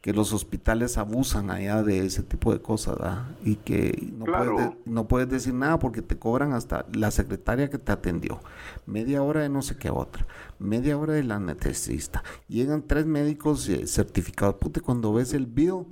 que 0.00 0.12
los 0.12 0.32
hospitales 0.32 0.96
abusan 0.96 1.50
allá 1.50 1.82
de 1.82 2.06
ese 2.06 2.22
tipo 2.22 2.52
de 2.52 2.60
cosas, 2.60 2.98
¿verdad? 2.98 3.26
Y 3.44 3.56
que 3.56 4.12
no, 4.16 4.26
puedes 4.26 4.70
no 4.84 5.08
puedes 5.08 5.28
decir 5.28 5.54
nada 5.54 5.78
porque 5.78 6.02
te 6.02 6.16
cobran 6.16 6.52
hasta 6.52 6.86
la 6.92 7.10
secretaria 7.10 7.68
que 7.68 7.78
te 7.78 7.92
atendió, 7.92 8.40
media 8.86 9.22
hora 9.22 9.42
de 9.42 9.48
no 9.48 9.60
sé 9.60 9.76
qué 9.76 9.90
otra, 9.90 10.26
media 10.58 10.96
hora 10.96 11.14
de 11.14 11.24
la 11.24 11.36
anestesista. 11.36 12.22
Llegan 12.48 12.82
tres 12.86 13.06
médicos 13.06 13.68
eh, 13.68 13.86
certificados. 13.86 14.56
Pute, 14.56 14.80
cuando 14.80 15.12
ves 15.12 15.32
el 15.34 15.46
bill, 15.46 15.84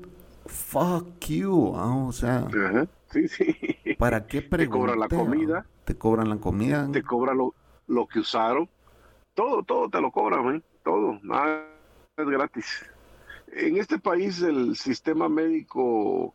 fuck 0.46 1.26
you, 1.26 1.74
¿ah? 1.74 1.96
o 2.06 2.12
sea, 2.12 2.46
sí, 3.16 3.28
sí. 3.28 3.94
¿para 3.94 4.26
qué 4.26 4.42
Te 4.42 4.68
cobran 4.68 5.00
la 5.00 5.08
comida. 5.08 5.66
Te 5.84 5.96
cobran 5.96 6.28
la 6.28 6.36
comida. 6.36 6.88
Te 6.92 7.02
cobran 7.02 7.38
lo, 7.38 7.54
lo 7.86 8.06
que 8.06 8.20
usaron. 8.20 8.68
Todo, 9.34 9.62
todo 9.62 9.88
te 9.88 10.00
lo 10.00 10.10
cobran, 10.10 10.56
¿eh? 10.56 10.62
todo. 10.82 11.18
Nada 11.22 11.66
es 12.16 12.26
gratis 12.26 12.84
en 13.52 13.76
este 13.76 13.98
país 13.98 14.42
el 14.42 14.76
sistema 14.76 15.28
médico 15.28 16.34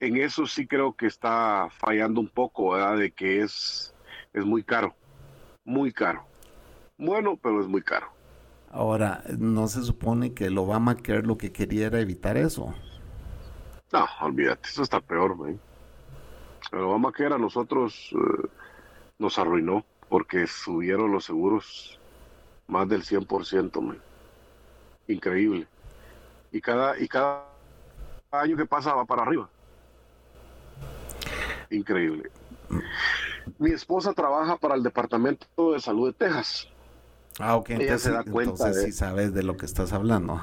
en 0.00 0.16
eso 0.16 0.46
sí 0.46 0.66
creo 0.66 0.94
que 0.94 1.06
está 1.06 1.68
fallando 1.70 2.20
un 2.20 2.28
poco, 2.28 2.70
¿verdad? 2.70 2.98
De 2.98 3.10
que 3.10 3.42
es, 3.42 3.94
es 4.32 4.44
muy 4.44 4.62
caro, 4.62 4.94
muy 5.64 5.92
caro. 5.92 6.24
Bueno, 6.96 7.36
pero 7.40 7.60
es 7.60 7.66
muy 7.66 7.82
caro. 7.82 8.06
Ahora, 8.70 9.24
¿no 9.38 9.66
se 9.66 9.82
supone 9.82 10.34
que 10.34 10.46
el 10.46 10.58
Obamacare 10.58 11.22
lo 11.22 11.38
que 11.38 11.52
quería 11.52 11.86
era 11.86 12.00
evitar 12.00 12.36
eso? 12.36 12.74
No, 13.92 14.06
olvídate, 14.20 14.68
eso 14.68 14.82
está 14.82 15.00
peor, 15.00 15.36
man. 15.36 15.58
El 16.72 16.80
Obamacare 16.80 17.34
a 17.34 17.38
nosotros 17.38 18.10
eh, 18.12 18.48
nos 19.18 19.38
arruinó 19.38 19.84
porque 20.08 20.46
subieron 20.46 21.12
los 21.12 21.24
seguros 21.24 21.98
más 22.66 22.88
del 22.88 23.02
100%, 23.02 23.80
man. 23.80 23.98
Increíble. 25.06 25.66
Y 26.52 26.60
cada, 26.60 26.98
y 26.98 27.08
cada 27.08 27.44
año 28.30 28.56
que 28.56 28.66
pasa 28.66 28.94
va 28.94 29.04
para 29.04 29.22
arriba. 29.22 29.48
Increíble. 31.70 32.30
Mi 33.58 33.70
esposa 33.70 34.12
trabaja 34.12 34.56
para 34.56 34.74
el 34.74 34.82
Departamento 34.82 35.72
de 35.72 35.80
Salud 35.80 36.08
de 36.08 36.12
Texas. 36.12 36.68
Ah, 37.38 37.56
ok, 37.56 37.70
entonces, 37.70 38.02
se 38.02 38.10
da 38.10 38.24
cuenta 38.24 38.52
entonces 38.52 38.84
sí 38.84 38.92
sabes 38.92 39.32
de 39.32 39.42
lo 39.42 39.56
que 39.56 39.66
estás 39.66 39.92
hablando. 39.92 40.40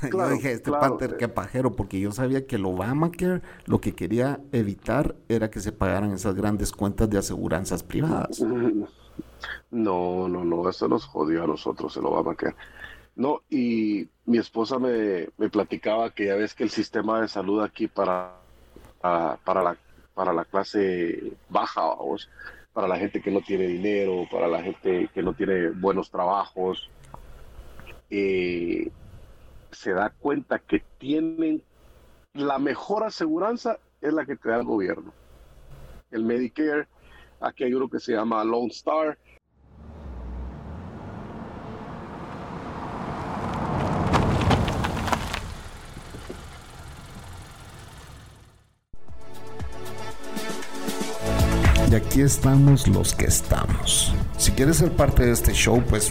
yo 0.12 0.30
dije, 0.30 0.52
este 0.52 0.70
Panther, 0.70 1.16
qué 1.16 1.28
pajero, 1.28 1.72
porque 1.72 2.00
yo 2.00 2.12
sabía 2.12 2.46
que 2.46 2.56
el 2.56 2.64
Obamacare 2.64 3.42
lo 3.66 3.80
que 3.80 3.94
quería 3.94 4.40
evitar 4.52 5.16
era 5.28 5.50
que 5.50 5.60
se 5.60 5.72
pagaran 5.72 6.12
esas 6.12 6.34
grandes 6.34 6.72
cuentas 6.72 7.08
de 7.10 7.18
aseguranzas 7.18 7.82
privadas. 7.82 8.42
No, 9.70 10.28
no, 10.28 10.44
no, 10.44 10.68
eso 10.68 10.86
nos 10.86 11.04
jodió 11.06 11.44
a 11.44 11.46
nosotros 11.46 11.96
el 11.96 12.06
Obamacare. 12.06 12.54
No, 13.16 13.40
y 13.50 14.08
mi 14.26 14.38
esposa 14.38 14.78
me, 14.78 15.28
me 15.36 15.48
platicaba 15.48 16.10
que 16.10 16.26
ya 16.26 16.36
ves 16.36 16.54
que 16.54 16.62
el 16.62 16.70
sistema 16.70 17.20
de 17.20 17.28
salud 17.28 17.62
aquí 17.62 17.88
para, 17.88 18.34
para, 19.00 19.62
la, 19.62 19.76
para 20.14 20.32
la 20.32 20.44
clase 20.44 21.32
baja, 21.48 21.82
vamos, 21.82 22.28
para 22.72 22.88
la 22.88 22.96
gente 22.96 23.20
que 23.20 23.30
no 23.30 23.40
tiene 23.40 23.66
dinero, 23.66 24.26
para 24.30 24.48
la 24.48 24.62
gente 24.62 25.08
que 25.12 25.22
no 25.22 25.34
tiene 25.34 25.70
buenos 25.70 26.10
trabajos, 26.10 26.88
eh, 28.10 28.90
se 29.72 29.92
da 29.92 30.10
cuenta 30.10 30.58
que 30.58 30.84
tienen 30.98 31.62
la 32.34 32.58
mejor 32.58 33.04
aseguranza 33.04 33.78
es 34.00 34.12
la 34.12 34.24
que 34.24 34.36
te 34.36 34.48
da 34.48 34.56
el 34.56 34.64
gobierno. 34.64 35.12
El 36.10 36.24
Medicare, 36.24 36.88
aquí 37.40 37.64
hay 37.64 37.74
uno 37.74 37.88
que 37.88 38.00
se 38.00 38.12
llama 38.12 38.44
Lone 38.44 38.68
Star, 38.68 39.18
Y 51.90 51.94
aquí 51.94 52.22
estamos 52.22 52.88
los 52.88 53.14
que 53.14 53.26
estamos. 53.26 54.14
Si 54.38 54.52
quieres 54.52 54.78
ser 54.78 54.92
parte 54.92 55.26
de 55.26 55.32
este 55.32 55.52
show, 55.52 55.82
pues 55.90 56.10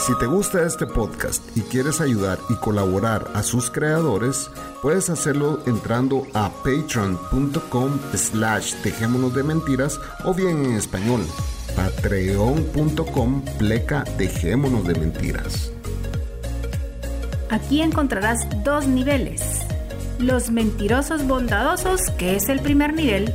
Si 0.00 0.16
te 0.16 0.24
gusta 0.24 0.62
este 0.62 0.86
podcast 0.86 1.54
y 1.54 1.60
quieres 1.60 2.00
ayudar 2.00 2.38
y 2.48 2.54
colaborar 2.54 3.30
a 3.34 3.42
sus 3.42 3.70
creadores, 3.70 4.50
puedes 4.80 5.10
hacerlo 5.10 5.60
entrando 5.66 6.26
a 6.32 6.48
patreon.com 6.48 7.98
slash 8.14 8.76
dejémonos 8.82 9.34
de 9.34 9.42
mentiras 9.42 10.00
o 10.24 10.32
bien 10.32 10.64
en 10.64 10.72
español, 10.72 11.20
patreon.com 11.76 13.44
pleca 13.58 14.04
dejémonos 14.16 14.86
de 14.86 14.94
mentiras. 14.94 15.70
Aquí 17.50 17.82
encontrarás 17.82 18.38
dos 18.64 18.86
niveles. 18.86 19.42
Los 20.18 20.50
mentirosos 20.50 21.26
bondadosos, 21.26 22.00
que 22.16 22.36
es 22.36 22.48
el 22.48 22.60
primer 22.60 22.94
nivel, 22.94 23.34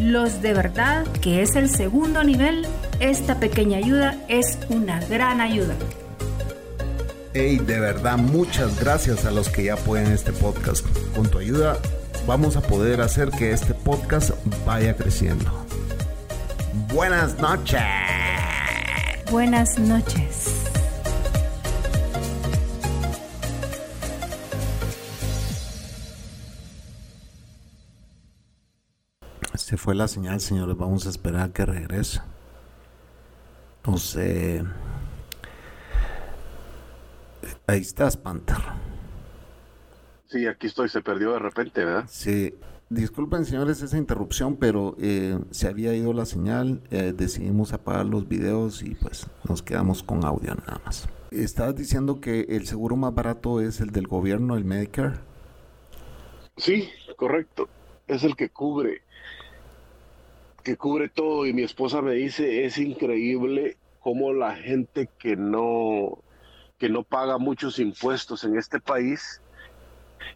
los 0.00 0.42
de 0.42 0.54
verdad, 0.54 1.06
que 1.20 1.42
es 1.42 1.54
el 1.54 1.68
segundo 1.68 2.24
nivel, 2.24 2.66
esta 3.00 3.40
pequeña 3.40 3.78
ayuda 3.78 4.16
es 4.28 4.58
una 4.68 5.00
gran 5.06 5.40
ayuda. 5.40 5.74
Hey, 7.32 7.58
de 7.58 7.80
verdad, 7.80 8.18
muchas 8.18 8.78
gracias 8.78 9.24
a 9.24 9.30
los 9.30 9.48
que 9.48 9.64
ya 9.64 9.74
apoyan 9.74 10.12
este 10.12 10.32
podcast. 10.32 10.86
Con 11.14 11.28
tu 11.28 11.38
ayuda 11.38 11.78
vamos 12.26 12.56
a 12.56 12.60
poder 12.60 13.00
hacer 13.00 13.30
que 13.30 13.52
este 13.52 13.72
podcast 13.72 14.32
vaya 14.66 14.94
creciendo. 14.94 15.50
Buenas 16.92 17.38
noches. 17.38 17.80
Buenas 19.30 19.78
noches. 19.78 20.66
Se 29.54 29.76
fue 29.76 29.94
la 29.94 30.08
señal, 30.08 30.40
señores. 30.40 30.76
Vamos 30.76 31.06
a 31.06 31.10
esperar 31.10 31.42
a 31.42 31.52
que 31.52 31.64
regrese. 31.64 32.20
No 33.86 33.96
sé. 33.96 34.62
Ahí 37.66 37.80
estás, 37.80 38.16
Panther. 38.16 38.56
Sí, 40.26 40.46
aquí 40.46 40.66
estoy, 40.66 40.88
se 40.88 41.00
perdió 41.00 41.32
de 41.32 41.38
repente, 41.38 41.84
¿verdad? 41.84 42.04
Sí. 42.08 42.54
Disculpen, 42.88 43.44
señores, 43.44 43.82
esa 43.82 43.98
interrupción, 43.98 44.56
pero 44.56 44.96
eh, 45.00 45.38
se 45.52 45.68
había 45.68 45.94
ido 45.94 46.12
la 46.12 46.26
señal, 46.26 46.82
eh, 46.90 47.12
decidimos 47.16 47.72
apagar 47.72 48.04
los 48.04 48.26
videos 48.26 48.82
y 48.82 48.96
pues 48.96 49.28
nos 49.48 49.62
quedamos 49.62 50.02
con 50.02 50.24
audio 50.24 50.56
nada 50.56 50.80
más. 50.84 51.08
¿Estabas 51.30 51.76
diciendo 51.76 52.20
que 52.20 52.40
el 52.48 52.66
seguro 52.66 52.96
más 52.96 53.14
barato 53.14 53.60
es 53.60 53.80
el 53.80 53.90
del 53.90 54.08
gobierno, 54.08 54.56
el 54.56 54.64
Medicare? 54.64 55.20
Sí, 56.56 56.88
correcto. 57.16 57.68
Es 58.08 58.24
el 58.24 58.34
que 58.34 58.48
cubre, 58.48 59.02
que 60.70 60.76
cubre 60.76 61.08
todo. 61.08 61.46
Y 61.46 61.52
mi 61.52 61.62
esposa 61.62 62.00
me 62.00 62.12
dice, 62.12 62.64
es 62.64 62.78
increíble 62.78 63.76
cómo 64.00 64.32
la 64.32 64.54
gente 64.54 65.08
que 65.18 65.36
no 65.36 66.18
que 66.78 66.88
no 66.88 67.02
paga 67.02 67.36
muchos 67.36 67.78
impuestos 67.78 68.44
en 68.44 68.56
este 68.56 68.80
país, 68.80 69.42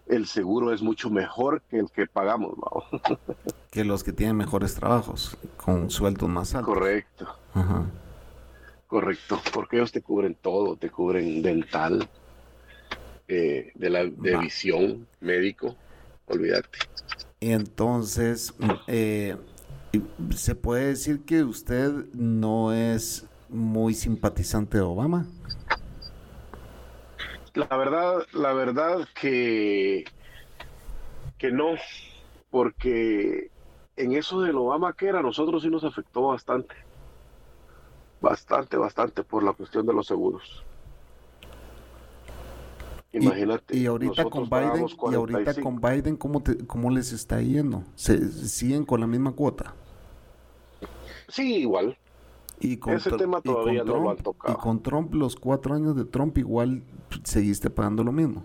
el 0.06 0.26
seguro 0.26 0.74
es 0.74 0.82
mucho 0.82 1.08
mejor 1.08 1.62
que 1.70 1.78
el 1.78 1.90
que 1.90 2.06
pagamos. 2.06 2.52
que 3.70 3.82
los 3.84 4.04
que 4.04 4.12
tienen 4.12 4.36
mejores 4.36 4.74
trabajos, 4.74 5.38
con 5.56 5.88
sueldos 5.88 6.28
más 6.28 6.54
altos. 6.54 6.74
Correcto. 6.74 7.26
Correcto, 8.88 9.40
porque 9.54 9.76
ellos 9.76 9.92
te 9.92 10.02
cubren 10.02 10.34
todo, 10.34 10.76
te 10.76 10.90
cubren 10.90 11.40
dental, 11.40 12.06
eh, 13.26 13.72
de 13.74 13.88
la 13.88 14.04
de 14.04 14.36
visión, 14.36 15.06
médico, 15.20 15.76
olvídate. 16.26 16.78
Y 17.40 17.52
entonces, 17.52 18.52
eh, 18.86 19.36
¿se 20.34 20.54
puede 20.54 20.86
decir 20.86 21.24
que 21.24 21.44
usted 21.44 21.92
no 22.12 22.72
es 22.72 23.26
muy 23.48 23.94
simpatizante 23.94 24.78
de 24.78 24.84
Obama? 24.84 25.26
La 27.54 27.76
verdad, 27.76 28.26
la 28.32 28.52
verdad 28.52 29.08
que, 29.20 30.04
que 31.38 31.52
no, 31.52 31.74
porque 32.50 33.50
en 33.96 34.12
eso 34.12 34.40
del 34.40 34.56
Obama 34.56 34.92
que 34.92 35.06
era, 35.06 35.22
nosotros 35.22 35.62
sí 35.62 35.70
nos 35.70 35.84
afectó 35.84 36.28
bastante. 36.28 36.74
Bastante, 38.20 38.76
bastante 38.76 39.22
por 39.22 39.42
la 39.42 39.52
cuestión 39.52 39.86
de 39.86 39.92
los 39.92 40.06
seguros. 40.06 40.64
Imagínate. 43.12 43.76
Y, 43.76 43.86
ahorita 43.86 44.24
con 44.24 44.50
Biden, 44.50 44.86
y 45.10 45.14
ahorita 45.14 45.60
con 45.60 45.80
Biden, 45.80 46.16
¿cómo, 46.16 46.42
¿cómo 46.66 46.90
les 46.90 47.12
está 47.12 47.40
yendo? 47.40 47.84
¿Se, 47.94 48.28
¿Siguen 48.28 48.84
con 48.84 49.00
la 49.00 49.06
misma 49.06 49.30
cuota? 49.32 49.74
Sí, 51.28 51.56
igual. 51.56 51.96
Y 52.60 52.76
con 52.76 52.94
Ese 52.94 53.10
tema 53.12 53.40
todavía 53.40 53.84
no 53.84 53.98
lo 53.98 54.10
han 54.10 54.16
tocado. 54.18 54.54
Y 54.54 54.56
con 54.56 54.82
Trump, 54.82 55.14
los 55.14 55.36
cuatro 55.36 55.74
años 55.74 55.96
de 55.96 56.04
Trump, 56.04 56.38
igual 56.38 56.82
seguiste 57.24 57.70
pagando 57.70 58.04
lo 58.04 58.12
mismo. 58.12 58.44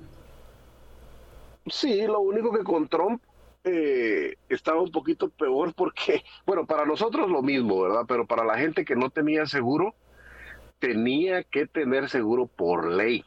Sí, 1.67 2.01
lo 2.07 2.19
único 2.19 2.51
que 2.51 2.63
con 2.63 2.87
Trump 2.87 3.21
eh, 3.63 4.35
estaba 4.47 4.81
un 4.81 4.91
poquito 4.91 5.29
peor 5.29 5.73
porque, 5.73 6.23
bueno, 6.45 6.65
para 6.65 6.85
nosotros 6.85 7.29
lo 7.29 7.41
mismo, 7.41 7.81
¿verdad? 7.81 8.05
Pero 8.07 8.25
para 8.25 8.43
la 8.43 8.57
gente 8.57 8.85
que 8.85 8.95
no 8.95 9.09
tenía 9.09 9.45
seguro, 9.45 9.93
tenía 10.79 11.43
que 11.43 11.67
tener 11.67 12.09
seguro 12.09 12.47
por 12.47 12.87
ley. 12.87 13.23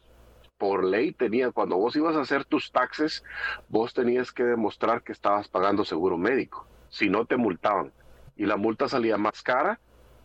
Por 0.58 0.84
ley 0.84 1.12
tenía, 1.12 1.50
cuando 1.50 1.76
vos 1.76 1.96
ibas 1.96 2.16
a 2.16 2.20
hacer 2.20 2.44
tus 2.44 2.70
taxes, 2.70 3.24
vos 3.68 3.94
tenías 3.94 4.32
que 4.32 4.44
demostrar 4.44 5.02
que 5.02 5.12
estabas 5.12 5.48
pagando 5.48 5.84
seguro 5.84 6.16
médico. 6.16 6.66
Si 6.88 7.08
no, 7.08 7.24
te 7.24 7.36
multaban. 7.36 7.92
Y 8.36 8.46
la 8.46 8.56
multa 8.56 8.88
salía 8.88 9.16
más 9.16 9.42
cara 9.42 9.78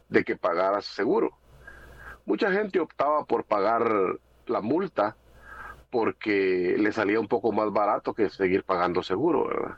de 0.10 0.24
que 0.24 0.36
pagaras 0.36 0.86
seguro. 0.86 1.32
Mucha 2.26 2.52
gente 2.52 2.80
optaba 2.80 3.26
por 3.26 3.44
pagar 3.44 4.20
la 4.48 4.62
multa 4.62 5.16
porque 5.90 6.76
le 6.78 6.92
salía 6.92 7.20
un 7.20 7.28
poco 7.28 7.52
más 7.52 7.72
barato 7.72 8.14
que 8.14 8.30
seguir 8.30 8.64
pagando 8.64 9.02
seguro, 9.04 9.48
¿verdad? 9.48 9.78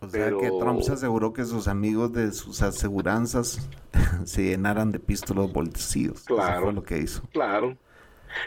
O 0.00 0.08
sea 0.08 0.28
que 0.28 0.50
Trump 0.60 0.82
se 0.82 0.92
aseguró 0.92 1.32
que 1.32 1.44
sus 1.44 1.66
amigos 1.66 2.12
de 2.12 2.32
sus 2.32 2.60
aseguranzas 2.60 3.68
se 4.24 4.42
llenaran 4.42 4.92
de 4.92 4.98
pistolos 4.98 5.52
bolsillos. 5.52 6.24
Claro. 6.24 6.52
Eso 6.52 6.62
fue 6.62 6.72
lo 6.74 6.82
que 6.82 6.98
hizo. 6.98 7.22
Claro. 7.32 7.76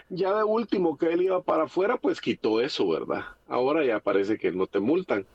Ya 0.10 0.34
de 0.36 0.44
último 0.44 0.98
que 0.98 1.14
él 1.14 1.24
iba 1.24 1.42
para 1.42 1.64
afuera, 1.64 1.98
pues 1.98 2.22
quitó 2.22 2.62
eso, 2.62 2.88
¿verdad? 2.90 3.24
Ahora 3.48 3.86
ya 3.86 4.00
parece 4.00 4.38
que 4.38 4.52
no 4.52 4.68
te 4.68 4.80
multan, 4.80 5.26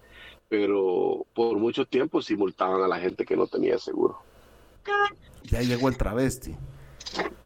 pero 0.53 1.25
por 1.33 1.57
mucho 1.57 1.87
tiempo 1.87 2.21
sí 2.21 2.37
multaban 2.37 2.83
a 2.83 2.87
la 2.87 2.99
gente 2.99 3.25
que 3.25 3.35
no 3.35 3.47
tenía 3.47 3.79
seguro. 3.79 4.19
Ya 5.45 5.63
llegó 5.63 5.89
el 5.89 5.97
travesti. 5.97 6.55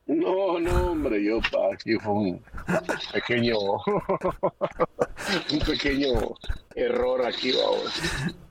No, 0.07 0.59
no, 0.59 0.91
hombre, 0.91 1.25
yo 1.25 1.39
aquí 1.73 1.95
fue 2.01 2.13
un 2.13 2.43
pequeño, 3.13 3.59
un 5.53 5.59
pequeño 5.65 6.35
error 6.75 7.25
aquí, 7.25 7.53
vamos. 7.53 7.93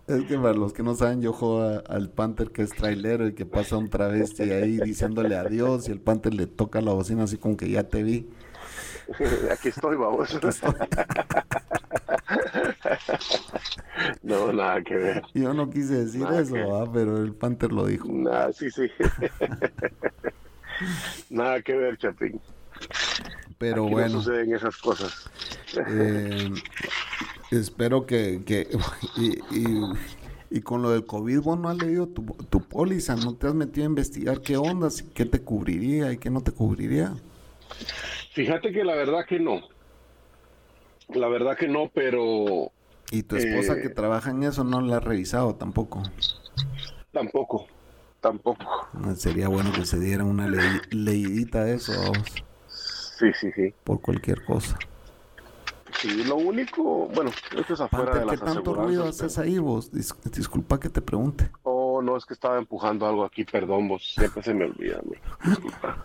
Es 0.07 0.23
que 0.23 0.37
para 0.37 0.53
los 0.53 0.71
que 0.71 0.83
no 0.83 0.95
saben, 0.95 1.21
yo 1.21 1.33
juego 1.33 1.81
al 1.89 2.09
Panther 2.09 2.51
que 2.51 2.61
es 2.61 2.69
trailero 2.69 3.27
y 3.27 3.35
que 3.35 3.45
pasa 3.45 3.75
un 3.75 3.89
travesti 3.89 4.43
ahí 4.43 4.77
diciéndole 4.77 5.35
adiós 5.35 5.89
y 5.89 5.91
el 5.91 5.99
Panther 5.99 6.33
le 6.33 6.47
toca 6.47 6.79
la 6.79 6.93
bocina 6.93 7.23
así 7.23 7.37
como 7.37 7.57
que 7.57 7.69
ya 7.69 7.83
te 7.83 8.03
vi. 8.03 8.29
Aquí 9.51 9.67
estoy, 9.67 9.97
vamos. 9.97 10.39
no, 14.23 14.53
nada 14.53 14.81
que 14.81 14.95
ver. 14.95 15.23
Yo 15.33 15.53
no 15.53 15.69
quise 15.69 16.05
decir 16.05 16.25
eso, 16.33 16.89
pero 16.93 17.17
el 17.17 17.33
Panther 17.33 17.71
lo 17.71 17.85
dijo. 17.85 18.07
Nada, 18.09 18.51
sí, 18.53 18.69
sí. 18.69 18.89
Nada 21.29 21.61
que 21.61 21.75
ver, 21.75 21.97
Chapín. 21.97 22.39
Pero 23.57 23.83
bueno. 23.83 24.15
No 24.15 24.21
suceden 24.21 24.53
esas 24.53 24.77
cosas. 24.77 25.29
Eh, 25.87 26.51
espero 27.51 28.05
que. 28.05 28.41
que 28.45 28.67
y, 29.17 29.39
y, 30.51 30.61
con 30.61 30.81
lo 30.81 30.91
del 30.91 31.05
COVID, 31.05 31.39
vos 31.41 31.59
no 31.59 31.69
has 31.69 31.77
leído 31.77 32.07
tu, 32.07 32.23
tu 32.49 32.61
póliza, 32.61 33.15
no 33.15 33.35
te 33.35 33.47
has 33.47 33.55
metido 33.55 33.85
a 33.85 33.89
investigar 33.89 34.41
qué 34.41 34.57
ondas, 34.57 35.01
qué 35.01 35.25
te 35.25 35.41
cubriría 35.41 36.11
y 36.11 36.17
qué 36.17 36.29
no 36.29 36.41
te 36.41 36.51
cubriría. 36.51 37.13
Fíjate 38.33 38.71
que 38.71 38.83
la 38.83 38.95
verdad 38.95 39.25
que 39.27 39.39
no. 39.39 39.61
La 41.09 41.27
verdad 41.27 41.57
que 41.57 41.67
no, 41.67 41.89
pero. 41.93 42.71
¿Y 43.11 43.23
tu 43.23 43.35
esposa 43.35 43.75
que 43.79 43.87
eh, 43.87 43.89
trabaja 43.89 44.31
en 44.31 44.43
eso 44.43 44.63
no 44.63 44.81
la 44.81 44.97
ha 44.97 44.99
revisado 44.99 45.55
tampoco? 45.55 46.01
Tampoco 47.11 47.67
tampoco. 48.25 48.65
Sería 49.15 49.47
bueno 49.49 49.71
que 49.71 49.85
se 49.85 49.99
diera 49.99 50.23
una 50.23 50.47
leidita 50.89 51.63
de 51.63 51.75
eso. 51.75 51.93
Sí, 52.67 53.27
sí, 53.39 53.51
sí. 53.51 53.71
Por 53.83 54.01
cualquier 54.01 54.43
cosa. 54.43 54.79
Sí, 55.99 56.23
lo 56.23 56.35
único, 56.35 57.07
bueno, 57.13 57.29
esto 57.55 57.73
es 57.75 57.81
afuera 57.81 58.15
de 58.15 58.25
las 58.25 58.39
¿Qué 58.39 58.45
tanto 58.45 58.73
ruido 58.73 59.07
haces 59.07 59.37
ahí 59.37 59.59
vos? 59.59 59.91
disculpa 59.91 60.79
que 60.79 60.89
te 60.89 61.01
pregunte. 61.01 61.51
Oh, 61.63 62.01
no, 62.01 62.17
es 62.17 62.25
que 62.25 62.33
estaba 62.33 62.57
empujando 62.57 63.05
algo 63.05 63.23
aquí, 63.23 63.45
perdón 63.45 63.87
vos, 63.87 64.15
siempre 64.15 64.41
se 64.41 64.53
me 64.55 64.65
olvida. 64.65 64.99
Disculpa. 65.45 66.03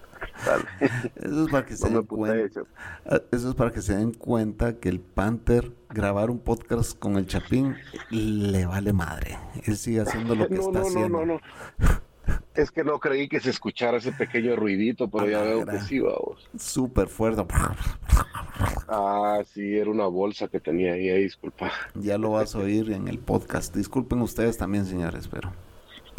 Eso 1.17 1.45
es 1.45 1.51
para 1.51 1.67
que 1.67 1.77
se 1.77 1.89
den 1.89 2.03
cuenta. 2.05 2.63
Ah, 3.07 3.21
eso 3.31 3.49
es 3.51 3.55
para 3.55 3.73
que 3.73 3.83
se 3.83 3.97
den 3.97 4.13
cuenta 4.13 4.79
que 4.79 4.89
el 4.89 5.01
Panther 5.01 5.73
grabar 5.91 6.31
un 6.31 6.39
podcast 6.39 6.99
con 6.99 7.17
el 7.17 7.27
Chapín 7.27 7.77
le 8.11 8.67
vale 8.67 8.93
madre. 8.93 9.39
Él 9.65 9.77
sigue 9.77 10.01
haciendo 10.01 10.35
lo 10.35 10.49
que 10.49 10.55
está 10.55 10.71
no, 10.71 10.87
haciendo. 10.87 11.09
No, 11.09 11.27
no, 11.27 11.35
no. 11.79 12.11
Es 12.55 12.71
que 12.71 12.85
no 12.85 12.99
creí 12.99 13.29
que 13.29 13.41
se 13.41 13.51
escuchara 13.51 13.99
ese 13.99 14.13
pequeño 14.13 14.55
ruidito, 14.57 15.09
pero 15.09 15.29
ya 15.29 15.43
veo 15.43 15.67
que 15.67 15.81
sí, 15.81 15.99
vamos. 15.99 16.49
Súper 16.59 17.09
fuerte. 17.09 17.45
Ah, 18.89 19.41
sí, 19.53 19.77
era 19.77 19.91
una 19.91 20.07
bolsa 20.07 20.49
que 20.49 20.61
tenía 20.61 20.93
ahí, 20.93 21.23
disculpa. 21.23 21.73
Ya 21.95 22.19
lo 22.19 22.33
vas 22.33 22.55
a 22.55 22.59
oír 22.61 22.93
en 22.93 23.09
el 23.09 23.19
podcast. 23.19 23.75
Disculpen 23.75 24.21
ustedes 24.21 24.57
también, 24.59 24.87
señores, 24.87 25.29
pero... 25.29 25.53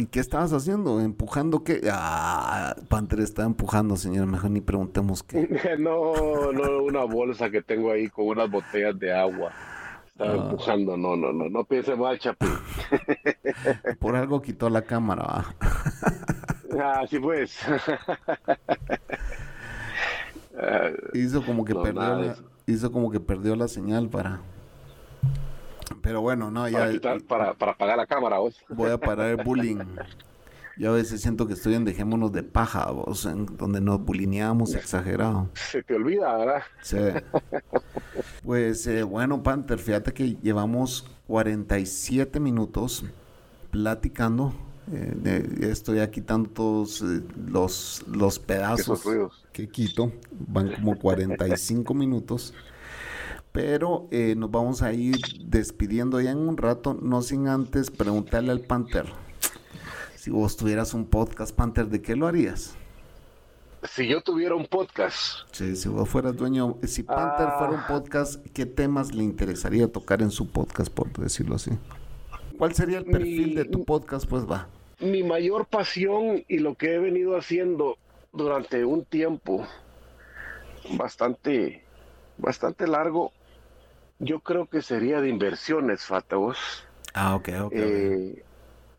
¿Y 0.02 0.06
qué 0.06 0.18
estabas 0.18 0.52
haciendo? 0.52 1.00
¿Empujando 1.00 1.62
qué? 1.62 1.80
Ah, 1.88 2.74
Panther 2.88 3.20
está 3.20 3.44
empujando, 3.44 3.96
señor. 3.96 4.26
Mejor 4.26 4.50
ni 4.50 4.60
preguntemos 4.60 5.22
qué. 5.22 5.48
no, 5.78 6.50
no, 6.50 6.82
una 6.82 7.04
bolsa 7.04 7.50
que 7.50 7.62
tengo 7.62 7.92
ahí 7.92 8.08
con 8.08 8.26
unas 8.26 8.50
botellas 8.50 8.98
de 8.98 9.12
agua. 9.12 9.52
Estaba 10.08 10.32
ah. 10.32 10.36
empujando, 10.50 10.96
no, 10.96 11.14
no, 11.14 11.32
no, 11.32 11.48
no 11.48 11.64
piense 11.64 11.94
mal, 11.94 12.18
Chapín. 12.18 12.50
Por 14.00 14.16
algo 14.16 14.42
quitó 14.42 14.68
la 14.68 14.82
cámara, 14.82 15.54
Ah, 16.80 17.04
sí 17.08 17.20
pues. 17.20 17.56
hizo 21.14 21.46
como 21.46 21.64
que 21.64 21.76
perdió 21.76 22.16
la, 22.16 22.36
hizo 22.66 22.90
como 22.90 23.12
que 23.12 23.20
perdió 23.20 23.54
la 23.54 23.68
señal 23.68 24.08
para 24.08 24.40
pero 26.02 26.20
bueno, 26.20 26.50
no, 26.50 26.68
ya. 26.68 26.90
Para, 27.26 27.54
para, 27.54 27.72
apagar 27.72 27.96
la 27.96 28.06
cámara, 28.06 28.38
vos. 28.38 28.62
Voy 28.68 28.90
a 28.90 28.98
parar 28.98 29.30
el 29.30 29.44
bullying. 29.44 29.78
Yo 30.76 30.90
a 30.90 30.94
veces 30.94 31.20
siento 31.20 31.46
que 31.46 31.52
estoy 31.52 31.74
en 31.74 31.84
Dejémonos 31.84 32.32
de 32.32 32.42
Paja, 32.42 32.90
vos, 32.90 33.26
en 33.26 33.46
donde 33.58 33.80
nos 33.80 34.02
bulineamos 34.02 34.74
exagerado. 34.74 35.50
Se 35.54 35.82
te 35.82 35.94
olvida, 35.94 36.36
¿verdad? 36.36 36.62
Sí. 36.82 36.98
Pues 38.44 38.86
eh, 38.86 39.04
bueno, 39.04 39.42
Panther, 39.42 39.78
fíjate 39.78 40.12
que 40.12 40.36
llevamos 40.42 41.08
47 41.28 42.40
minutos 42.40 43.04
platicando. 43.70 44.52
Eh, 44.92 45.60
estoy 45.60 45.98
ya 45.98 46.10
quitando 46.10 46.50
todos 46.50 47.00
eh, 47.02 47.22
los, 47.46 48.04
los 48.08 48.38
pedazos 48.38 49.02
que 49.52 49.68
quito. 49.68 50.12
Van 50.30 50.72
como 50.74 50.98
45 50.98 51.94
minutos. 51.94 52.52
Pero 53.52 54.08
eh, 54.10 54.34
nos 54.34 54.50
vamos 54.50 54.80
a 54.82 54.94
ir 54.94 55.16
despidiendo 55.44 56.20
ya 56.20 56.30
en 56.30 56.38
un 56.38 56.56
rato, 56.56 56.94
no 56.94 57.20
sin 57.20 57.48
antes 57.48 57.90
preguntarle 57.90 58.50
al 58.50 58.60
Panther. 58.60 59.04
Si 60.16 60.30
vos 60.30 60.56
tuvieras 60.56 60.94
un 60.94 61.04
podcast, 61.04 61.54
Panther, 61.54 61.86
¿de 61.88 62.00
qué 62.00 62.16
lo 62.16 62.26
harías? 62.26 62.76
Si 63.82 64.08
yo 64.08 64.22
tuviera 64.22 64.54
un 64.54 64.66
podcast. 64.66 65.40
Sí, 65.50 65.76
si 65.76 65.88
vos 65.88 66.08
fueras 66.08 66.36
dueño, 66.36 66.78
si 66.84 67.02
Panther 67.02 67.48
fuera 67.58 67.72
un 67.74 67.80
ah. 67.80 67.86
podcast, 67.88 68.46
¿qué 68.54 68.64
temas 68.64 69.14
le 69.14 69.22
interesaría 69.22 69.90
tocar 69.90 70.22
en 70.22 70.30
su 70.30 70.50
podcast, 70.50 70.90
por 70.90 71.12
decirlo 71.12 71.56
así? 71.56 71.72
¿Cuál 72.56 72.74
sería 72.74 72.98
el 72.98 73.04
perfil 73.04 73.54
de 73.54 73.64
tu 73.64 73.84
podcast? 73.84 74.26
Pues 74.26 74.48
va. 74.48 74.68
Mi 75.00 75.24
mayor 75.24 75.66
pasión 75.66 76.44
y 76.48 76.60
lo 76.60 76.76
que 76.76 76.94
he 76.94 76.98
venido 76.98 77.36
haciendo 77.36 77.98
durante 78.32 78.84
un 78.84 79.04
tiempo 79.04 79.66
bastante, 80.96 81.84
bastante 82.38 82.86
largo 82.86 83.32
yo 84.22 84.40
creo 84.40 84.66
que 84.66 84.82
sería 84.82 85.20
de 85.20 85.28
inversiones, 85.28 86.04
Fatos. 86.04 86.58
Ah, 87.14 87.34
ok, 87.36 87.48
ok. 87.64 87.72
Eh, 87.74 88.44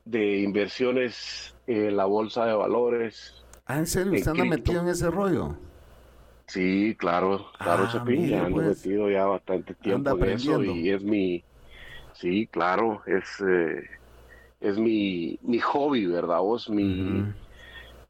de 0.05 0.37
inversiones 0.39 1.55
en 1.67 1.95
la 1.95 2.05
bolsa 2.05 2.45
de 2.45 2.53
valores. 2.53 3.33
Ah, 3.65 3.77
¿en 3.77 3.87
serio? 3.87 4.13
¿Usted 4.13 4.31
anda 4.31 4.45
metido 4.45 4.81
en 4.81 4.87
ese 4.89 5.09
rollo? 5.09 5.55
Sí, 6.47 6.95
claro, 6.99 7.47
claro, 7.57 7.85
ah, 7.85 7.89
Chapín, 7.91 8.27
ya 8.27 8.45
ando 8.45 8.57
pues. 8.57 8.77
metido 8.77 9.09
ya 9.09 9.25
bastante 9.25 9.73
tiempo 9.75 10.17
en 10.17 10.29
eso 10.33 10.63
y 10.63 10.89
es 10.89 11.03
mi, 11.03 11.43
sí, 12.13 12.47
claro, 12.47 13.01
es, 13.07 13.25
eh, 13.47 13.81
es 14.59 14.77
mi, 14.77 15.39
mi 15.41 15.59
hobby, 15.59 16.05
¿verdad? 16.05 16.39
Vos, 16.41 16.69
mi, 16.69 17.23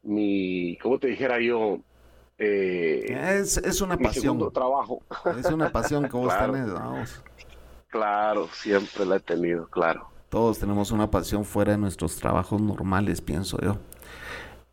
mi, 0.03 0.77
¿cómo 0.81 0.99
te 0.99 1.07
dijera 1.07 1.39
yo? 1.39 1.79
Eh, 2.45 3.39
es, 3.39 3.81
una 3.81 3.97
pasión. 3.97 4.51
trabajo. 4.51 5.01
Es 5.37 5.45
una 5.45 5.71
pasión 5.71 6.03
que 6.03 6.17
vos 6.17 6.33
tenés, 6.37 6.71
vamos. 6.71 7.21
Claro, 7.89 8.47
siempre 8.51 9.05
la 9.05 9.17
he 9.17 9.19
tenido, 9.19 9.67
claro. 9.67 10.09
Todos 10.29 10.59
tenemos 10.59 10.91
una 10.91 11.09
pasión 11.09 11.45
fuera 11.45 11.73
de 11.73 11.77
nuestros 11.77 12.15
trabajos 12.15 12.59
normales, 12.59 13.21
pienso 13.21 13.59
yo. 13.61 13.77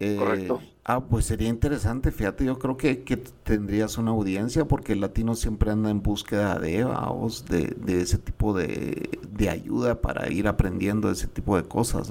Eh, 0.01 0.17
Correcto. 0.19 0.61
Ah, 0.85 1.01
pues 1.01 1.27
sería 1.27 1.49
interesante, 1.49 2.11
fíjate, 2.11 2.47
yo 2.47 2.59
creo 2.59 2.77
que, 2.79 3.05
que, 3.05 3.19
tendrías 3.19 3.99
una 3.99 4.11
audiencia 4.13 4.65
porque 4.65 4.95
el 4.95 5.03
latino 5.03 5.35
siempre 5.35 5.71
anda 5.71 5.91
en 5.91 6.03
búsqueda 6.03 6.59
de, 6.59 6.83
vamos, 6.83 7.45
de, 7.45 7.77
de 7.77 8.01
ese 8.01 8.17
tipo 8.17 8.55
de, 8.55 9.21
de, 9.29 9.51
ayuda 9.51 10.01
para 10.01 10.33
ir 10.33 10.49
aprendiendo 10.49 11.11
ese 11.11 11.29
tipo 11.29 11.57
de 11.57 11.65
cosas. 11.65 12.11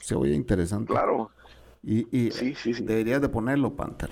Se 0.00 0.14
oye 0.14 0.34
interesante. 0.34 0.90
Claro, 0.90 1.30
y, 1.82 2.06
y 2.16 2.30
deberías 2.82 3.20
de 3.20 3.28
ponerlo, 3.28 3.74
Panther. 3.74 4.10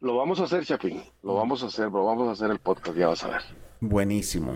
Lo 0.00 0.16
vamos 0.16 0.38
a 0.40 0.44
hacer, 0.44 0.64
Chapín. 0.64 1.02
Lo 1.22 1.34
vamos 1.34 1.62
a 1.62 1.66
hacer, 1.66 1.90
lo 1.90 2.04
vamos 2.04 2.28
a 2.28 2.32
hacer 2.32 2.50
el 2.50 2.60
podcast, 2.60 2.96
ya 2.96 3.08
vas 3.08 3.24
a 3.24 3.28
ver. 3.28 3.42
Buenísimo. 3.80 4.54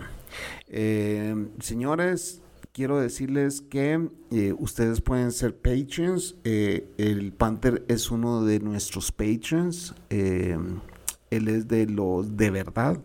Eh, 0.67 1.49
señores, 1.59 2.41
quiero 2.71 2.99
decirles 2.99 3.61
que 3.61 4.09
eh, 4.31 4.53
ustedes 4.57 5.01
pueden 5.01 5.31
ser 5.31 5.55
patrons. 5.57 6.35
Eh, 6.43 6.87
el 6.97 7.31
Panther 7.33 7.85
es 7.87 8.11
uno 8.11 8.43
de 8.43 8.59
nuestros 8.59 9.11
patrons. 9.11 9.95
Eh, 10.09 10.57
él 11.29 11.47
es 11.47 11.67
de 11.67 11.87
los 11.87 12.35
de 12.35 12.49
verdad. 12.49 12.99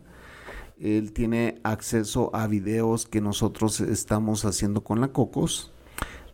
Él 0.81 1.13
tiene 1.13 1.61
acceso 1.65 2.31
a 2.35 2.47
videos 2.47 3.07
que 3.07 3.21
nosotros 3.21 3.81
estamos 3.81 4.45
haciendo 4.45 4.85
con 4.85 5.01
la 5.01 5.09
Cocos. 5.09 5.73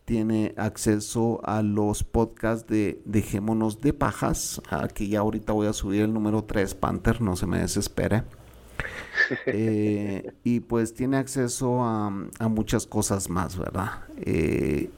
Tiene 0.04 0.54
acceso 0.58 1.40
a 1.44 1.62
los 1.62 2.04
podcasts 2.04 2.68
de 2.68 3.00
Dejémonos 3.06 3.80
de 3.80 3.94
Pajas. 3.94 4.60
Aquí 4.68 5.08
ya 5.08 5.20
ahorita 5.20 5.54
voy 5.54 5.66
a 5.66 5.72
subir 5.72 6.02
el 6.02 6.12
número 6.12 6.44
3, 6.44 6.74
Panther, 6.74 7.22
no 7.22 7.36
se 7.36 7.46
me 7.46 7.58
desespere. 7.58 8.24
Eh, 9.46 10.32
y 10.42 10.60
pues 10.60 10.92
tiene 10.92 11.16
acceso 11.16 11.82
a, 11.84 12.10
muchas 12.50 12.84
cosas 12.84 13.30
más, 13.30 13.56
¿verdad? 13.56 14.02
Eh, 14.16 14.90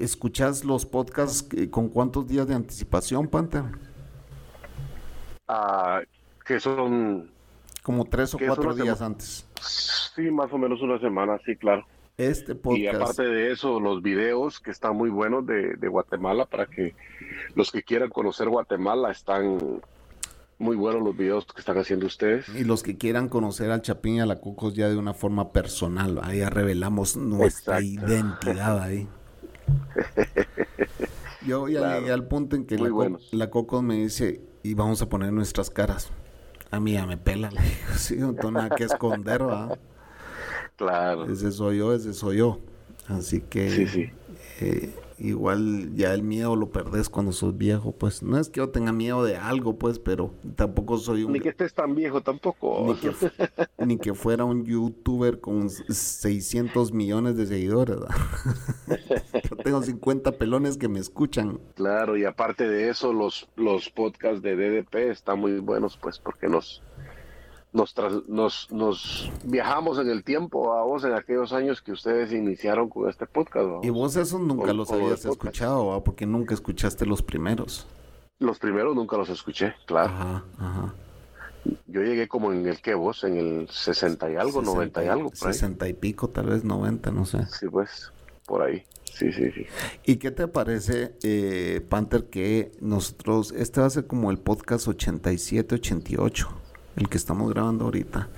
¿Escuchas 0.00 0.64
los 0.64 0.86
podcasts 0.86 1.46
con 1.70 1.88
cuántos 1.88 2.28
días 2.28 2.46
de 2.46 2.54
anticipación, 2.54 3.26
Panther? 3.26 3.64
Ah, 5.48 6.00
que 6.46 6.60
son... 6.60 7.30
Como 7.82 8.04
tres 8.04 8.32
o 8.34 8.38
cuatro 8.38 8.74
días 8.74 9.02
antes. 9.02 9.46
Sí, 9.60 10.30
más 10.30 10.52
o 10.52 10.56
menos 10.56 10.80
una 10.80 10.98
semana, 11.00 11.38
sí, 11.44 11.56
claro. 11.56 11.84
Este 12.28 12.54
podcast. 12.54 12.80
Y 12.80 12.86
aparte 12.86 13.22
de 13.22 13.52
eso, 13.52 13.80
los 13.80 14.02
videos 14.02 14.60
que 14.60 14.70
están 14.70 14.96
muy 14.96 15.10
buenos 15.10 15.46
de, 15.46 15.74
de 15.76 15.88
Guatemala 15.88 16.46
para 16.46 16.66
que 16.66 16.94
los 17.54 17.72
que 17.72 17.82
quieran 17.82 18.10
conocer 18.10 18.48
Guatemala 18.48 19.10
están 19.10 19.80
muy 20.62 20.76
buenos 20.76 21.02
los 21.02 21.16
videos 21.16 21.44
que 21.46 21.60
están 21.60 21.76
haciendo 21.76 22.06
ustedes. 22.06 22.48
Y 22.50 22.64
los 22.64 22.82
que 22.82 22.96
quieran 22.96 23.28
conocer 23.28 23.70
al 23.70 23.82
Chapín 23.82 24.16
y 24.16 24.20
a 24.20 24.26
la 24.26 24.40
Cocos 24.40 24.74
ya 24.74 24.88
de 24.88 24.96
una 24.96 25.12
forma 25.12 25.52
personal, 25.52 26.20
ahí 26.22 26.38
ya 26.38 26.50
revelamos 26.50 27.16
nuestra 27.16 27.82
identidad 27.82 28.80
ahí. 28.80 29.08
Yo 31.46 31.68
ya 31.68 31.98
llegué 31.98 32.12
al 32.12 32.28
punto 32.28 32.54
en 32.54 32.64
que 32.66 32.78
la, 32.78 33.18
la, 33.32 33.50
Cocos 33.50 33.82
me 33.82 33.96
dice, 33.96 34.40
y 34.62 34.74
vamos 34.74 35.02
a 35.02 35.08
poner 35.08 35.32
nuestras 35.32 35.70
caras. 35.70 36.10
A 36.70 36.78
mí 36.78 36.92
ya 36.92 37.06
me 37.06 37.16
pela, 37.16 37.50
le 37.50 37.60
digo, 37.60 37.74
sí, 37.96 38.16
no 38.16 38.34
tengo 38.34 38.52
nada 38.52 38.70
que 38.70 38.84
esconder, 38.84 39.42
¿verdad? 39.42 39.78
Claro. 40.82 41.30
Ese 41.30 41.52
soy 41.52 41.78
yo, 41.78 41.94
ese 41.94 42.12
soy 42.12 42.38
yo. 42.38 42.58
Así 43.06 43.40
que... 43.40 43.70
Sí, 43.70 43.86
sí. 43.86 44.10
Eh, 44.60 44.92
igual 45.16 45.94
ya 45.94 46.12
el 46.12 46.24
miedo 46.24 46.56
lo 46.56 46.70
perdés 46.70 47.08
cuando 47.08 47.30
sos 47.30 47.56
viejo, 47.56 47.92
pues 47.92 48.24
no 48.24 48.36
es 48.36 48.48
que 48.48 48.58
yo 48.58 48.70
tenga 48.70 48.90
miedo 48.90 49.22
de 49.22 49.36
algo, 49.36 49.78
pues, 49.78 50.00
pero 50.00 50.34
tampoco 50.56 50.98
soy 50.98 51.22
un... 51.22 51.34
Ni 51.34 51.38
que 51.38 51.50
estés 51.50 51.72
tan 51.72 51.94
viejo 51.94 52.20
tampoco. 52.20 52.96
Ni 53.78 53.96
que, 53.96 54.12
fuera 54.14 54.44
un 54.44 54.64
youtuber 54.64 55.38
con 55.38 55.70
600 55.70 56.92
millones 56.92 57.36
de 57.36 57.46
seguidores. 57.46 57.98
yo 59.48 59.56
tengo 59.58 59.82
50 59.82 60.32
pelones 60.32 60.76
que 60.76 60.88
me 60.88 60.98
escuchan. 60.98 61.60
Claro, 61.76 62.16
y 62.16 62.24
aparte 62.24 62.68
de 62.68 62.88
eso, 62.88 63.12
los, 63.12 63.48
los 63.54 63.88
podcasts 63.88 64.42
de 64.42 64.56
DDP 64.56 64.96
están 65.12 65.38
muy 65.38 65.60
buenos, 65.60 65.96
pues, 65.96 66.18
porque 66.18 66.48
nos 66.48 66.82
nos, 67.72 67.94
nos, 68.28 68.70
nos 68.70 69.32
viajamos 69.44 69.98
en 69.98 70.10
el 70.10 70.24
tiempo 70.24 70.74
a 70.74 70.82
vos 70.84 71.04
en 71.04 71.14
aquellos 71.14 71.52
años 71.52 71.80
que 71.80 71.92
ustedes 71.92 72.32
iniciaron 72.32 72.88
con 72.88 73.08
este 73.08 73.26
podcast. 73.26 73.84
Y 73.84 73.90
vos 73.90 74.14
esos 74.16 74.40
nunca 74.40 74.72
los 74.72 74.90
habías 74.92 75.24
escuchado, 75.24 76.02
porque 76.04 76.26
nunca 76.26 76.54
escuchaste 76.54 77.06
los 77.06 77.22
primeros. 77.22 77.86
Los 78.38 78.58
primeros 78.58 78.94
nunca 78.94 79.16
los 79.16 79.28
escuché, 79.30 79.74
claro. 79.86 80.12
Ajá, 80.12 80.44
ajá. 80.58 80.94
Yo 81.86 82.02
llegué 82.02 82.26
como 82.26 82.52
en 82.52 82.66
el 82.66 82.80
que 82.80 82.94
vos, 82.94 83.22
en 83.24 83.36
el 83.36 83.68
60 83.68 84.32
y 84.32 84.36
algo, 84.36 84.62
90 84.62 85.04
y 85.04 85.08
algo. 85.08 85.30
Por 85.30 85.54
60 85.54 85.88
y 85.88 85.92
pico, 85.92 86.28
tal 86.28 86.46
vez 86.46 86.64
90, 86.64 87.12
no 87.12 87.24
sé. 87.24 87.46
Sí, 87.46 87.68
pues, 87.68 88.12
por 88.46 88.62
ahí. 88.62 88.84
Sí, 89.04 89.32
sí, 89.32 89.50
sí. 89.52 89.66
¿Y 90.04 90.16
qué 90.16 90.30
te 90.30 90.48
parece, 90.48 91.14
eh, 91.22 91.80
Panther, 91.88 92.28
que 92.28 92.72
nosotros, 92.80 93.52
este 93.52 93.80
va 93.80 93.86
a 93.86 93.90
ser 93.90 94.06
como 94.06 94.30
el 94.30 94.38
podcast 94.38 94.88
87, 94.88 95.76
88? 95.76 96.61
El 96.96 97.08
que 97.08 97.16
estamos 97.16 97.52
grabando 97.52 97.84
ahorita. 97.84 98.28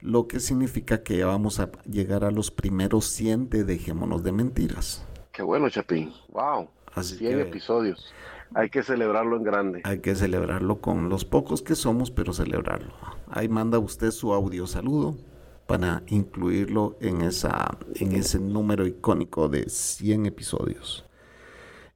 Lo 0.00 0.26
que 0.26 0.40
significa 0.40 1.02
que 1.02 1.18
ya 1.18 1.26
vamos 1.26 1.60
a 1.60 1.70
llegar 1.84 2.24
a 2.24 2.30
los 2.30 2.50
primeros 2.50 3.06
100 3.06 3.50
de 3.50 3.64
Dejémonos 3.64 4.22
de 4.24 4.32
Mentiras. 4.32 5.06
Qué 5.32 5.42
bueno, 5.42 5.70
Chapín. 5.70 6.12
Wow. 6.30 6.68
Así 6.94 7.16
100 7.16 7.40
episodios. 7.40 8.12
Hay 8.54 8.68
que 8.68 8.82
celebrarlo 8.82 9.36
en 9.36 9.44
grande. 9.44 9.80
Hay 9.84 10.00
que 10.00 10.14
celebrarlo 10.14 10.80
con 10.80 11.08
los 11.08 11.24
pocos 11.24 11.62
que 11.62 11.74
somos, 11.74 12.10
pero 12.10 12.32
celebrarlo. 12.32 12.92
Ahí 13.28 13.48
manda 13.48 13.78
usted 13.78 14.10
su 14.10 14.34
audio 14.34 14.66
saludo 14.66 15.16
para 15.66 16.02
incluirlo 16.08 16.96
en, 17.00 17.22
esa, 17.22 17.78
en 17.94 18.12
ese 18.12 18.38
número 18.38 18.86
icónico 18.86 19.48
de 19.48 19.70
100 19.70 20.26
episodios. 20.26 21.06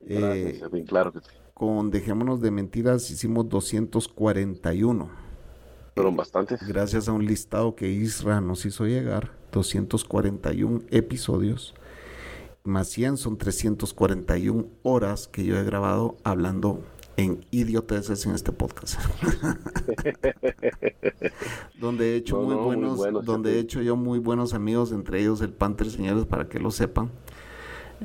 Eh, 0.07 0.63
claro 0.87 1.13
que 1.13 1.21
sí. 1.21 1.27
Con 1.53 1.91
Dejémonos 1.91 2.41
de 2.41 2.51
Mentiras 2.51 3.11
hicimos 3.11 3.49
241 3.49 5.26
fueron 5.97 6.15
bastantes. 6.15 6.61
Gracias 6.69 7.09
a 7.09 7.13
un 7.13 7.25
listado 7.25 7.75
que 7.75 7.89
Isra 7.89 8.43
nos 8.43 8.67
hizo 8.67 8.85
llegar, 8.85 9.33
241 9.51 10.83
episodios, 10.91 11.75
más 12.65 12.89
100 12.89 13.17
son 13.17 13.39
341 13.39 14.67
horas 14.83 15.27
que 15.27 15.45
yo 15.45 15.57
he 15.57 15.65
grabado 15.65 16.19
hablando 16.23 16.83
en 17.17 17.47
idioteces 17.51 18.27
en 18.27 18.35
este 18.35 18.53
podcast. 18.53 19.01
donde 21.81 22.13
he 22.13 22.17
hecho 22.17 22.43
muy 22.43 22.77
buenos, 22.77 23.25
donde 23.25 23.55
he 23.55 23.59
hecho 23.59 23.81
yo 23.81 23.97
muy 23.97 24.19
buenos 24.19 24.53
amigos, 24.53 24.93
entre 24.93 25.21
ellos 25.21 25.41
el 25.41 25.55
Panther, 25.55 25.91
señores, 25.91 26.27
para 26.27 26.51
que 26.51 26.59
lo 26.59 26.71
sepan. 26.71 27.11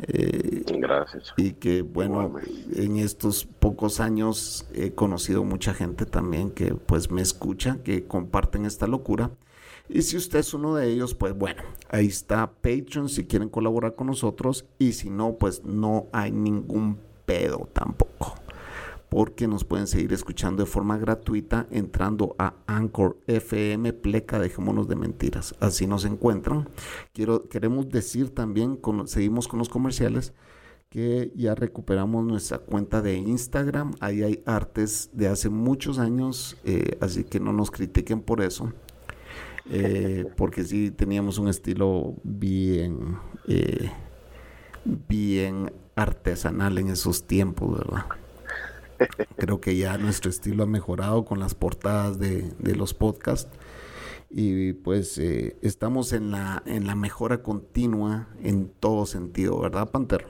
Eh, 0.07 0.63
Gracias. 0.79 1.33
Y 1.37 1.53
que 1.53 1.81
bueno, 1.81 2.39
en 2.75 2.97
estos 2.97 3.45
pocos 3.45 3.99
años 3.99 4.67
he 4.73 4.91
conocido 4.91 5.43
mucha 5.43 5.73
gente 5.73 6.05
también 6.05 6.51
que 6.51 6.73
pues 6.73 7.11
me 7.11 7.21
escucha, 7.21 7.77
que 7.83 8.05
comparten 8.05 8.65
esta 8.65 8.87
locura. 8.87 9.31
Y 9.89 10.03
si 10.03 10.15
usted 10.15 10.39
es 10.39 10.53
uno 10.53 10.75
de 10.75 10.89
ellos, 10.89 11.15
pues 11.15 11.37
bueno, 11.37 11.63
ahí 11.89 12.07
está 12.07 12.49
Patreon 12.49 13.09
si 13.09 13.25
quieren 13.25 13.49
colaborar 13.49 13.95
con 13.95 14.07
nosotros. 14.07 14.65
Y 14.79 14.93
si 14.93 15.09
no, 15.09 15.33
pues 15.33 15.63
no 15.65 16.07
hay 16.13 16.31
ningún 16.31 16.97
pedo 17.25 17.67
tampoco 17.73 18.35
porque 19.11 19.45
nos 19.45 19.65
pueden 19.65 19.87
seguir 19.87 20.13
escuchando 20.13 20.63
de 20.63 20.69
forma 20.69 20.97
gratuita 20.97 21.67
entrando 21.69 22.33
a 22.39 22.53
Anchor 22.65 23.17
FM 23.27 23.91
Pleca 23.91 24.39
Dejémonos 24.39 24.87
de 24.87 24.95
Mentiras. 24.95 25.53
Así 25.59 25.85
nos 25.85 26.05
encuentran. 26.05 26.69
Quiero, 27.11 27.49
queremos 27.49 27.89
decir 27.89 28.33
también, 28.33 28.79
seguimos 29.07 29.49
con 29.49 29.59
los 29.59 29.67
comerciales, 29.67 30.31
que 30.87 31.33
ya 31.35 31.55
recuperamos 31.55 32.23
nuestra 32.23 32.59
cuenta 32.59 33.01
de 33.01 33.17
Instagram. 33.17 33.91
Ahí 33.99 34.23
hay 34.23 34.43
artes 34.45 35.09
de 35.11 35.27
hace 35.27 35.49
muchos 35.49 35.99
años, 35.99 36.55
eh, 36.63 36.97
así 37.01 37.25
que 37.25 37.41
no 37.41 37.51
nos 37.51 37.69
critiquen 37.69 38.21
por 38.21 38.41
eso. 38.41 38.71
Eh, 39.69 40.23
porque 40.37 40.63
sí 40.63 40.89
teníamos 40.89 41.37
un 41.37 41.49
estilo 41.49 42.15
bien, 42.23 43.17
eh, 43.49 43.91
bien 44.85 45.73
artesanal 45.97 46.77
en 46.77 46.87
esos 46.87 47.27
tiempos, 47.27 47.77
¿verdad? 47.77 48.05
Creo 49.37 49.61
que 49.61 49.75
ya 49.77 49.97
nuestro 49.97 50.29
estilo 50.29 50.63
ha 50.63 50.67
mejorado 50.67 51.25
con 51.25 51.39
las 51.39 51.55
portadas 51.55 52.19
de, 52.19 52.53
los 52.75 52.93
podcasts 52.93 53.51
y 54.29 54.73
pues 54.73 55.17
eh, 55.17 55.57
estamos 55.61 56.13
en 56.13 56.31
la, 56.31 56.63
en 56.65 56.87
la 56.87 56.95
mejora 56.95 57.43
continua 57.43 58.29
en 58.41 58.69
todo 58.69 59.05
sentido, 59.05 59.59
¿verdad, 59.59 59.89
Panther? 59.89 60.25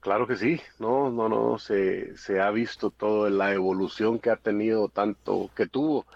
Claro 0.00 0.26
que 0.26 0.36
sí, 0.36 0.60
no, 0.78 1.10
no, 1.10 1.28
no, 1.28 1.58
se, 1.58 2.16
se 2.16 2.40
ha 2.40 2.50
visto 2.50 2.90
toda 2.90 3.30
la 3.30 3.52
evolución 3.52 4.18
que 4.18 4.30
ha 4.30 4.36
tenido, 4.36 4.88
tanto 4.88 5.50
que 5.56 5.66
tuvo. 5.66 6.06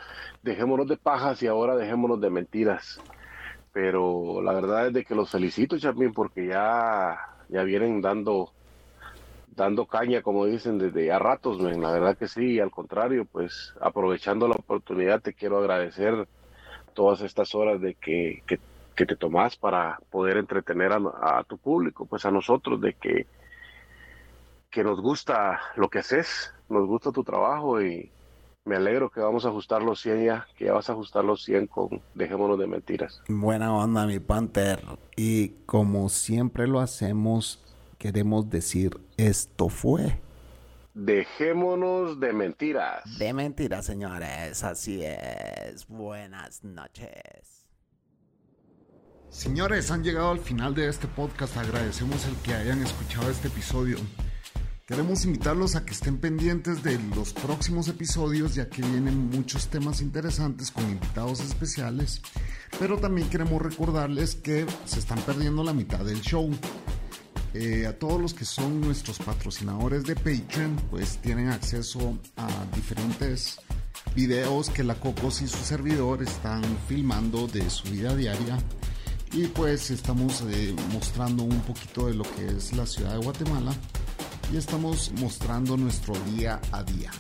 Dejémonos 0.42 0.86
de 0.86 0.96
pajas 0.96 1.42
y 1.42 1.46
ahora 1.46 1.76
dejémonos 1.76 2.20
de 2.20 2.30
mentiras. 2.30 3.00
Pero 3.72 4.42
la 4.42 4.52
verdad 4.52 4.88
es 4.88 4.92
de 4.92 5.04
que 5.04 5.14
los 5.14 5.30
felicito, 5.30 5.78
Chapín, 5.78 6.12
porque 6.12 6.46
ya, 6.46 7.18
ya 7.48 7.62
vienen 7.62 8.00
dando 8.00 8.52
dando 9.60 9.84
caña, 9.84 10.22
como 10.22 10.46
dicen, 10.46 10.78
desde 10.78 11.12
a 11.12 11.18
ratos, 11.18 11.60
la 11.60 11.92
verdad 11.92 12.16
que 12.16 12.28
sí, 12.28 12.58
al 12.58 12.70
contrario, 12.70 13.26
pues 13.30 13.74
aprovechando 13.80 14.48
la 14.48 14.54
oportunidad 14.54 15.20
te 15.20 15.34
quiero 15.34 15.58
agradecer 15.58 16.26
todas 16.94 17.20
estas 17.20 17.54
horas 17.54 17.78
de 17.80 17.94
que, 17.94 18.42
que, 18.46 18.58
te 19.06 19.16
tomás 19.16 19.56
para 19.56 19.98
poder 20.10 20.36
entretener 20.36 20.92
a, 20.92 21.42
tu 21.44 21.56
público, 21.56 22.04
pues 22.04 22.26
a 22.26 22.30
nosotros, 22.30 22.80
de 22.82 22.92
que, 22.92 23.26
que 24.70 24.84
nos 24.84 25.00
gusta 25.00 25.58
lo 25.76 25.88
que 25.88 26.00
haces, 26.00 26.52
nos 26.68 26.86
gusta 26.86 27.10
tu 27.10 27.24
trabajo 27.24 27.80
y 27.80 28.10
me 28.66 28.76
alegro 28.76 29.08
que 29.08 29.20
vamos 29.20 29.46
a 29.46 29.48
ajustar 29.48 29.82
los 29.82 30.02
100 30.02 30.24
ya, 30.24 30.46
que 30.56 30.66
ya 30.66 30.74
vas 30.74 30.90
a 30.90 30.92
ajustar 30.92 31.24
los 31.24 31.42
100 31.44 31.66
con 31.68 32.02
Dejémonos 32.14 32.58
de 32.58 32.66
Mentiras. 32.66 33.22
Buena 33.26 33.74
onda, 33.74 34.06
mi 34.06 34.18
Panther. 34.18 34.80
Y 35.16 35.48
como 35.64 36.10
siempre 36.10 36.66
lo 36.66 36.80
hacemos, 36.80 37.69
queremos 38.00 38.48
decir 38.48 38.98
esto 39.18 39.68
fue. 39.68 40.18
Dejémonos 40.94 42.18
de 42.18 42.32
mentiras. 42.32 43.18
De 43.18 43.32
mentiras, 43.32 43.84
señores. 43.84 44.64
Así 44.64 45.02
es. 45.04 45.86
Buenas 45.86 46.64
noches. 46.64 47.66
Señores, 49.28 49.90
han 49.90 50.02
llegado 50.02 50.30
al 50.30 50.40
final 50.40 50.74
de 50.74 50.88
este 50.88 51.06
podcast. 51.06 51.58
Agradecemos 51.58 52.26
el 52.26 52.34
que 52.36 52.54
hayan 52.54 52.82
escuchado 52.82 53.30
este 53.30 53.48
episodio. 53.48 53.98
Queremos 54.86 55.24
invitarlos 55.26 55.76
a 55.76 55.84
que 55.84 55.92
estén 55.92 56.18
pendientes 56.18 56.82
de 56.82 56.98
los 57.14 57.32
próximos 57.34 57.86
episodios 57.86 58.56
ya 58.56 58.68
que 58.68 58.82
vienen 58.82 59.30
muchos 59.30 59.68
temas 59.68 60.00
interesantes 60.00 60.72
con 60.72 60.90
invitados 60.90 61.40
especiales, 61.40 62.22
pero 62.80 62.98
también 62.98 63.28
queremos 63.28 63.62
recordarles 63.62 64.34
que 64.34 64.66
se 64.86 64.98
están 64.98 65.20
perdiendo 65.20 65.62
la 65.62 65.74
mitad 65.74 66.04
del 66.04 66.20
show. 66.22 66.50
Eh, 67.52 67.86
a 67.86 67.98
todos 67.98 68.20
los 68.20 68.32
que 68.32 68.44
son 68.44 68.80
nuestros 68.80 69.18
patrocinadores 69.18 70.04
de 70.04 70.14
Patreon, 70.14 70.76
pues 70.90 71.18
tienen 71.18 71.48
acceso 71.48 72.16
a 72.36 72.48
diferentes 72.74 73.58
videos 74.14 74.70
que 74.70 74.84
la 74.84 74.94
Cocos 74.94 75.42
y 75.42 75.48
su 75.48 75.58
servidor 75.58 76.22
están 76.22 76.62
filmando 76.88 77.48
de 77.48 77.68
su 77.68 77.90
vida 77.90 78.14
diaria 78.14 78.56
y 79.32 79.46
pues 79.46 79.90
estamos 79.90 80.42
eh, 80.48 80.74
mostrando 80.92 81.42
un 81.42 81.60
poquito 81.60 82.06
de 82.06 82.14
lo 82.14 82.24
que 82.24 82.46
es 82.56 82.72
la 82.72 82.86
ciudad 82.86 83.12
de 83.12 83.18
Guatemala 83.18 83.72
y 84.52 84.56
estamos 84.56 85.12
mostrando 85.20 85.76
nuestro 85.76 86.14
día 86.34 86.60
a 86.72 86.82
día. 86.82 87.10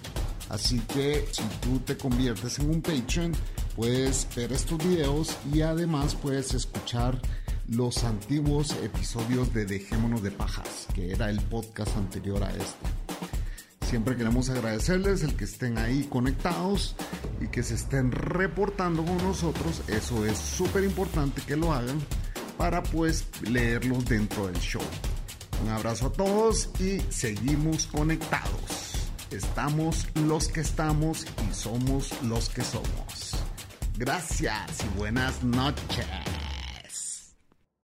Así 0.48 0.80
que 0.80 1.28
si 1.30 1.44
tú 1.60 1.78
te 1.80 1.96
conviertes 1.96 2.58
en 2.58 2.70
un 2.70 2.82
Patreon, 2.82 3.32
puedes 3.76 4.26
ver 4.34 4.52
estos 4.52 4.78
videos 4.78 5.36
y 5.52 5.60
además 5.60 6.16
puedes 6.16 6.54
escuchar 6.54 7.20
los 7.70 8.02
antiguos 8.02 8.72
episodios 8.82 9.54
de 9.54 9.64
Dejémonos 9.64 10.22
de 10.22 10.32
Pajas, 10.32 10.88
que 10.92 11.12
era 11.12 11.30
el 11.30 11.40
podcast 11.40 11.96
anterior 11.96 12.42
a 12.42 12.50
este. 12.50 12.86
Siempre 13.82 14.16
queremos 14.16 14.50
agradecerles 14.50 15.22
el 15.22 15.36
que 15.36 15.44
estén 15.44 15.78
ahí 15.78 16.04
conectados 16.04 16.96
y 17.40 17.46
que 17.46 17.62
se 17.62 17.74
estén 17.74 18.10
reportando 18.10 19.04
con 19.04 19.16
nosotros. 19.18 19.82
Eso 19.88 20.26
es 20.26 20.36
súper 20.36 20.82
importante 20.84 21.42
que 21.42 21.56
lo 21.56 21.72
hagan 21.72 21.98
para 22.58 22.82
pues 22.82 23.26
leerlos 23.42 24.04
dentro 24.04 24.48
del 24.48 24.58
show. 24.58 24.82
Un 25.62 25.70
abrazo 25.70 26.06
a 26.06 26.12
todos 26.12 26.70
y 26.80 27.00
seguimos 27.08 27.86
conectados. 27.86 29.10
Estamos 29.30 30.08
los 30.26 30.48
que 30.48 30.60
estamos 30.60 31.24
y 31.48 31.54
somos 31.54 32.20
los 32.22 32.48
que 32.48 32.62
somos. 32.62 33.36
Gracias 33.96 34.84
y 34.84 34.98
buenas 34.98 35.44
noches. 35.44 36.06